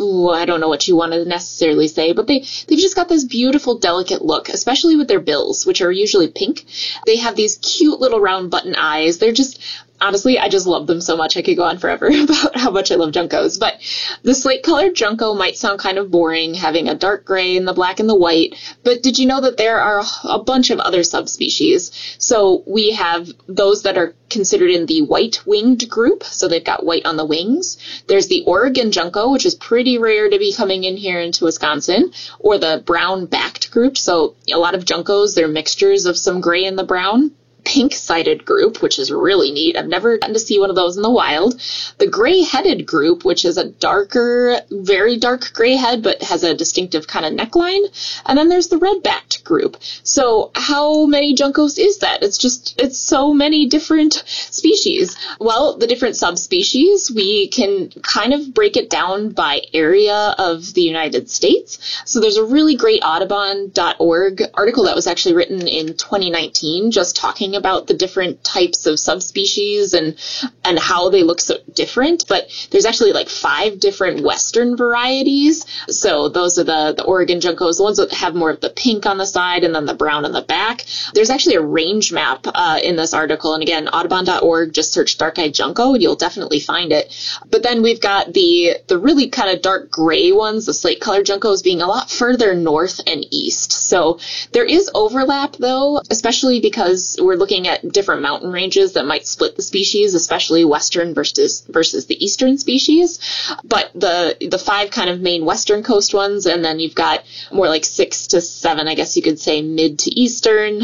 ooh, 0.00 0.28
I 0.28 0.44
don't 0.44 0.60
know 0.60 0.68
what 0.68 0.88
you 0.88 0.96
want 0.96 1.12
to 1.12 1.24
necessarily 1.24 1.88
say, 1.88 2.12
but 2.12 2.26
they 2.26 2.40
they've 2.66 2.78
just 2.78 2.96
got 2.96 3.08
this 3.08 3.24
beautiful 3.24 3.78
delicate 3.78 4.24
look, 4.24 4.48
especially 4.48 4.96
with 4.96 5.08
their 5.08 5.20
bills, 5.20 5.66
which 5.66 5.80
are 5.80 5.92
usually 5.92 6.28
pink. 6.28 6.64
They 7.06 7.16
have 7.16 7.36
these 7.36 7.58
cute 7.58 8.00
little 8.00 8.20
round 8.20 8.50
button 8.50 8.74
eyes. 8.74 9.18
They're 9.18 9.32
just 9.32 9.60
honestly, 10.02 10.38
I 10.38 10.48
just 10.48 10.66
love 10.66 10.86
them 10.86 11.00
so 11.00 11.16
much. 11.16 11.36
I 11.36 11.42
could 11.42 11.56
go 11.56 11.62
on 11.62 11.78
forever 11.78 12.06
about 12.12 12.56
how 12.56 12.70
much 12.70 12.90
I 12.90 12.96
love 12.96 13.12
Juncos. 13.12 13.58
But 13.58 13.80
the 14.22 14.34
slate 14.34 14.62
colored 14.62 14.94
Junco 14.94 15.34
might 15.34 15.56
sound 15.56 15.78
kind 15.78 15.96
of 15.96 16.10
boring, 16.10 16.54
having 16.54 16.88
a 16.88 16.94
dark 16.94 17.24
gray 17.24 17.56
and 17.56 17.66
the 17.66 17.72
black 17.72 18.00
and 18.00 18.08
the 18.08 18.14
white. 18.14 18.54
But 18.82 19.02
did 19.02 19.18
you 19.18 19.26
know 19.26 19.40
that 19.40 19.56
there 19.56 19.80
are 19.80 20.02
a 20.24 20.40
bunch 20.40 20.70
of 20.70 20.80
other 20.80 21.04
subspecies? 21.04 22.16
So 22.18 22.64
we 22.66 22.92
have 22.92 23.28
those 23.46 23.84
that 23.84 23.96
are 23.96 24.14
considered 24.28 24.70
in 24.70 24.86
the 24.86 25.02
white 25.02 25.46
winged 25.46 25.88
group. 25.88 26.24
So 26.24 26.48
they've 26.48 26.64
got 26.64 26.84
white 26.84 27.06
on 27.06 27.16
the 27.16 27.24
wings. 27.24 27.78
There's 28.08 28.26
the 28.26 28.42
Oregon 28.46 28.90
Junco, 28.90 29.30
which 29.30 29.46
is 29.46 29.54
pretty 29.54 29.98
rare 29.98 30.28
to 30.28 30.38
be 30.38 30.52
coming 30.52 30.84
in 30.84 30.96
here 30.96 31.20
into 31.20 31.44
Wisconsin, 31.44 32.12
or 32.40 32.58
the 32.58 32.82
brown 32.84 33.26
backed 33.26 33.70
group. 33.70 33.96
So 33.96 34.34
a 34.52 34.58
lot 34.58 34.74
of 34.74 34.84
Juncos, 34.84 35.34
they're 35.34 35.48
mixtures 35.48 36.06
of 36.06 36.16
some 36.16 36.40
gray 36.40 36.64
and 36.64 36.78
the 36.78 36.84
brown 36.84 37.32
pink 37.64 37.94
sided 37.94 38.44
group, 38.44 38.82
which 38.82 38.98
is 38.98 39.10
really 39.10 39.52
neat. 39.52 39.76
I've 39.76 39.86
never 39.86 40.18
gotten 40.18 40.34
to 40.34 40.40
see 40.40 40.58
one 40.58 40.70
of 40.70 40.76
those 40.76 40.96
in 40.96 41.02
the 41.02 41.10
wild. 41.10 41.60
The 41.98 42.06
gray 42.06 42.42
headed 42.42 42.86
group, 42.86 43.24
which 43.24 43.44
is 43.44 43.56
a 43.56 43.68
darker, 43.68 44.60
very 44.70 45.16
dark 45.18 45.52
gray 45.52 45.76
head, 45.76 46.02
but 46.02 46.22
has 46.22 46.42
a 46.42 46.54
distinctive 46.54 47.06
kind 47.06 47.26
of 47.26 47.32
neckline. 47.32 47.82
And 48.26 48.36
then 48.36 48.48
there's 48.48 48.68
the 48.68 48.78
red 48.78 49.02
backed 49.02 49.44
group. 49.44 49.76
So 50.02 50.50
how 50.54 51.06
many 51.06 51.34
Juncos 51.34 51.78
is 51.78 51.98
that? 51.98 52.22
It's 52.22 52.38
just, 52.38 52.80
it's 52.80 52.98
so 52.98 53.32
many 53.32 53.66
different 53.66 54.22
species. 54.26 55.16
Well, 55.40 55.76
the 55.76 55.86
different 55.86 56.16
subspecies, 56.16 57.10
we 57.10 57.48
can 57.48 57.90
kind 58.02 58.32
of 58.32 58.54
break 58.54 58.76
it 58.76 58.90
down 58.90 59.30
by 59.30 59.62
area 59.72 60.34
of 60.38 60.74
the 60.74 60.82
United 60.82 61.30
States. 61.30 61.78
So 62.04 62.20
there's 62.20 62.36
a 62.36 62.44
really 62.44 62.76
great 62.76 63.02
Audubon.org 63.02 64.42
article 64.54 64.84
that 64.84 64.94
was 64.94 65.06
actually 65.06 65.34
written 65.34 65.66
in 65.68 65.88
2019 65.88 66.90
just 66.90 67.16
talking 67.16 67.51
about 67.56 67.86
the 67.86 67.94
different 67.94 68.42
types 68.44 68.86
of 68.86 68.98
subspecies 68.98 69.94
and 69.94 70.16
and 70.64 70.78
how 70.78 71.10
they 71.10 71.22
look 71.22 71.40
so 71.40 71.56
different. 71.74 72.24
But 72.28 72.50
there's 72.70 72.86
actually 72.86 73.12
like 73.12 73.28
five 73.28 73.80
different 73.80 74.22
Western 74.22 74.76
varieties. 74.76 75.66
So 75.88 76.28
those 76.28 76.58
are 76.58 76.64
the 76.64 76.94
the 76.96 77.04
Oregon 77.04 77.40
Juncos, 77.40 77.78
the 77.78 77.84
ones 77.84 77.98
that 77.98 78.12
have 78.12 78.34
more 78.34 78.50
of 78.50 78.60
the 78.60 78.70
pink 78.70 79.06
on 79.06 79.18
the 79.18 79.26
side 79.26 79.64
and 79.64 79.74
then 79.74 79.86
the 79.86 79.94
brown 79.94 80.24
on 80.24 80.32
the 80.32 80.42
back. 80.42 80.84
There's 81.14 81.30
actually 81.30 81.56
a 81.56 81.62
range 81.62 82.12
map 82.12 82.46
uh, 82.46 82.80
in 82.82 82.96
this 82.96 83.14
article, 83.14 83.54
and 83.54 83.62
again, 83.62 83.88
Audubon.org. 83.88 84.72
Just 84.72 84.92
search 84.92 85.18
dark-eyed 85.18 85.54
Junco, 85.54 85.94
and 85.94 86.02
you'll 86.02 86.16
definitely 86.16 86.60
find 86.60 86.92
it. 86.92 87.14
But 87.50 87.62
then 87.62 87.82
we've 87.82 88.00
got 88.00 88.32
the 88.32 88.76
the 88.86 88.98
really 88.98 89.28
kind 89.28 89.50
of 89.50 89.62
dark 89.62 89.90
gray 89.90 90.32
ones, 90.32 90.66
the 90.66 90.74
slate 90.74 91.00
colored 91.00 91.26
Juncos, 91.26 91.62
being 91.62 91.82
a 91.82 91.86
lot 91.86 92.10
further 92.10 92.54
north 92.54 93.00
and 93.06 93.24
east. 93.30 93.72
So 93.72 94.18
there 94.52 94.64
is 94.64 94.90
overlap 94.94 95.56
though, 95.56 96.00
especially 96.10 96.60
because 96.60 97.18
we're 97.20 97.36
looking 97.42 97.66
at 97.66 97.92
different 97.92 98.22
mountain 98.22 98.52
ranges 98.52 98.92
that 98.92 99.04
might 99.04 99.26
split 99.26 99.56
the 99.56 99.62
species, 99.62 100.14
especially 100.14 100.64
western 100.64 101.12
versus 101.12 101.62
versus 101.68 102.06
the 102.06 102.24
eastern 102.24 102.56
species. 102.56 103.18
But 103.64 103.90
the 103.96 104.36
the 104.48 104.58
five 104.58 104.92
kind 104.92 105.10
of 105.10 105.20
main 105.20 105.44
western 105.44 105.82
coast 105.82 106.14
ones, 106.14 106.46
and 106.46 106.64
then 106.64 106.78
you've 106.78 106.94
got 106.94 107.24
more 107.50 107.66
like 107.66 107.84
six 107.84 108.28
to 108.28 108.40
seven, 108.40 108.86
I 108.86 108.94
guess 108.94 109.16
you 109.16 109.24
could 109.24 109.40
say, 109.40 109.60
mid 109.60 109.98
to 110.00 110.10
eastern, 110.12 110.82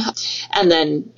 and 0.51 0.69
then 0.69 1.13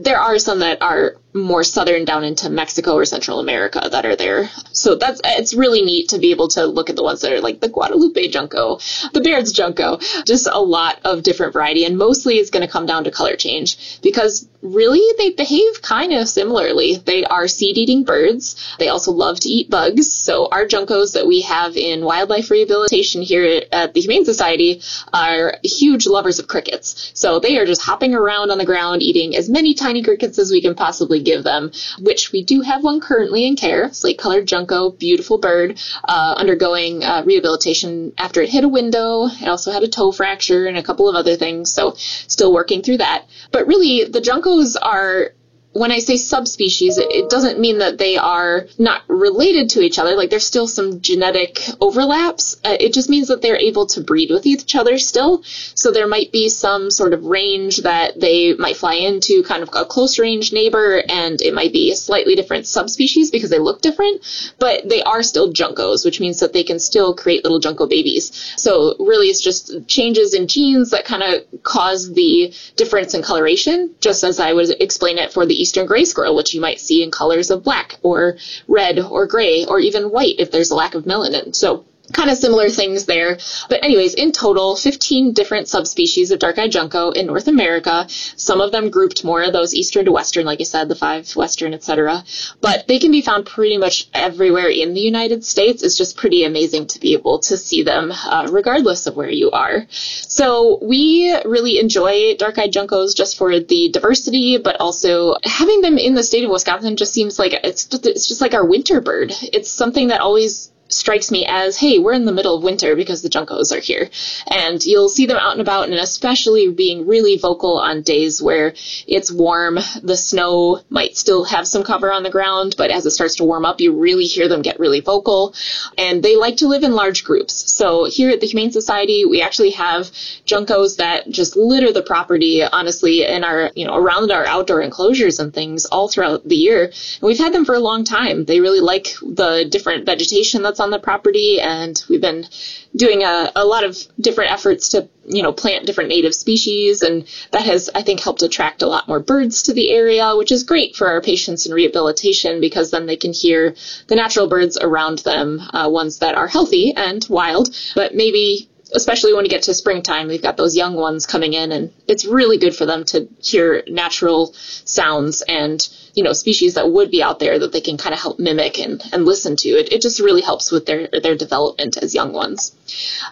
there 0.00 0.18
are 0.18 0.38
some 0.38 0.60
that 0.60 0.80
are 0.80 1.16
more 1.36 1.64
southern 1.64 2.04
down 2.04 2.24
into 2.24 2.50
Mexico 2.50 2.94
or 2.94 3.04
Central 3.04 3.40
America 3.40 3.88
that 3.90 4.06
are 4.06 4.16
there. 4.16 4.48
So 4.72 4.94
that's 4.94 5.20
it's 5.24 5.54
really 5.54 5.82
neat 5.82 6.08
to 6.10 6.18
be 6.18 6.30
able 6.30 6.48
to 6.48 6.66
look 6.66 6.90
at 6.90 6.96
the 6.96 7.02
ones 7.02 7.20
that 7.20 7.32
are 7.32 7.40
like 7.40 7.60
the 7.60 7.68
Guadalupe 7.68 8.28
Junco, 8.28 8.78
the 9.12 9.20
Baird's 9.20 9.52
Junco, 9.52 9.98
just 10.26 10.48
a 10.50 10.60
lot 10.60 10.98
of 11.04 11.22
different 11.22 11.52
variety 11.52 11.84
and 11.84 11.98
mostly 11.98 12.36
it's 12.36 12.50
going 12.50 12.66
to 12.66 12.72
come 12.72 12.86
down 12.86 13.04
to 13.04 13.10
color 13.10 13.36
change 13.36 14.00
because 14.02 14.48
really 14.62 15.02
they 15.18 15.30
behave 15.30 15.82
kind 15.82 16.12
of 16.12 16.28
similarly. 16.28 16.96
They 16.96 17.24
are 17.24 17.48
seed-eating 17.48 18.04
birds. 18.04 18.76
They 18.78 18.88
also 18.88 19.12
love 19.12 19.38
to 19.40 19.48
eat 19.48 19.70
bugs. 19.70 20.12
So 20.12 20.48
our 20.50 20.66
Juncos 20.66 21.14
that 21.14 21.26
we 21.26 21.42
have 21.42 21.76
in 21.76 22.04
wildlife 22.04 22.50
rehabilitation 22.50 23.22
here 23.22 23.62
at 23.72 23.94
the 23.94 24.00
Humane 24.00 24.24
Society 24.24 24.82
are 25.12 25.58
huge 25.62 26.06
lovers 26.06 26.38
of 26.38 26.48
crickets. 26.48 27.12
So 27.14 27.38
they 27.38 27.58
are 27.58 27.66
just 27.66 27.82
hopping 27.82 28.14
around 28.14 28.50
on 28.50 28.58
the 28.58 28.64
ground 28.64 29.02
eating 29.02 29.36
as 29.36 29.48
many 29.48 29.74
tiny 29.74 30.02
crickets 30.02 30.38
as 30.38 30.50
we 30.50 30.60
can 30.60 30.74
possibly 30.74 31.22
give 31.26 31.42
them, 31.42 31.72
which 31.98 32.32
we 32.32 32.42
do 32.42 32.62
have 32.62 32.82
one 32.82 33.00
currently 33.00 33.44
in 33.46 33.56
care, 33.56 33.92
slate 33.92 34.18
colored 34.18 34.46
junco, 34.46 34.90
beautiful 34.90 35.38
bird, 35.38 35.78
uh, 36.08 36.34
undergoing 36.38 37.04
uh, 37.04 37.22
rehabilitation 37.26 38.12
after 38.16 38.40
it 38.40 38.48
hit 38.48 38.64
a 38.64 38.68
window. 38.68 39.26
It 39.26 39.48
also 39.48 39.72
had 39.72 39.82
a 39.82 39.88
toe 39.88 40.12
fracture 40.12 40.66
and 40.66 40.78
a 40.78 40.82
couple 40.82 41.08
of 41.08 41.16
other 41.16 41.36
things, 41.36 41.72
so 41.72 41.94
still 41.96 42.52
working 42.52 42.82
through 42.82 42.98
that. 42.98 43.26
But 43.50 43.66
really, 43.66 44.04
the 44.04 44.20
juncos 44.20 44.76
are 44.80 45.32
when 45.76 45.92
I 45.92 45.98
say 45.98 46.16
subspecies, 46.16 46.96
it, 46.98 47.28
doesn't 47.28 47.58
mean 47.58 47.78
that 47.78 47.98
they 47.98 48.16
are 48.16 48.66
not 48.78 49.02
related 49.08 49.70
to 49.70 49.80
each 49.80 49.98
other. 49.98 50.16
Like 50.16 50.30
there's 50.30 50.46
still 50.46 50.68
some 50.68 51.00
genetic 51.00 51.60
overlaps. 51.80 52.56
Uh, 52.64 52.76
it 52.80 52.94
just 52.94 53.10
means 53.10 53.28
that 53.28 53.42
they're 53.42 53.58
able 53.58 53.86
to 53.88 54.00
breed 54.00 54.30
with 54.30 54.46
each 54.46 54.74
other 54.74 54.96
still. 54.96 55.42
So 55.74 55.90
there 55.90 56.06
might 56.06 56.32
be 56.32 56.48
some 56.48 56.90
sort 56.90 57.12
of 57.12 57.24
range 57.24 57.78
that 57.78 58.18
they 58.18 58.54
might 58.54 58.76
fly 58.76 58.94
into, 58.94 59.42
kind 59.42 59.62
of 59.62 59.70
a 59.74 59.84
close 59.84 60.18
range 60.18 60.52
neighbor, 60.52 61.02
and 61.08 61.42
it 61.42 61.52
might 61.52 61.72
be 61.72 61.90
a 61.90 61.96
slightly 61.96 62.36
different 62.36 62.66
subspecies 62.66 63.30
because 63.30 63.50
they 63.50 63.58
look 63.58 63.82
different, 63.82 64.22
but 64.58 64.88
they 64.88 65.02
are 65.02 65.22
still 65.22 65.52
juncos, 65.52 66.04
which 66.04 66.20
means 66.20 66.40
that 66.40 66.52
they 66.52 66.64
can 66.64 66.78
still 66.78 67.14
create 67.14 67.44
little 67.44 67.60
junco 67.60 67.86
babies. 67.86 68.54
So 68.56 68.94
really 68.98 69.26
it's 69.26 69.42
just 69.42 69.86
changes 69.88 70.32
in 70.32 70.46
genes 70.46 70.90
that 70.90 71.04
kind 71.04 71.22
of 71.22 71.62
cause 71.62 72.14
the 72.14 72.54
difference 72.76 73.12
in 73.14 73.22
coloration, 73.22 73.94
just 74.00 74.24
as 74.24 74.40
I 74.40 74.52
would 74.54 74.70
explain 74.80 75.18
it 75.18 75.32
for 75.32 75.44
the 75.44 75.65
eastern 75.66 75.86
gray 75.86 76.04
squirrel, 76.04 76.36
which 76.36 76.54
you 76.54 76.60
might 76.60 76.80
see 76.80 77.02
in 77.02 77.10
colors 77.10 77.50
of 77.50 77.64
black 77.64 77.98
or 78.02 78.36
red 78.68 79.00
or 79.00 79.26
gray 79.26 79.64
or 79.64 79.80
even 79.80 80.12
white 80.12 80.36
if 80.38 80.50
there's 80.52 80.70
a 80.70 80.76
lack 80.76 80.94
of 80.94 81.04
melanin. 81.04 81.54
So 81.54 81.84
kind 82.12 82.30
of 82.30 82.36
similar 82.36 82.68
things 82.68 83.06
there. 83.06 83.38
But 83.68 83.82
anyways, 83.84 84.14
in 84.14 84.32
total, 84.32 84.76
15 84.76 85.32
different 85.32 85.68
subspecies 85.68 86.30
of 86.30 86.38
dark-eyed 86.38 86.70
junco 86.70 87.10
in 87.10 87.26
North 87.26 87.48
America. 87.48 88.06
Some 88.08 88.60
of 88.60 88.72
them 88.72 88.90
grouped 88.90 89.24
more 89.24 89.42
of 89.42 89.52
those 89.52 89.74
eastern 89.74 90.04
to 90.04 90.12
western, 90.12 90.46
like 90.46 90.60
I 90.60 90.64
said, 90.64 90.88
the 90.88 90.94
five 90.94 91.34
western, 91.36 91.74
etc. 91.74 92.24
But 92.60 92.86
they 92.86 92.98
can 92.98 93.10
be 93.10 93.22
found 93.22 93.46
pretty 93.46 93.78
much 93.78 94.08
everywhere 94.14 94.68
in 94.68 94.94
the 94.94 95.00
United 95.00 95.44
States. 95.44 95.82
It's 95.82 95.96
just 95.96 96.16
pretty 96.16 96.44
amazing 96.44 96.86
to 96.88 97.00
be 97.00 97.12
able 97.14 97.40
to 97.40 97.56
see 97.56 97.82
them, 97.82 98.12
uh, 98.12 98.48
regardless 98.50 99.06
of 99.06 99.16
where 99.16 99.30
you 99.30 99.50
are. 99.50 99.86
So 99.90 100.78
we 100.82 101.36
really 101.44 101.78
enjoy 101.78 102.36
dark-eyed 102.36 102.72
juncos 102.72 103.16
just 103.16 103.36
for 103.36 103.58
the 103.58 103.90
diversity, 103.92 104.58
but 104.58 104.80
also 104.80 105.36
having 105.44 105.80
them 105.80 105.98
in 105.98 106.14
the 106.14 106.22
state 106.22 106.44
of 106.44 106.50
Wisconsin 106.50 106.96
just 106.96 107.12
seems 107.12 107.38
like 107.38 107.52
it's 107.64 107.84
just, 107.84 108.06
it's 108.06 108.28
just 108.28 108.40
like 108.40 108.54
our 108.54 108.64
winter 108.64 109.00
bird. 109.00 109.32
It's 109.42 109.70
something 109.70 110.08
that 110.08 110.20
always 110.20 110.70
strikes 110.88 111.30
me 111.30 111.46
as, 111.48 111.76
hey, 111.76 111.98
we're 111.98 112.12
in 112.12 112.24
the 112.24 112.32
middle 112.32 112.56
of 112.56 112.62
winter 112.62 112.96
because 112.96 113.22
the 113.22 113.28
Juncos 113.28 113.76
are 113.76 113.80
here. 113.80 114.08
And 114.50 114.84
you'll 114.84 115.08
see 115.08 115.26
them 115.26 115.38
out 115.38 115.52
and 115.52 115.60
about, 115.60 115.88
and 115.88 115.98
especially 115.98 116.70
being 116.70 117.06
really 117.06 117.38
vocal 117.38 117.78
on 117.78 118.02
days 118.02 118.40
where 118.40 118.74
it's 119.06 119.32
warm. 119.32 119.78
The 120.02 120.16
snow 120.16 120.80
might 120.88 121.16
still 121.16 121.44
have 121.44 121.66
some 121.66 121.84
cover 121.84 122.12
on 122.12 122.22
the 122.22 122.30
ground, 122.30 122.74
but 122.78 122.90
as 122.90 123.06
it 123.06 123.10
starts 123.10 123.36
to 123.36 123.44
warm 123.44 123.64
up, 123.64 123.80
you 123.80 123.92
really 123.92 124.24
hear 124.24 124.48
them 124.48 124.62
get 124.62 124.80
really 124.80 125.00
vocal. 125.00 125.54
And 125.98 126.22
they 126.22 126.36
like 126.36 126.58
to 126.58 126.68
live 126.68 126.82
in 126.82 126.92
large 126.92 127.24
groups. 127.24 127.72
So 127.72 128.04
here 128.04 128.30
at 128.30 128.40
the 128.40 128.46
Humane 128.46 128.72
Society, 128.72 129.24
we 129.24 129.42
actually 129.42 129.70
have 129.70 130.06
Juncos 130.46 130.96
that 130.96 131.28
just 131.28 131.56
litter 131.56 131.92
the 131.92 132.02
property, 132.02 132.62
honestly, 132.62 133.24
in 133.24 133.44
our, 133.44 133.70
you 133.74 133.86
know, 133.86 133.96
around 133.96 134.30
our 134.30 134.46
outdoor 134.46 134.82
enclosures 134.82 135.38
and 135.38 135.52
things 135.52 135.86
all 135.86 136.08
throughout 136.08 136.46
the 136.46 136.56
year. 136.56 136.84
And 136.84 137.22
we've 137.22 137.38
had 137.38 137.52
them 137.52 137.64
for 137.64 137.74
a 137.74 137.80
long 137.80 138.04
time. 138.04 138.44
They 138.44 138.60
really 138.60 138.80
like 138.80 139.08
the 139.22 139.66
different 139.68 140.06
vegetation 140.06 140.62
that's 140.62 140.75
on 140.80 140.90
the 140.90 140.98
property, 140.98 141.60
and 141.60 142.02
we've 142.08 142.20
been 142.20 142.46
doing 142.94 143.22
a, 143.22 143.52
a 143.54 143.64
lot 143.64 143.84
of 143.84 143.96
different 144.20 144.52
efforts 144.52 144.90
to 144.90 145.08
you 145.26 145.42
know 145.42 145.52
plant 145.52 145.86
different 145.86 146.08
native 146.08 146.34
species, 146.34 147.02
and 147.02 147.26
that 147.52 147.62
has 147.62 147.90
I 147.94 148.02
think 148.02 148.20
helped 148.20 148.42
attract 148.42 148.82
a 148.82 148.86
lot 148.86 149.08
more 149.08 149.20
birds 149.20 149.62
to 149.64 149.74
the 149.74 149.90
area, 149.90 150.34
which 150.36 150.52
is 150.52 150.64
great 150.64 150.96
for 150.96 151.08
our 151.08 151.20
patients 151.20 151.66
in 151.66 151.74
rehabilitation 151.74 152.60
because 152.60 152.90
then 152.90 153.06
they 153.06 153.16
can 153.16 153.32
hear 153.32 153.74
the 154.08 154.16
natural 154.16 154.48
birds 154.48 154.78
around 154.78 155.18
them, 155.18 155.60
uh, 155.72 155.88
ones 155.88 156.18
that 156.18 156.34
are 156.34 156.48
healthy 156.48 156.92
and 156.94 157.26
wild, 157.28 157.74
but 157.94 158.14
maybe 158.14 158.68
especially 158.94 159.34
when 159.34 159.44
you 159.44 159.50
get 159.50 159.62
to 159.64 159.74
springtime, 159.74 160.28
we've 160.28 160.42
got 160.42 160.56
those 160.56 160.76
young 160.76 160.94
ones 160.94 161.26
coming 161.26 161.52
in, 161.52 161.72
and 161.72 161.92
it's 162.06 162.24
really 162.24 162.58
good 162.58 162.74
for 162.74 162.86
them 162.86 163.04
to 163.04 163.28
hear 163.42 163.82
natural 163.88 164.52
sounds 164.54 165.42
and 165.42 165.88
you 166.14 166.22
know 166.22 166.32
species 166.32 166.74
that 166.74 166.90
would 166.90 167.10
be 167.10 167.22
out 167.22 167.38
there 167.38 167.58
that 167.58 167.72
they 167.72 167.80
can 167.80 167.96
kind 167.96 168.14
of 168.14 168.20
help 168.20 168.38
mimic 168.38 168.78
and, 168.78 169.02
and 169.12 169.24
listen 169.24 169.56
to. 169.56 169.68
It, 169.68 169.92
it 169.92 170.02
just 170.02 170.20
really 170.20 170.40
helps 170.40 170.70
with 170.70 170.86
their 170.86 171.08
their 171.08 171.36
development 171.36 171.96
as 171.96 172.14
young 172.14 172.32
ones. 172.32 172.74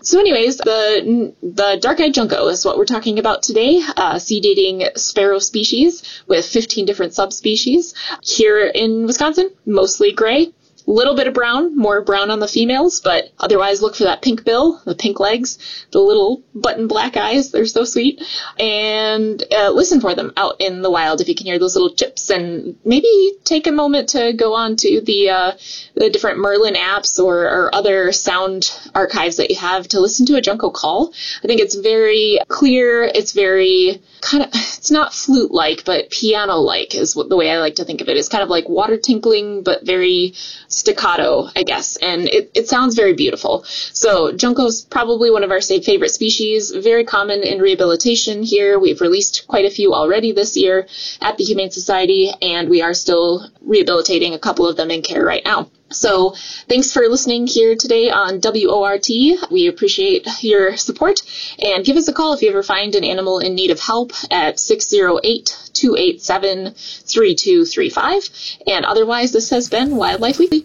So, 0.03 0.19
anyways, 0.19 0.59
the 0.59 1.35
the 1.43 1.79
dark-eyed 1.81 2.15
junco 2.15 2.49
is 2.49 2.65
what 2.65 2.77
we're 2.77 2.85
talking 2.85 3.19
about 3.19 3.43
today. 3.43 3.81
Uh, 3.97 4.19
seed-eating 4.19 4.89
sparrow 4.97 5.39
species 5.39 6.03
with 6.27 6.45
15 6.45 6.85
different 6.85 7.15
subspecies 7.15 7.95
here 8.23 8.67
in 8.67 9.07
Wisconsin, 9.07 9.51
mostly 9.65 10.13
gray 10.13 10.53
little 10.87 11.17
bit 11.17 11.27
of 11.27 11.35
brown, 11.35 11.77
more 11.77 12.03
brown 12.03 12.31
on 12.31 12.41
the 12.41 12.49
females, 12.49 13.01
but 13.01 13.31
otherwise 13.39 13.81
look 13.81 13.95
for 13.95 14.05
that 14.05 14.23
pink 14.23 14.45
bill, 14.45 14.81
the 14.85 14.95
pink 14.95 15.19
legs, 15.19 15.59
the 15.93 16.01
little 16.01 16.43
button 16.55 16.89
black 16.89 17.17
eyes. 17.17 17.51
They're 17.51 17.67
so 17.67 17.85
sweet. 17.85 18.23
And 18.59 19.43
uh, 19.51 19.71
listen 19.71 20.01
for 20.01 20.15
them 20.15 20.33
out 20.37 20.57
in 20.61 20.83
the 20.83 20.91
wild 20.91 21.21
if 21.21 21.29
you 21.29 21.35
can 21.35 21.47
hear 21.47 21.59
those 21.59 21.75
little 21.75 21.95
chips. 21.95 22.31
And 22.31 22.77
maybe 22.85 23.33
take 23.45 23.67
a 23.67 23.73
moment 23.73 24.11
to 24.11 24.33
go 24.33 24.55
on 24.55 24.77
to 24.77 25.01
the 25.01 25.31
uh, 25.31 25.53
the 25.95 26.11
different 26.11 26.39
Merlin 26.39 26.75
apps 26.75 27.23
or, 27.23 27.45
or 27.45 27.75
other 27.75 28.13
sound 28.13 28.71
archives 28.95 29.37
that 29.37 29.51
you 29.51 29.57
have 29.57 29.89
to 29.89 30.01
listen 30.01 30.27
to 30.27 30.37
a 30.37 30.43
Junco 30.43 30.71
call. 30.71 31.13
I 31.43 31.47
think 31.47 31.61
it's 31.61 31.75
very 31.75 32.39
clear. 32.49 33.05
It's 33.05 33.33
very 33.33 34.03
kind 34.25 34.43
of 34.43 34.49
it's 34.53 34.91
not 34.91 35.15
flute 35.15 35.53
like, 35.53 35.85
but 35.85 36.11
piano 36.11 36.57
like 36.57 36.95
is 36.95 37.15
what, 37.15 37.29
the 37.29 37.37
way 37.37 37.51
I 37.51 37.59
like 37.59 37.77
to 37.77 37.85
think 37.85 38.01
of 38.01 38.09
it. 38.09 38.17
It's 38.17 38.29
kind 38.29 38.43
of 38.43 38.49
like 38.49 38.69
water 38.69 38.97
tinkling, 38.97 39.63
but 39.63 39.85
very 39.85 40.35
staccato, 40.69 41.49
I 41.55 41.63
guess. 41.63 41.97
And 41.97 42.29
it, 42.29 42.51
it 42.55 42.69
sounds 42.69 42.95
very 42.95 43.15
beautiful. 43.15 43.65
So 43.65 44.33
Junco's 44.33 44.83
probably 44.83 45.31
one 45.31 45.45
of 45.45 45.51
our 45.51 45.61
favorite 45.61 46.11
species, 46.11 46.71
very 46.71 47.05
common 47.05 47.43
in 47.43 47.61
rehabilitation 47.61 48.43
here. 48.43 48.79
We've 48.79 49.01
released 49.01 49.47
quite 49.47 49.67
a 49.67 49.71
few 49.71 49.95
already 49.95 50.33
this 50.33 50.57
year 50.57 50.87
at 51.21 51.37
the 51.37 51.45
Humane 51.45 51.71
Society, 51.71 52.31
and 52.43 52.69
we 52.69 52.83
are 52.83 52.95
still 52.95 53.49
rehabilitating 53.61 54.35
a 54.35 54.39
couple 54.39 54.67
of 54.67 54.77
them 54.77 54.91
in 54.91 55.03
care 55.03 55.25
right 55.25 55.45
now. 55.45 55.71
So 55.91 56.35
thanks 56.69 56.93
for 56.93 57.03
listening 57.03 57.47
here 57.47 57.77
today 57.77 58.11
on 58.11 58.41
WORT. 58.43 59.07
We 59.51 59.69
appreciate 59.69 60.27
your 60.43 60.77
support 60.77 61.23
and 61.59 61.85
give 61.85 61.97
us 61.97 62.09
a 62.09 62.13
call 62.13 62.33
if 62.33 62.43
you 62.43 62.51
ever 62.51 62.63
find 62.63 62.95
an 62.95 63.05
animal 63.05 63.39
in 63.39 63.55
need 63.55 63.71
of 63.71 63.81
help 63.81 64.13
at 64.31 64.59
608 64.59 65.71
287 65.73 66.75
3235. 66.75 68.31
And 68.67 68.85
otherwise, 68.85 69.33
this 69.33 69.51
has 69.51 69.69
been 69.69 69.97
Wildlife 69.97 70.39
Weekly. 70.39 70.65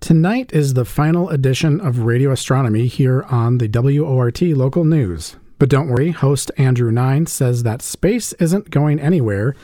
Tonight 0.00 0.52
is 0.52 0.74
the 0.74 0.84
final 0.84 1.28
edition 1.28 1.80
of 1.80 2.00
Radio 2.00 2.32
Astronomy 2.32 2.88
here 2.88 3.22
on 3.30 3.58
the 3.58 3.68
WORT 3.68 4.42
local 4.42 4.84
news. 4.84 5.36
But 5.60 5.68
don't 5.68 5.88
worry, 5.88 6.12
host 6.12 6.50
Andrew 6.56 6.90
Nine 6.90 7.26
says 7.26 7.64
that 7.64 7.82
space 7.82 8.32
isn't 8.32 8.70
going 8.70 8.98
anywhere, 8.98 9.54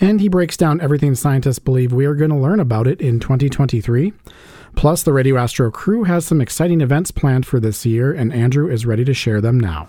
and 0.00 0.20
he 0.20 0.28
breaks 0.28 0.56
down 0.56 0.80
everything 0.80 1.14
scientists 1.14 1.60
believe 1.60 1.92
we 1.92 2.04
are 2.04 2.16
going 2.16 2.32
to 2.32 2.36
learn 2.36 2.58
about 2.58 2.88
it 2.88 3.00
in 3.00 3.20
2023. 3.20 4.12
Plus, 4.74 5.04
the 5.04 5.12
Radio 5.12 5.36
Astro 5.36 5.70
crew 5.70 6.02
has 6.02 6.26
some 6.26 6.40
exciting 6.40 6.80
events 6.80 7.12
planned 7.12 7.46
for 7.46 7.60
this 7.60 7.86
year, 7.86 8.12
and 8.12 8.32
Andrew 8.32 8.68
is 8.68 8.86
ready 8.86 9.04
to 9.04 9.14
share 9.14 9.40
them 9.40 9.60
now. 9.60 9.88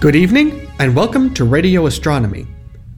Good 0.00 0.16
evening, 0.16 0.70
and 0.78 0.96
welcome 0.96 1.34
to 1.34 1.44
Radio 1.44 1.84
Astronomy. 1.84 2.46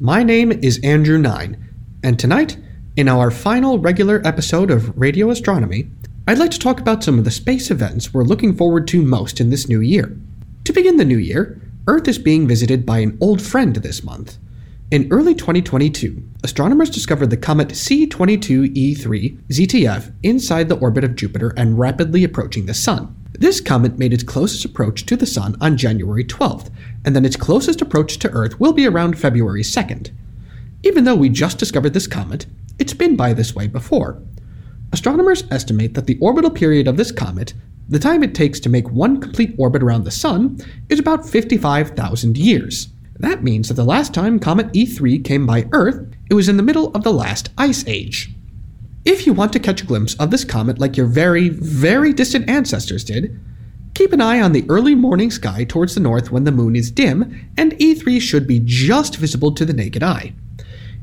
My 0.03 0.22
name 0.22 0.51
is 0.51 0.80
Andrew 0.82 1.18
Nine, 1.18 1.62
and 2.03 2.18
tonight, 2.18 2.57
in 2.96 3.07
our 3.07 3.30
final 3.30 3.78
regular 3.78 4.22
episode 4.24 4.70
of 4.70 4.98
Radio 4.98 5.28
Astronomy, 5.28 5.90
I'd 6.26 6.38
like 6.38 6.53
to 6.53 6.59
talk 6.59 6.80
about 6.80 7.05
some 7.05 7.18
of 7.18 7.26
the 7.26 7.30
space 7.30 7.70
events 7.70 8.14
we're 8.14 8.24
looking 8.24 8.57
forward 8.57 8.88
to 8.88 9.03
most 9.03 9.42
in 9.42 9.51
this 9.51 9.68
new 9.68 9.82
year. 9.82 10.18
To 10.64 10.72
begin 10.72 10.96
the 10.96 11.05
new 11.05 11.18
year, 11.18 11.61
Earth 11.86 12.09
is 12.09 12.16
being 12.16 12.48
visited 12.48 12.86
by 12.86 13.01
an 13.01 13.18
old 13.20 13.42
friend 13.42 13.76
this 13.76 14.03
month. 14.03 14.38
In 14.90 15.07
early 15.11 15.34
2022, 15.34 16.22
astronomers 16.42 16.88
discovered 16.88 17.28
the 17.28 17.36
comet 17.36 17.68
C22E3 17.68 19.38
ZTF 19.48 20.14
inside 20.22 20.70
the 20.70 20.78
orbit 20.78 21.05
of 21.05 21.14
Jupiter 21.14 21.53
and 21.59 21.78
rapidly 21.78 22.24
approaching 22.24 22.64
the 22.64 22.72
Sun. 22.72 23.20
This 23.41 23.62
comet 23.62 23.99
made 23.99 24.12
its 24.12 24.22
closest 24.22 24.66
approach 24.66 25.07
to 25.07 25.16
the 25.16 25.24
Sun 25.24 25.57
on 25.62 25.78
January 25.78 26.26
12th, 26.26 26.70
and 27.07 27.16
then 27.16 27.24
its 27.24 27.36
closest 27.36 27.80
approach 27.80 28.18
to 28.18 28.30
Earth 28.32 28.61
will 28.61 28.74
be 28.74 28.86
around 28.86 29.18
February 29.18 29.62
2nd. 29.62 30.11
Even 30.82 31.05
though 31.05 31.14
we 31.14 31.30
just 31.30 31.57
discovered 31.57 31.95
this 31.95 32.07
comet, 32.07 32.45
it's 32.78 32.93
been 32.93 33.16
by 33.16 33.32
this 33.32 33.55
way 33.55 33.66
before. 33.66 34.22
Astronomers 34.93 35.45
estimate 35.51 35.95
that 35.95 36.07
the 36.07 36.18
orbital 36.20 36.51
period 36.51 36.86
of 36.86 36.99
this 36.99 37.11
comet, 37.11 37.55
the 37.88 37.99
time 37.99 38.22
it 38.22 38.34
takes 38.34 38.61
to 38.61 38.68
make 38.68 38.91
one 38.91 39.18
complete 39.18 39.55
orbit 39.57 39.82
around 39.82 40.05
the 40.05 40.11
Sun, 40.11 40.59
is 40.91 40.99
about 40.99 41.26
55,000 41.26 42.36
years. 42.36 42.88
That 43.18 43.43
means 43.43 43.68
that 43.68 43.74
the 43.74 43.84
last 43.84 44.12
time 44.12 44.38
Comet 44.38 44.70
E3 44.74 45.24
came 45.24 45.47
by 45.47 45.66
Earth, 45.72 46.12
it 46.28 46.34
was 46.34 46.51
in 46.51 46.59
the 46.59 46.62
middle 46.62 46.91
of 46.95 47.05
the 47.05 47.12
last 47.12 47.49
ice 47.57 47.86
age. 47.86 48.34
If 49.11 49.26
you 49.26 49.32
want 49.32 49.52
to 49.54 49.58
catch 49.58 49.82
a 49.82 49.86
glimpse 49.86 50.14
of 50.20 50.30
this 50.30 50.44
comet 50.44 50.78
like 50.78 50.96
your 50.96 51.06
very, 51.06 51.48
very 51.48 52.12
distant 52.12 52.48
ancestors 52.48 53.02
did, 53.02 53.40
keep 53.92 54.12
an 54.12 54.20
eye 54.20 54.40
on 54.40 54.52
the 54.52 54.64
early 54.68 54.94
morning 54.94 55.32
sky 55.32 55.64
towards 55.64 55.96
the 55.96 56.00
north 56.00 56.30
when 56.30 56.44
the 56.44 56.52
moon 56.52 56.76
is 56.76 56.92
dim, 56.92 57.50
and 57.58 57.72
E3 57.72 58.20
should 58.20 58.46
be 58.46 58.61
just 58.62 59.16
visible 59.16 59.50
to 59.52 59.64
the 59.64 59.72
naked 59.72 60.04
eye. 60.04 60.32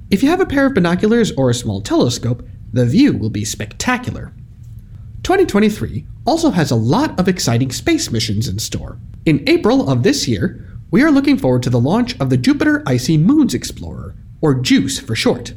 If 0.10 0.24
you 0.24 0.30
have 0.30 0.40
a 0.40 0.46
pair 0.46 0.68
of 0.68 0.74
binoculars 0.74 1.34
or 1.34 1.50
a 1.50 1.54
small 1.54 1.82
telescope, 1.82 2.48
the 2.72 2.86
view 2.86 3.12
will 3.12 3.30
be 3.30 3.44
spectacular. 3.44 4.32
2023 5.24 6.08
also 6.26 6.52
has 6.52 6.72
a 6.72 6.78
lot 6.78 7.20
of 7.20 7.28
exciting 7.28 7.74
space 7.74 8.10
missions 8.10 8.48
in 8.48 8.58
store. 8.58 8.98
In 9.26 9.44
April 9.50 9.90
of 9.90 10.04
this 10.04 10.30
year, 10.30 10.66
we 10.92 11.04
are 11.04 11.12
looking 11.12 11.38
forward 11.38 11.64
to 11.64 11.70
the 11.70 11.78
launch 11.78 12.18
of 12.22 12.30
the 12.30 12.38
Jupiter 12.38 12.84
Icy 12.88 13.18
Moons 13.18 13.54
Explorer, 13.54 14.16
or 14.40 14.54
JUICE 14.54 14.98
for 15.02 15.14
short. 15.14 15.56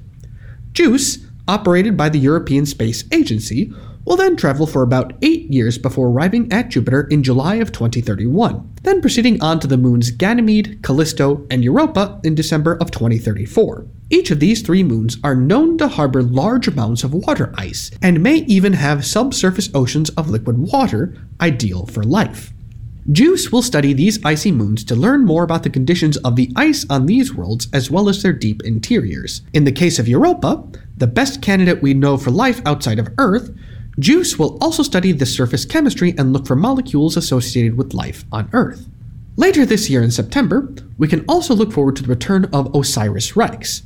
JUICE 0.73 1.30
operated 1.49 1.97
by 1.97 2.09
the 2.09 2.19
European 2.19 2.67
Space 2.67 3.05
Agency, 3.13 3.73
will 4.05 4.17
then 4.17 4.37
travel 4.37 4.67
for 4.67 4.83
about 4.83 5.13
eight 5.23 5.51
years 5.53 5.79
before 5.79 6.09
arriving 6.09 6.53
at 6.53 6.69
Jupiter 6.69 7.03
in 7.11 7.23
July 7.23 7.57
of 7.57 7.73
2031, 7.73 8.75
then 8.83 9.01
proceeding 9.01 9.41
on 9.43 9.61
to 9.61 9.67
the 9.67 9.77
moons 9.77 10.11
Ganymede, 10.11 10.83
Callisto, 10.83 11.47
and 11.51 11.63
Europa 11.63 12.21
in 12.25 12.35
December 12.35 12.75
of 12.81 12.91
2034. 12.91 13.87
Each 14.09 14.31
of 14.31 14.41
these 14.41 14.63
three 14.63 14.83
moons 14.83 15.19
are 15.23 15.37
known 15.37 15.79
to 15.79 15.89
harbor 15.89 16.23
large 16.23 16.67
amounts 16.67 17.05
of 17.05 17.15
water 17.15 17.53
ice, 17.57 17.91
and 18.03 18.23
may 18.23 18.39
even 18.39 18.73
have 18.73 19.07
subsurface 19.07 19.71
oceans 19.75 20.11
of 20.11 20.31
liquid 20.31 20.59
water, 20.59 21.15
ideal 21.41 21.87
for 21.87 22.03
life. 22.03 22.53
JUICE 23.13 23.51
will 23.51 23.63
study 23.63 23.93
these 23.93 24.25
icy 24.25 24.53
moons 24.53 24.85
to 24.85 24.95
learn 24.95 25.25
more 25.25 25.43
about 25.43 25.63
the 25.63 25.71
conditions 25.71 26.17
of 26.19 26.37
the 26.37 26.53
ice 26.55 26.85
on 26.91 27.07
these 27.07 27.35
worlds 27.35 27.67
as 27.73 27.91
well 27.91 28.09
as 28.09 28.23
their 28.23 28.33
deep 28.33 28.63
interiors. 28.63 29.43
In 29.53 29.65
the 29.65 29.73
case 29.73 29.99
of 29.99 30.07
Europa, 30.07 30.63
the 31.01 31.07
best 31.07 31.41
candidate 31.41 31.83
we 31.83 31.95
know 31.95 32.19
for 32.19 32.31
life 32.31 32.61
outside 32.67 32.99
of 32.99 33.09
Earth, 33.17 33.51
JUICE 33.99 34.39
will 34.39 34.59
also 34.61 34.83
study 34.83 35.13
the 35.13 35.25
surface 35.25 35.65
chemistry 35.65 36.15
and 36.17 36.33
look 36.33 36.47
for 36.47 36.55
molecules 36.55 37.17
associated 37.17 37.77
with 37.77 37.95
life 37.95 38.25
on 38.31 38.51
Earth. 38.53 38.87
Later 39.37 39.65
this 39.65 39.89
year 39.89 40.03
in 40.03 40.11
September, 40.11 40.71
we 40.99 41.09
can 41.09 41.25
also 41.27 41.55
look 41.55 41.73
forward 41.73 41.97
to 41.97 42.03
the 42.03 42.09
return 42.11 42.45
of 42.53 42.71
OSIRIS 42.75 43.35
REx. 43.35 43.83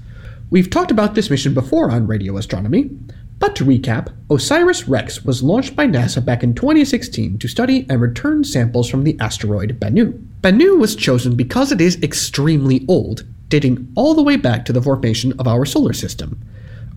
We've 0.51 0.69
talked 0.69 0.91
about 0.91 1.15
this 1.15 1.31
mission 1.31 1.55
before 1.55 1.91
on 1.91 2.09
radio 2.09 2.37
astronomy, 2.37 2.91
but 3.39 3.55
to 3.57 3.65
recap, 3.65 4.13
OSIRIS 4.29 4.89
REx 4.89 5.25
was 5.25 5.43
launched 5.43 5.77
by 5.77 5.87
NASA 5.87 6.25
back 6.25 6.43
in 6.43 6.53
2016 6.53 7.39
to 7.39 7.47
study 7.47 7.87
and 7.89 8.01
return 8.01 8.43
samples 8.43 8.91
from 8.91 9.05
the 9.05 9.17
asteroid 9.21 9.79
Bennu. 9.79 10.21
Bennu 10.41 10.81
was 10.81 10.97
chosen 10.97 11.37
because 11.37 11.71
it 11.71 11.81
is 11.81 12.03
extremely 12.03 12.85
old, 12.89 13.25
dating 13.49 13.93
all 13.95 14.15
the 14.15 14.23
way 14.23 14.37
back 14.37 14.65
to 14.65 14.73
the 14.73 14.83
formation 14.83 15.33
of 15.39 15.47
our 15.47 15.65
solar 15.65 15.93
system. 15.93 16.41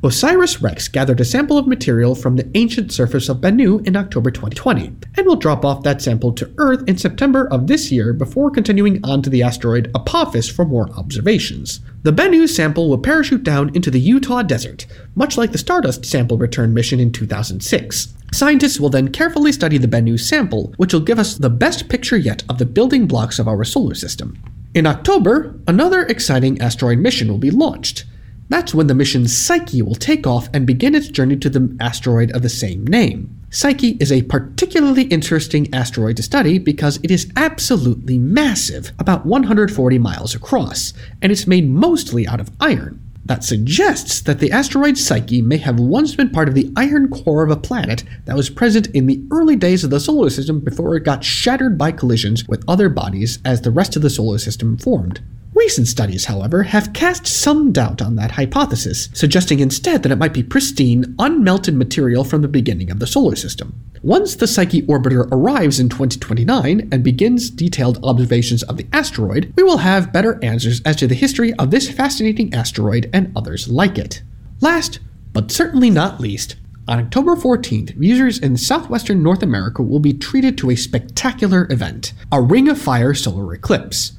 OSIRIS 0.04 0.62
REx 0.62 0.88
gathered 0.90 1.20
a 1.20 1.26
sample 1.26 1.58
of 1.58 1.66
material 1.66 2.14
from 2.14 2.36
the 2.36 2.48
ancient 2.54 2.92
surface 2.92 3.30
of 3.30 3.38
Bennu 3.38 3.86
in 3.88 3.96
October 3.96 4.30
2020, 4.30 4.96
and 5.16 5.26
will 5.26 5.36
drop 5.36 5.66
off 5.66 5.82
that 5.82 6.04
sample 6.04 6.32
to 6.34 6.54
Earth 6.60 6.84
in 6.88 7.00
September 7.00 7.48
of 7.48 7.66
this 7.66 7.92
year 7.92 8.14
before 8.14 8.52
continuing 8.52 9.00
on 9.04 9.24
to 9.24 9.30
the 9.32 9.42
asteroid 9.42 9.90
Apophis 9.96 10.48
for 10.48 10.66
more 10.66 10.92
observations. 10.92 11.80
The 12.04 12.14
Bennu 12.14 12.48
sample 12.48 12.90
will 12.90 13.00
parachute 13.00 13.44
down 13.44 13.76
into 13.76 13.90
the 13.90 14.00
Utah 14.00 14.44
desert, 14.44 14.86
much 15.16 15.36
like 15.36 15.52
the 15.52 15.58
Stardust 15.58 16.06
sample 16.06 16.38
return 16.38 16.76
mission 16.76 17.00
in 17.00 17.12
2006. 17.12 18.14
Scientists 18.32 18.80
will 18.80 18.92
then 18.92 19.12
carefully 19.12 19.52
study 19.52 19.80
the 19.80 19.88
Bennu 19.88 20.20
sample, 20.20 20.76
which 20.78 20.94
will 20.94 21.00
give 21.00 21.18
us 21.18 21.38
the 21.38 21.50
best 21.50 21.90
picture 21.90 22.18
yet 22.18 22.44
of 22.50 22.60
the 22.60 22.68
building 22.68 23.08
blocks 23.08 23.40
of 23.40 23.48
our 23.48 23.64
solar 23.64 23.96
system. 23.96 24.38
In 24.76 24.86
October, 24.86 25.60
another 25.68 26.04
exciting 26.04 26.62
asteroid 26.62 27.00
mission 27.00 27.30
will 27.30 27.40
be 27.40 27.50
launched. 27.50 28.06
That's 28.50 28.74
when 28.74 28.88
the 28.88 28.96
mission 28.96 29.28
Psyche 29.28 29.82
will 29.82 29.96
take 29.96 30.26
off 30.26 30.50
and 30.54 30.66
begin 30.66 30.96
its 30.96 31.10
journey 31.10 31.36
to 31.38 31.50
the 31.50 31.76
asteroid 31.82 32.32
of 32.32 32.42
the 32.42 32.50
same 32.50 32.88
name. 32.88 33.38
Psyche 33.50 33.98
is 34.00 34.12
a 34.12 34.22
particularly 34.24 35.04
interesting 35.04 35.74
asteroid 35.74 36.18
to 36.18 36.24
study 36.24 36.58
because 36.58 37.00
it 37.04 37.12
is 37.12 37.32
absolutely 37.36 38.18
massive, 38.18 38.92
about 39.00 39.26
140 39.26 39.98
miles 40.00 40.34
across, 40.34 40.94
and 41.22 41.32
it's 41.32 41.48
made 41.48 41.68
mostly 41.70 42.28
out 42.28 42.40
of 42.40 42.52
iron. 42.60 43.02
That 43.26 43.44
suggests 43.44 44.22
that 44.22 44.40
the 44.40 44.54
asteroid 44.54 44.98
Psyche 44.98 45.42
may 45.42 45.58
have 45.58 45.82
once 45.82 46.16
been 46.16 46.30
part 46.30 46.48
of 46.48 46.56
the 46.56 46.72
iron 46.78 47.10
core 47.10 47.44
of 47.44 47.52
a 47.52 47.58
planet 47.58 48.06
that 48.24 48.38
was 48.38 48.50
present 48.50 48.88
in 48.88 49.06
the 49.06 49.22
early 49.32 49.58
days 49.58 49.84
of 49.84 49.90
the 49.90 50.00
solar 50.00 50.30
system 50.30 50.62
before 50.62 50.96
it 50.96 51.04
got 51.04 51.26
shattered 51.26 51.78
by 51.78 51.92
collisions 51.92 52.48
with 52.48 52.64
other 52.70 52.88
bodies 52.88 53.40
as 53.44 53.62
the 53.62 53.72
rest 53.72 53.98
of 53.98 54.02
the 54.02 54.10
solar 54.10 54.38
system 54.38 54.78
formed. 54.78 55.20
Recent 55.58 55.88
studies, 55.88 56.26
however, 56.26 56.62
have 56.62 56.94
cast 56.94 57.26
some 57.26 57.72
doubt 57.72 58.00
on 58.00 58.16
that 58.16 58.30
hypothesis, 58.30 59.10
suggesting 59.14 59.60
instead 59.60 60.04
that 60.04 60.12
it 60.12 60.20
might 60.20 60.34
be 60.34 60.44
pristine, 60.44 61.16
unmelted 61.16 61.76
material 61.76 62.24
from 62.24 62.44
the 62.44 62.48
beginning 62.48 62.92
of 62.92 63.00
the 63.00 63.08
solar 63.08 63.36
system. 63.36 63.74
Once 64.04 64.36
the 64.36 64.46
Psyche 64.46 64.84
orbiter 64.84 65.28
arrives 65.32 65.80
in 65.80 65.90
2029 65.90 66.90
and 66.92 67.04
begins 67.04 67.50
detailed 67.50 68.00
observations 68.04 68.62
of 68.64 68.78
the 68.78 68.86
asteroid, 68.94 69.52
we 69.56 69.64
will 69.64 69.80
have 69.80 70.14
better 70.14 70.40
answers 70.44 70.80
as 70.86 70.96
to 70.98 71.08
the 71.08 71.16
history 71.16 71.54
of 71.56 71.72
this 71.72 71.90
fascinating 71.90 72.54
asteroid 72.54 73.10
and 73.12 73.36
others 73.36 73.68
like 73.68 73.98
it. 73.98 74.22
Last, 74.62 75.00
but 75.34 75.52
certainly 75.52 75.90
not 75.90 76.20
least, 76.22 76.56
on 76.88 77.00
October 77.00 77.36
14th, 77.36 77.96
users 78.00 78.38
in 78.38 78.58
southwestern 78.58 79.24
North 79.24 79.42
America 79.42 79.82
will 79.82 80.00
be 80.00 80.14
treated 80.14 80.56
to 80.60 80.70
a 80.70 80.76
spectacular 80.76 81.68
event 81.72 82.14
a 82.32 82.40
Ring 82.40 82.70
of 82.70 82.80
Fire 82.80 83.16
solar 83.16 83.54
eclipse. 83.56 84.14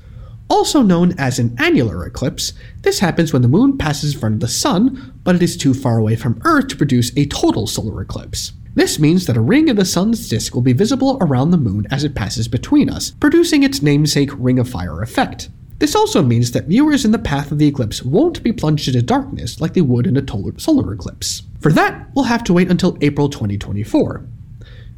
Also 0.51 0.82
known 0.82 1.14
as 1.18 1.38
an 1.38 1.55
annular 1.59 2.07
eclipse, 2.07 2.55
this 2.82 3.01
happens 3.01 3.32
when 3.32 3.42
the 3.42 3.49
moon 3.49 3.76
passes 3.76 4.14
in 4.14 4.20
front 4.20 4.34
of 4.36 4.40
the 4.40 4.49
sun, 4.49 5.20
but 5.22 5.34
it 5.34 5.42
is 5.42 5.57
too 5.57 5.74
far 5.74 5.99
away 5.99 6.16
from 6.16 6.40
Earth 6.44 6.68
to 6.68 6.76
produce 6.76 7.12
a 7.16 7.26
total 7.26 7.66
solar 7.66 8.01
eclipse. 8.01 8.53
This 8.74 8.99
means 8.99 9.26
that 9.26 9.36
a 9.36 9.40
ring 9.40 9.68
of 9.68 9.76
the 9.76 9.84
sun's 9.84 10.28
disk 10.28 10.55
will 10.55 10.62
be 10.62 10.72
visible 10.72 11.18
around 11.20 11.51
the 11.51 11.57
moon 11.57 11.86
as 11.90 12.05
it 12.05 12.14
passes 12.14 12.49
between 12.49 12.88
us, 12.88 13.11
producing 13.11 13.62
its 13.62 13.82
namesake 13.82 14.30
Ring 14.34 14.59
of 14.59 14.68
Fire 14.68 15.03
effect. 15.03 15.51
This 15.78 15.94
also 15.94 16.22
means 16.22 16.53
that 16.53 16.66
viewers 16.66 17.05
in 17.05 17.12
the 17.12 17.18
path 17.18 17.53
of 17.53 17.59
the 17.59 17.66
eclipse 17.66 18.03
won't 18.03 18.42
be 18.42 18.53
plunged 18.53 18.88
into 18.88 19.03
darkness 19.03 19.61
like 19.61 19.74
they 19.74 19.80
would 19.80 20.07
in 20.07 20.16
a 20.16 20.22
total 20.22 20.53
solar 20.59 20.92
eclipse. 20.92 21.42
For 21.61 21.72
that, 21.72 22.09
we'll 22.14 22.24
have 22.24 22.42
to 22.44 22.53
wait 22.53 22.70
until 22.70 22.96
April 23.01 23.28
2024. 23.28 24.26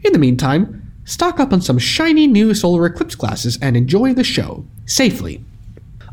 In 0.03 0.13
the 0.13 0.19
meantime, 0.19 0.90
stock 1.05 1.41
up 1.41 1.53
on 1.53 1.61
some 1.61 1.79
shiny 1.79 2.27
new 2.27 2.55
solar 2.55 2.87
eclipse 2.87 3.15
glasses 3.15 3.59
and 3.61 3.77
enjoy 3.77 4.15
the 4.15 4.25
show 4.25 4.65
safely. 4.87 5.45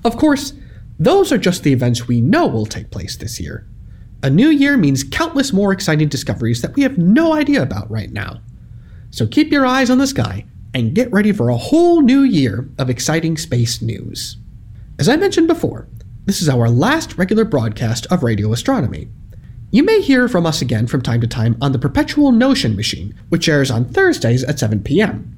Of 0.03 0.17
course, 0.17 0.53
those 0.99 1.31
are 1.31 1.37
just 1.37 1.63
the 1.63 1.73
events 1.73 2.07
we 2.07 2.21
know 2.21 2.47
will 2.47 2.65
take 2.65 2.91
place 2.91 3.15
this 3.15 3.39
year. 3.39 3.67
A 4.23 4.29
new 4.29 4.49
year 4.49 4.77
means 4.77 5.03
countless 5.03 5.53
more 5.53 5.71
exciting 5.71 6.07
discoveries 6.07 6.61
that 6.61 6.75
we 6.75 6.81
have 6.81 6.97
no 6.97 7.33
idea 7.33 7.61
about 7.61 7.89
right 7.91 8.11
now. 8.11 8.41
So 9.11 9.27
keep 9.27 9.51
your 9.51 9.65
eyes 9.65 9.89
on 9.89 9.99
the 9.99 10.07
sky 10.07 10.45
and 10.73 10.95
get 10.95 11.11
ready 11.11 11.31
for 11.31 11.49
a 11.49 11.57
whole 11.57 12.01
new 12.01 12.21
year 12.21 12.69
of 12.77 12.89
exciting 12.89 13.37
space 13.37 13.81
news. 13.81 14.37
As 14.99 15.07
I 15.07 15.15
mentioned 15.15 15.47
before, 15.47 15.87
this 16.25 16.41
is 16.41 16.49
our 16.49 16.69
last 16.69 17.17
regular 17.17 17.45
broadcast 17.45 18.07
of 18.07 18.23
radio 18.23 18.51
astronomy. 18.51 19.07
You 19.69 19.83
may 19.83 19.99
hear 19.99 20.29
from 20.29 20.45
us 20.45 20.61
again 20.61 20.87
from 20.87 21.01
time 21.01 21.19
to 21.19 21.27
time 21.27 21.57
on 21.59 21.73
the 21.73 21.79
Perpetual 21.79 22.31
Notion 22.31 22.77
machine, 22.77 23.13
which 23.27 23.49
airs 23.49 23.69
on 23.69 23.83
Thursdays 23.83 24.45
at 24.45 24.57
7 24.57 24.81
p.m. 24.81 25.37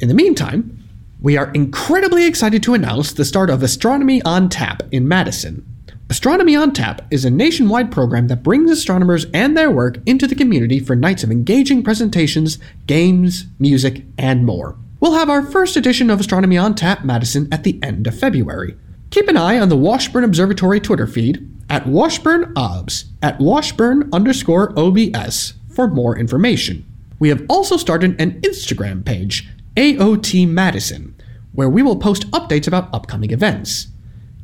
In 0.00 0.08
the 0.08 0.14
meantime, 0.14 0.82
we 1.22 1.36
are 1.36 1.52
incredibly 1.52 2.26
excited 2.26 2.60
to 2.64 2.74
announce 2.74 3.12
the 3.12 3.24
start 3.24 3.50
of 3.50 3.62
Astronomy 3.62 4.20
on 4.22 4.48
Tap 4.48 4.82
in 4.90 5.06
Madison. 5.06 5.64
Astronomy 6.10 6.56
on 6.56 6.72
Tap 6.72 7.06
is 7.12 7.24
a 7.24 7.30
nationwide 7.30 7.92
program 7.92 8.26
that 8.26 8.42
brings 8.42 8.68
astronomers 8.68 9.26
and 9.32 9.56
their 9.56 9.70
work 9.70 9.98
into 10.06 10.26
the 10.26 10.34
community 10.34 10.80
for 10.80 10.96
nights 10.96 11.22
of 11.22 11.30
engaging 11.30 11.84
presentations, 11.84 12.58
games, 12.88 13.46
music, 13.60 14.02
and 14.18 14.44
more. 14.44 14.76
We'll 14.98 15.14
have 15.14 15.30
our 15.30 15.42
first 15.42 15.76
edition 15.76 16.10
of 16.10 16.18
Astronomy 16.18 16.58
on 16.58 16.74
Tap 16.74 17.04
Madison 17.04 17.46
at 17.52 17.62
the 17.62 17.78
end 17.80 18.08
of 18.08 18.18
February. 18.18 18.76
Keep 19.10 19.28
an 19.28 19.36
eye 19.36 19.56
on 19.60 19.68
the 19.68 19.76
Washburn 19.76 20.24
Observatory 20.24 20.80
Twitter 20.80 21.06
feed 21.06 21.48
at 21.68 21.86
Washburn 21.86 22.52
OBS 22.56 23.06
at 23.22 23.38
Washburn 23.38 24.08
underscore 24.12 24.72
OBS 24.78 25.54
for 25.70 25.88
more 25.88 26.18
information. 26.18 26.84
We 27.18 27.28
have 27.28 27.44
also 27.48 27.76
started 27.76 28.20
an 28.20 28.40
Instagram 28.40 29.04
page 29.04 29.48
AOT 29.76 30.48
Madison, 30.48 31.14
where 31.52 31.68
we 31.68 31.82
will 31.82 31.96
post 31.96 32.30
updates 32.30 32.66
about 32.66 32.92
upcoming 32.92 33.30
events. 33.30 33.88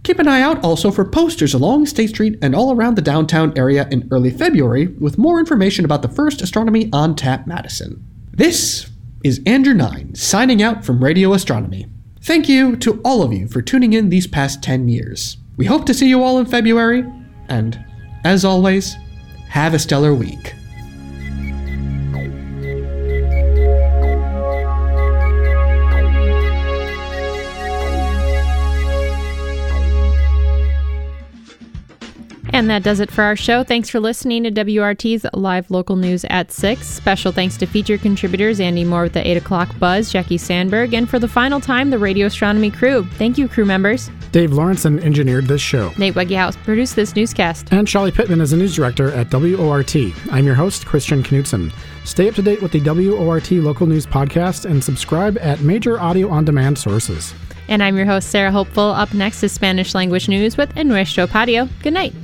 Keep 0.02 0.18
an 0.18 0.28
eye 0.28 0.42
out 0.42 0.62
also 0.62 0.90
for 0.90 1.04
posters 1.04 1.54
along 1.54 1.86
State 1.86 2.10
Street 2.10 2.38
and 2.42 2.54
all 2.54 2.72
around 2.72 2.94
the 2.94 3.02
downtown 3.02 3.56
area 3.56 3.88
in 3.90 4.06
early 4.10 4.30
February 4.30 4.88
with 4.88 5.16
more 5.18 5.40
information 5.40 5.84
about 5.84 6.02
the 6.02 6.08
first 6.08 6.42
Astronomy 6.42 6.90
on 6.92 7.16
Tap 7.16 7.46
Madison. 7.46 8.04
This 8.30 8.90
is 9.24 9.40
Andrew 9.46 9.72
Nine 9.72 10.14
signing 10.14 10.62
out 10.62 10.84
from 10.84 11.02
Radio 11.02 11.32
Astronomy. 11.32 11.86
Thank 12.20 12.48
you 12.48 12.76
to 12.76 13.00
all 13.04 13.22
of 13.22 13.32
you 13.32 13.48
for 13.48 13.62
tuning 13.62 13.92
in 13.92 14.10
these 14.10 14.26
past 14.26 14.62
10 14.62 14.88
years. 14.88 15.38
We 15.56 15.66
hope 15.66 15.86
to 15.86 15.94
see 15.94 16.08
you 16.08 16.22
all 16.22 16.38
in 16.38 16.46
February, 16.46 17.04
and 17.48 17.78
as 18.24 18.44
always, 18.44 18.96
have 19.48 19.74
a 19.74 19.78
stellar 19.78 20.14
week. 20.14 20.54
And 32.54 32.70
that 32.70 32.84
does 32.84 33.00
it 33.00 33.10
for 33.10 33.24
our 33.24 33.34
show. 33.34 33.64
Thanks 33.64 33.90
for 33.90 33.98
listening 33.98 34.44
to 34.44 34.50
WORT's 34.52 35.26
live 35.34 35.72
local 35.72 35.96
news 35.96 36.24
at 36.30 36.52
6. 36.52 36.86
Special 36.86 37.32
thanks 37.32 37.56
to 37.56 37.66
feature 37.66 37.98
contributors 37.98 38.60
Andy 38.60 38.84
Moore 38.84 39.02
with 39.02 39.14
the 39.14 39.28
8 39.28 39.38
o'clock 39.38 39.76
buzz, 39.80 40.12
Jackie 40.12 40.38
Sandberg, 40.38 40.94
and 40.94 41.10
for 41.10 41.18
the 41.18 41.26
final 41.26 41.60
time, 41.60 41.90
the 41.90 41.98
Radio 41.98 42.26
Astronomy 42.26 42.70
crew. 42.70 43.04
Thank 43.14 43.38
you, 43.38 43.48
crew 43.48 43.64
members. 43.64 44.08
Dave 44.30 44.52
Lawrenson 44.52 45.02
engineered 45.02 45.46
this 45.46 45.60
show. 45.60 45.90
Nate 45.98 46.14
Weggehouse 46.14 46.56
produced 46.62 46.94
this 46.94 47.16
newscast. 47.16 47.72
And 47.72 47.88
Charlie 47.88 48.12
Pittman 48.12 48.40
is 48.40 48.52
a 48.52 48.56
news 48.56 48.76
director 48.76 49.10
at 49.10 49.32
WORT. 49.32 49.96
I'm 50.30 50.46
your 50.46 50.54
host, 50.54 50.86
Christian 50.86 51.24
Knutson. 51.24 51.72
Stay 52.04 52.28
up 52.28 52.36
to 52.36 52.42
date 52.42 52.62
with 52.62 52.70
the 52.70 52.80
WORT 52.80 53.50
local 53.50 53.88
news 53.88 54.06
podcast 54.06 54.64
and 54.64 54.82
subscribe 54.82 55.36
at 55.38 55.58
major 55.62 56.00
audio 56.00 56.30
on 56.30 56.44
demand 56.44 56.78
sources. 56.78 57.34
And 57.66 57.82
I'm 57.82 57.96
your 57.96 58.06
host, 58.06 58.30
Sarah 58.30 58.52
Hopeful. 58.52 58.84
Up 58.84 59.12
next 59.12 59.42
is 59.42 59.50
Spanish 59.50 59.92
language 59.92 60.28
news 60.28 60.56
with 60.56 60.76
Nuestro 60.76 61.26
Patio. 61.26 61.68
Good 61.82 61.94
night. 61.94 62.14